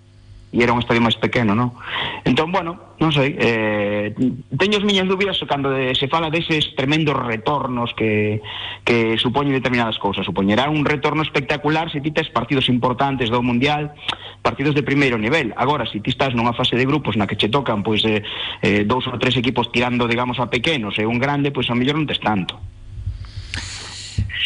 e 0.55 0.63
era 0.63 0.71
un 0.71 0.79
estadio 0.79 1.03
máis 1.03 1.19
pequeno, 1.19 1.51
non? 1.51 1.75
Entón, 2.23 2.55
bueno, 2.55 2.95
non 3.03 3.11
sei, 3.11 3.35
eh, 3.35 4.15
teño 4.55 4.79
as 4.79 4.87
miñas 4.87 5.03
dúbidas 5.11 5.35
cando 5.51 5.75
de, 5.75 5.91
se 5.99 6.07
fala 6.07 6.31
tremendos 6.79 7.19
retornos 7.19 7.91
que, 7.91 8.39
que 8.87 9.19
determinadas 9.51 9.99
cousas. 9.99 10.23
Supoñerá 10.23 10.71
un 10.71 10.87
retorno 10.87 11.21
espectacular 11.21 11.91
se 11.91 11.99
ti 11.99 12.15
tes 12.15 12.31
partidos 12.31 12.71
importantes 12.71 13.27
do 13.27 13.43
Mundial, 13.43 13.91
partidos 14.39 14.75
de 14.75 14.87
primeiro 14.87 15.19
nivel. 15.19 15.51
Agora, 15.59 15.83
se 15.83 15.99
ti 15.99 16.15
estás 16.15 16.31
nunha 16.31 16.55
fase 16.55 16.79
de 16.79 16.87
grupos 16.87 17.19
na 17.19 17.27
que 17.27 17.35
che 17.35 17.51
tocan 17.51 17.83
pois 17.83 17.99
eh, 18.07 18.23
eh, 18.63 18.87
tres 19.19 19.35
equipos 19.35 19.67
tirando, 19.75 20.07
digamos, 20.07 20.39
a 20.39 20.47
pequenos 20.47 20.95
e 20.95 21.03
un 21.03 21.19
grande, 21.19 21.51
pois 21.51 21.67
a 21.67 21.75
mellor 21.75 21.99
non 21.99 22.07
tes 22.07 22.23
tanto. 22.23 22.74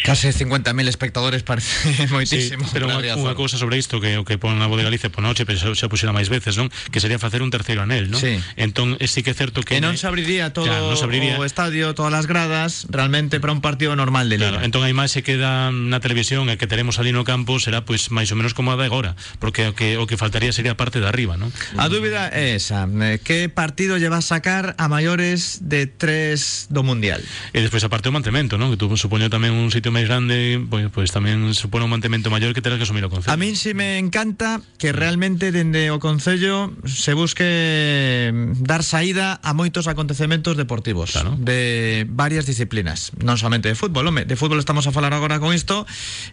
Case 0.04 0.32
50.000 0.32 0.88
espectadores 0.88 1.42
parece 1.42 2.06
moitísimo. 2.08 2.64
Sí, 2.70 2.72
pero 2.72 2.86
unha, 2.88 3.16
unha 3.16 3.34
cousa 3.34 3.56
sobre 3.56 3.76
isto 3.80 4.00
que 4.00 4.16
o 4.20 4.24
que 4.24 4.36
pon 4.38 4.56
na 4.56 4.68
de 4.68 4.84
Galicia 4.84 5.10
por 5.10 5.24
noche, 5.24 5.44
pero 5.44 5.58
xa, 5.74 5.86
puxera 5.88 6.12
máis 6.14 6.28
veces, 6.32 6.56
non? 6.56 6.70
Que 6.90 7.00
sería 7.00 7.18
facer 7.18 7.42
un 7.42 7.50
terceiro 7.52 7.82
anel, 7.84 8.08
non? 8.08 8.20
Sí. 8.20 8.38
Entón, 8.56 8.96
é 9.00 9.06
sí 9.10 9.20
que 9.24 9.32
é 9.32 9.36
certo 9.36 9.60
que 9.64 9.76
Que 9.76 9.82
non 9.82 9.96
se 9.98 10.06
abriría 10.08 10.52
todo 10.54 10.68
Claro, 10.68 10.92
non 10.92 10.96
se 10.96 11.04
abriría. 11.04 11.36
o 11.36 11.44
estadio, 11.44 11.92
todas 11.92 12.14
as 12.14 12.26
gradas, 12.30 12.86
realmente 12.88 13.38
para 13.40 13.52
un 13.52 13.60
partido 13.60 13.92
normal 13.96 14.28
de 14.30 14.38
liga. 14.40 14.60
Claro, 14.60 14.64
entón 14.66 14.82
a 14.86 14.90
imaxe 14.92 15.20
que 15.20 15.36
dá 15.36 15.68
na 15.74 16.00
televisión 16.00 16.48
e 16.48 16.56
que 16.56 16.64
teremos 16.70 16.96
ali 17.02 17.12
no 17.12 17.26
campo 17.26 17.58
será 17.60 17.84
pois 17.84 18.08
máis 18.14 18.30
ou 18.32 18.38
menos 18.38 18.56
como 18.56 18.72
a 18.72 18.76
de 18.78 18.86
agora, 18.86 19.16
porque 19.42 19.68
o 19.70 19.74
que 19.76 19.96
o 20.00 20.04
que 20.06 20.16
faltaría 20.16 20.54
sería 20.54 20.74
a 20.74 20.78
parte 20.78 21.02
de 21.02 21.06
arriba, 21.10 21.36
non? 21.36 21.50
A 21.76 21.90
dúbida 21.90 22.30
é 22.32 22.56
esa, 22.56 22.88
que 23.20 23.50
partido 23.50 23.98
lle 24.00 24.08
vas 24.08 24.26
a 24.30 24.38
sacar 24.40 24.78
a 24.78 24.86
maiores 24.88 25.66
de 25.66 25.90
tres 25.90 26.70
do 26.70 26.86
Mundial? 26.86 27.20
E 27.52 27.58
despois 27.60 27.82
aparte 27.84 28.08
o 28.08 28.14
mantemento, 28.14 28.56
non? 28.56 28.70
Que 28.72 28.78
tú 28.78 28.88
supoño 28.96 29.26
tamén 29.28 29.52
un 29.54 29.68
sitio 29.74 29.89
máis 29.90 30.06
grande, 30.10 30.58
pois 30.94 31.10
tamén 31.14 31.52
supone 31.54 31.84
un 31.86 31.92
mantemento 31.92 32.30
maior 32.30 32.54
que 32.54 32.62
terás 32.62 32.78
que 32.78 32.86
asumir 32.86 33.04
o 33.06 33.10
concello. 33.12 33.30
A 33.30 33.38
min 33.38 33.54
si 33.58 33.74
me 33.74 33.98
encanta 33.98 34.62
que 34.78 34.90
realmente 34.94 35.50
dende 35.52 35.90
o 35.90 35.98
Concello 36.02 36.72
se 36.88 37.12
busque 37.14 38.30
mm, 38.32 38.62
dar 38.64 38.82
saída 38.82 39.38
a 39.42 39.50
moitos 39.52 39.86
acontecementos 39.90 40.56
deportivos 40.56 41.12
Claro. 41.14 41.36
de 41.38 42.06
varias 42.08 42.46
disciplinas, 42.46 43.12
non 43.20 43.36
somente 43.36 43.68
de 43.68 43.76
fútbol, 43.76 44.08
home, 44.08 44.24
de 44.24 44.36
fútbol 44.38 44.58
estamos 44.62 44.86
a 44.86 44.92
falar 44.94 45.12
agora 45.12 45.38
con 45.42 45.52
isto 45.52 45.84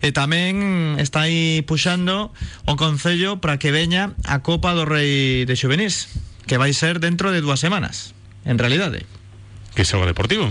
e 0.02 0.14
tamén 0.16 0.96
está 1.02 1.26
aí 1.28 1.62
puxando 1.66 2.32
o 2.70 2.74
Concello 2.80 3.42
para 3.44 3.58
que 3.60 3.74
veña 3.74 4.14
a 4.24 4.42
Copa 4.46 4.72
do 4.78 4.86
Rei 4.88 5.44
de 5.50 5.56
Xuvenís, 5.58 6.08
que 6.48 6.56
vai 6.62 6.72
ser 6.72 7.02
dentro 7.04 7.34
de 7.34 7.42
dúas 7.44 7.60
semanas, 7.60 8.14
en 8.48 8.56
realidade. 8.62 9.04
Que 9.78 9.86
xoga 9.86 10.10
deportivo. 10.10 10.50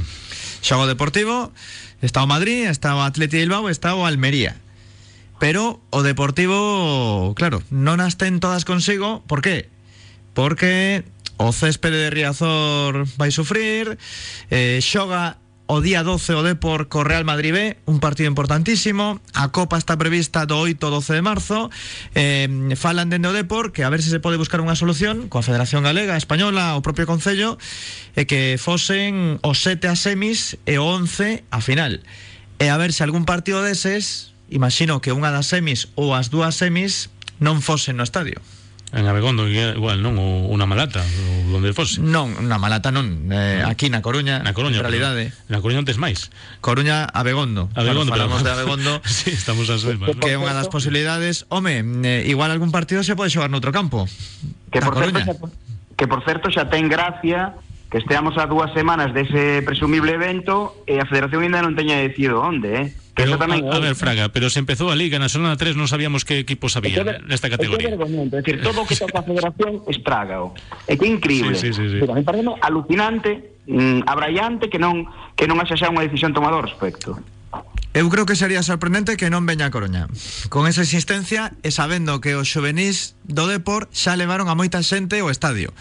Xogo 0.66 0.90
Deportivo, 0.90 1.54
está 2.02 2.24
o 2.24 2.26
Madrid, 2.26 2.66
está 2.66 2.98
o 2.98 3.00
Atleti 3.06 3.38
Bilbao, 3.38 3.70
está 3.70 3.94
o 3.94 4.02
Almería. 4.02 4.58
Pero 5.38 5.78
o 5.94 6.02
Deportivo, 6.02 7.38
claro, 7.38 7.62
non 7.70 8.02
as 8.02 8.18
ten 8.18 8.42
todas 8.42 8.66
consigo, 8.66 9.22
por 9.30 9.46
qué? 9.46 9.70
Porque 10.34 11.06
o 11.38 11.54
céspede 11.54 12.10
de 12.10 12.10
Riazor 12.10 13.06
vai 13.14 13.30
sufrir, 13.30 13.94
eh, 14.50 14.82
o 15.66 15.82
día 15.82 16.06
12 16.06 16.34
o 16.34 16.42
co 16.86 17.02
Real 17.02 17.26
Madrid 17.26 17.52
B, 17.52 17.58
un 17.90 17.98
partido 17.98 18.30
importantísimo. 18.30 19.18
A 19.34 19.50
Copa 19.50 19.78
está 19.78 19.98
prevista 19.98 20.46
do 20.46 20.62
8 20.62 20.78
ao 20.86 21.02
12 21.02 21.18
de 21.18 21.22
marzo. 21.22 21.70
Eh, 22.14 22.46
falan 22.78 23.10
dende 23.10 23.26
o 23.26 23.34
que 23.74 23.82
a 23.82 23.90
ver 23.90 24.02
se 24.02 24.14
se 24.14 24.22
pode 24.22 24.38
buscar 24.38 24.62
unha 24.62 24.78
solución 24.78 25.26
coa 25.26 25.42
Federación 25.42 25.82
Galega, 25.82 26.14
Española, 26.14 26.78
o 26.78 26.84
propio 26.86 27.10
Concello, 27.10 27.58
e 28.14 28.30
que 28.30 28.56
fosen 28.62 29.42
o 29.42 29.52
7 29.52 29.90
a 29.90 29.98
semis 29.98 30.54
e 30.70 30.78
o 30.78 30.86
11 30.86 31.42
a 31.50 31.58
final. 31.58 31.98
E 32.62 32.70
a 32.70 32.78
ver 32.78 32.94
se 32.94 33.02
algún 33.02 33.26
partido 33.26 33.60
deses, 33.66 34.32
imagino 34.48 35.02
que 35.02 35.10
unha 35.10 35.34
das 35.34 35.50
semis 35.50 35.90
ou 35.98 36.14
as 36.14 36.30
dúas 36.30 36.54
semis 36.54 37.10
non 37.42 37.58
fosen 37.58 37.98
no 37.98 38.06
estadio. 38.06 38.38
En 38.97 39.05
Abegondo 39.07 39.44
igual, 39.44 40.01
non? 40.01 40.16
Ou 40.16 40.49
unha 40.57 40.64
malata, 40.64 41.05
ou 41.47 41.61
onde 41.61 41.76
fose. 41.76 42.01
Non, 42.01 42.32
na 42.49 42.57
Malata 42.57 42.88
non, 42.88 43.28
eh, 43.28 43.61
aquí 43.61 43.92
na 43.92 44.01
Coruña, 44.01 44.40
Na 44.40 44.57
Coruña, 44.57 44.80
en 44.80 44.84
realidade. 44.88 45.24
Na 45.53 45.61
Coruña 45.61 45.84
non 45.84 45.88
tes 45.88 46.01
máis. 46.01 46.32
Coruña, 46.64 47.05
Abegondo. 47.12 47.68
Abegondo, 47.76 48.09
Claro, 48.16 48.32
falamos 48.32 48.40
pero- 48.40 48.49
de 48.49 48.53
Abegondo. 48.57 48.92
sí, 49.05 49.36
estamos 49.36 49.68
as 49.68 49.84
mesmas. 49.84 50.16
¿no? 50.16 50.16
que 50.16 50.32
é 50.32 50.40
unha 50.40 50.57
das 50.57 50.72
posibilidades, 50.72 51.44
home, 51.53 51.84
eh, 52.09 52.24
igual 52.24 52.49
algún 52.49 52.72
partido 52.72 53.05
se 53.05 53.12
pode 53.12 53.28
xogar 53.28 53.53
noutro 53.53 53.68
campo. 53.68 54.09
Que 54.72 54.80
por, 54.80 54.97
certo, 54.97 55.20
xa, 55.20 55.32
que 55.92 56.07
por 56.09 56.20
certo 56.24 56.47
xa 56.49 56.64
ten 56.72 56.88
gracia 56.88 57.53
que 57.91 57.99
esteamos 57.99 58.34
a 58.39 58.51
dúas 58.51 58.74
semanas 58.74 59.14
dese 59.14 59.62
presumible 59.62 60.14
evento 60.14 60.74
e 60.91 60.99
a 60.99 61.07
Federación 61.07 61.47
ainda 61.47 61.62
non 61.62 61.78
teña 61.78 62.03
decidido 62.03 62.43
onde, 62.43 62.70
eh? 62.74 62.87
Pero, 63.16 63.32
eso 63.32 63.41
tamén 63.41 63.64
a, 63.64 63.76
a 63.76 63.80
ver, 63.80 63.97
Fraga, 63.97 64.28
pero 64.28 64.53
se 64.53 64.61
empezou 64.61 64.93
a 64.93 64.97
Liga 64.99 65.16
na 65.16 65.32
zona 65.32 65.57
3 65.57 65.72
non 65.72 65.89
sabíamos 65.89 66.28
que 66.28 66.37
equipos 66.37 66.76
había 66.76 67.01
nesta 67.24 67.49
que 67.49 67.57
é 67.57 67.57
categoría. 67.57 67.89
vergoñento, 67.97 68.37
é 68.37 68.45
dicir, 68.45 68.61
todo 68.61 68.82
o 68.82 68.87
que 68.87 68.99
toca 68.99 69.22
a 69.22 69.24
Federación 69.24 69.80
estrágao. 69.89 70.53
É 70.84 71.01
que 71.01 71.09
é 71.09 71.11
increíble. 71.14 71.57
Sí, 71.57 71.72
sí, 71.72 71.80
sí, 71.80 71.97
sí. 71.97 71.99
Pero 72.03 72.12
a 72.12 72.16
mí 72.20 72.26
parece 72.26 72.45
alucinante, 72.61 73.57
mm, 73.64 74.05
abraiante 74.05 74.68
que 74.68 74.76
non 74.76 75.09
que 75.32 75.49
non 75.49 75.57
haxa 75.62 75.80
xa 75.80 75.89
unha 75.89 76.05
decisión 76.05 76.37
tomada 76.37 76.61
ao 76.61 76.64
respecto. 76.66 77.16
Eu 77.97 78.12
creo 78.12 78.28
que 78.28 78.36
sería 78.36 78.61
sorprendente 78.61 79.16
que 79.16 79.32
non 79.32 79.49
veña 79.49 79.66
a 79.66 79.72
Coruña. 79.72 80.05
Con 80.53 80.68
esa 80.68 80.84
existencia 80.84 81.57
e 81.64 81.72
sabendo 81.72 82.20
que 82.20 82.36
os 82.36 82.44
xovenís 82.44 83.16
do 83.24 83.49
Depor 83.49 83.88
xa 83.88 84.12
levaron 84.20 84.53
a 84.53 84.55
moita 84.55 84.84
xente 84.84 85.16
ao 85.24 85.32
estadio. 85.32 85.72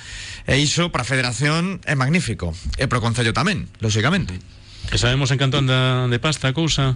E 0.47 0.55
iso 0.55 0.95
para 0.95 1.03
a 1.03 1.09
Federación 1.11 1.83
é 1.83 1.91
magnífico. 1.99 2.55
E 2.79 2.87
pro 2.87 3.03
Concello 3.03 3.35
tamén, 3.35 3.67
lóxicamente. 3.83 4.39
E 4.89 4.95
sabemos 4.95 5.27
en 5.35 5.43
canto 5.43 5.59
anda 5.59 6.07
de 6.07 6.19
pasta 6.23 6.47
a 6.47 6.55
cousa? 6.55 6.95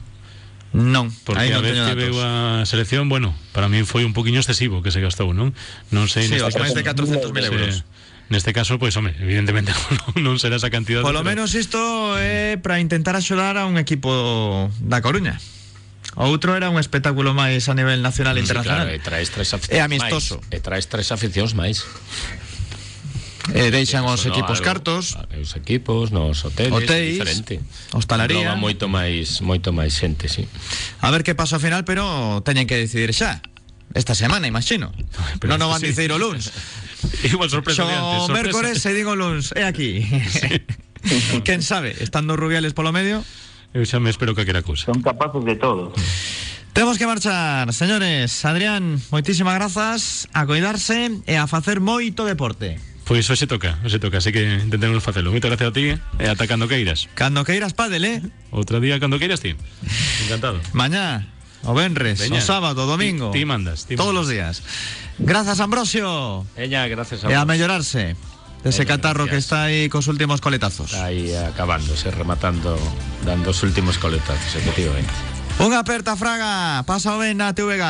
Non, 0.72 1.12
Porque 1.28 1.50
aí 1.50 1.52
a 1.52 1.60
non 1.60 1.68
vez 1.68 1.76
teño 1.76 1.84
que 1.84 1.98
datos. 2.00 2.16
veu 2.16 2.16
a 2.24 2.64
selección, 2.64 3.12
bueno, 3.12 3.36
para 3.52 3.68
mí 3.68 3.84
foi 3.84 4.08
un 4.08 4.16
poquinho 4.16 4.40
excesivo 4.40 4.80
que 4.80 4.94
se 4.94 5.04
gastou, 5.04 5.36
non? 5.36 5.52
Non 5.92 6.08
sei 6.08 6.32
Sí, 6.32 6.40
neste 6.40 6.56
máis 6.64 6.72
de 6.72 6.86
400.000 6.86 7.28
euros. 7.52 7.84
Neste 8.30 8.54
caso, 8.54 8.78
pois, 8.78 8.94
home, 8.94 9.10
evidentemente 9.18 9.74
non 10.22 10.38
será 10.38 10.62
esa 10.62 10.70
cantidad. 10.70 11.02
Polo 11.02 11.26
pero- 11.26 11.30
menos 11.34 11.58
isto 11.58 11.82
é 12.22 12.62
para 12.62 12.78
intentar 12.78 13.18
axudar 13.18 13.58
a 13.58 13.66
un 13.66 13.82
equipo 13.82 14.70
da 14.86 15.02
Coruña. 15.02 15.42
Outro 16.18 16.54
era 16.58 16.70
un 16.70 16.78
espectáculo 16.82 17.34
máis 17.34 17.66
a 17.70 17.74
nivel 17.78 18.02
nacional 18.06 18.38
e 18.38 18.42
Sí, 18.42 18.50
internacional. 18.50 18.86
claro, 18.86 18.94
e 18.94 19.02
traes 19.02 19.30
tres 19.34 19.50
É 19.50 19.82
aficións 19.82 19.86
amistoso. 19.90 20.36
máis. 20.46 20.54
E 20.54 20.58
traes 20.62 20.86
tres 20.90 21.08
aficións 21.10 21.52
máis. 21.58 21.82
E 23.50 23.74
deixan 23.74 24.06
os 24.06 24.22
no, 24.26 24.30
equipos 24.30 24.62
algo- 24.62 24.68
cartos. 24.70 25.18
Os 25.34 25.58
equipos, 25.58 26.14
nos 26.14 26.46
hoteles, 26.46 26.74
Hotéis, 26.86 27.18
diferente. 27.18 27.58
hostalaría. 27.98 28.46
Nova 28.54 28.62
moito 28.62 28.86
máis 28.86 29.42
moito 29.42 29.74
máis 29.74 29.98
xente, 29.98 30.30
sí. 30.30 30.46
A 31.02 31.10
ver 31.10 31.26
que 31.26 31.34
pasa 31.34 31.58
ao 31.58 31.62
final, 31.64 31.82
pero 31.82 32.06
teñen 32.46 32.70
que 32.70 32.78
decidir 32.78 33.10
xa. 33.10 33.42
Esta 33.98 34.14
semana, 34.14 34.46
imagino. 34.46 34.94
Pero 35.42 35.58
non 35.58 35.66
o 35.66 35.74
van 35.74 35.82
sí. 35.82 35.90
dicir 35.90 36.14
o 36.14 36.22
luns. 36.22 36.54
Igual 37.24 37.50
sorpresa 37.50 37.86
de 37.86 37.94
antes, 37.94 38.20
Xo 38.24 38.28
sorpresa. 38.28 38.44
mércores 38.44 38.86
e 38.86 38.92
digo 38.94 39.16
luns, 39.16 39.52
é 39.56 39.64
aquí. 39.64 40.04
Quen 41.46 41.62
sabe, 41.64 41.96
estando 42.00 42.36
Rubiales 42.36 42.74
polo 42.74 42.92
medio. 42.92 43.24
Eu 43.74 43.86
xa 43.86 44.00
me 44.02 44.10
espero 44.10 44.34
que 44.36 44.42
aquera 44.44 44.62
cousa. 44.66 44.90
Son 44.90 45.02
capaces 45.02 45.46
de 45.46 45.56
todo. 45.56 45.94
Temos 46.74 46.98
que 46.98 47.06
marchar, 47.08 47.72
señores. 47.74 48.34
Adrián, 48.46 48.98
moitísimas 49.12 49.56
grazas 49.56 50.28
a 50.34 50.46
coidarse 50.46 51.22
e 51.28 51.36
a 51.38 51.46
facer 51.46 51.80
moito 51.80 52.26
deporte. 52.26 52.78
Pois 53.10 53.26
hoxe 53.26 53.50
toca, 53.50 53.82
hoxe 53.82 53.98
toca, 53.98 54.22
así 54.22 54.30
que 54.30 54.42
intentemos 54.62 55.02
facelo. 55.02 55.34
Moitas 55.34 55.50
gracias 55.50 55.70
a 55.70 55.74
ti 55.74 55.86
e 55.98 56.26
ata 56.30 56.46
cando 56.46 56.70
queiras. 56.70 57.10
Cando 57.18 57.42
queiras 57.42 57.74
pádel, 57.74 58.06
eh? 58.06 58.18
Outro 58.54 58.78
día 58.78 59.02
cando 59.02 59.18
queiras 59.18 59.42
ti. 59.42 59.58
Encantado. 60.26 60.62
Mañá, 60.78 61.26
o 61.64 61.74
venres, 61.74 62.22
o 62.32 62.42
sábado, 62.42 62.86
domingo. 62.88 63.32
Ti- 63.32 63.40
ti 63.40 63.46
mandas, 63.46 63.86
ti 63.86 63.96
Todos 63.96 64.14
mandas. 64.14 64.28
los 64.28 64.28
días. 64.32 64.64
Grazas, 65.20 65.60
Ambrosio. 65.60 66.46
Ella, 66.56 66.88
gracias 66.88 67.24
a 67.24 67.32
E 67.32 67.36
a 67.36 67.40
vos. 67.44 67.48
mellorarse 67.48 68.16
dese 68.64 68.84
Veña, 68.84 68.96
catarro 68.96 69.26
que 69.28 69.40
gracias. 69.40 69.44
está 69.52 69.64
aí 69.68 69.90
cos 69.90 70.08
últimos 70.08 70.40
coletazos. 70.40 70.92
Está 70.94 71.06
aí 71.12 71.36
acabándose, 71.36 72.12
rematando, 72.12 72.78
dando 73.26 73.50
os 73.52 73.60
últimos 73.64 73.98
coletazos, 74.00 74.56
efectivamente. 74.56 75.12
Unha 75.60 75.84
aperta 75.84 76.16
fraga, 76.16 76.84
pasa 76.88 77.12
o 77.16 77.20
ben 77.20 77.36
na 77.36 77.52
TVG. 77.52 77.84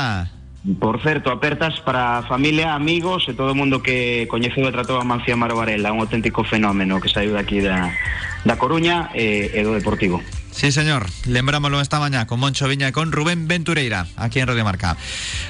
Por 0.79 1.01
certo, 1.01 1.31
apertas 1.31 1.79
para 1.79 2.19
a 2.19 2.23
familia, 2.23 2.75
amigos 2.75 3.23
e 3.31 3.33
todo 3.33 3.55
o 3.55 3.57
mundo 3.57 3.79
que 3.79 4.27
coñeceu 4.27 4.67
e 4.67 4.75
tratou 4.75 4.99
a 4.99 5.07
Mancia 5.07 5.39
Maro 5.39 5.55
Varela, 5.55 5.95
un 5.95 6.03
auténtico 6.03 6.43
fenómeno 6.43 6.99
que 6.99 7.07
saiu 7.07 7.31
daqui 7.31 7.63
da, 7.63 7.95
da 8.43 8.59
Coruña 8.59 9.07
e, 9.15 9.55
e 9.55 9.59
do 9.63 9.71
Deportivo. 9.71 10.19
Sí, 10.51 10.75
señor. 10.75 11.07
Lembrámoslo 11.23 11.79
esta 11.79 12.03
mañá 12.03 12.27
con 12.27 12.43
Moncho 12.43 12.67
Viña 12.67 12.91
e 12.91 12.93
con 12.93 13.15
Rubén 13.15 13.47
Ventureira, 13.47 14.11
aquí 14.19 14.43
en 14.43 14.51
Radio 14.51 14.67
Marca. 14.67 14.99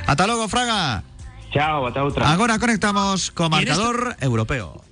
Ata 0.06 0.30
logo, 0.30 0.46
Fraga. 0.46 1.02
Chao, 1.50 1.90
ata 1.90 2.06
outra. 2.06 2.30
Agora 2.30 2.62
conectamos 2.62 3.34
co 3.34 3.50
marcador 3.50 4.14
europeo. 4.22 4.89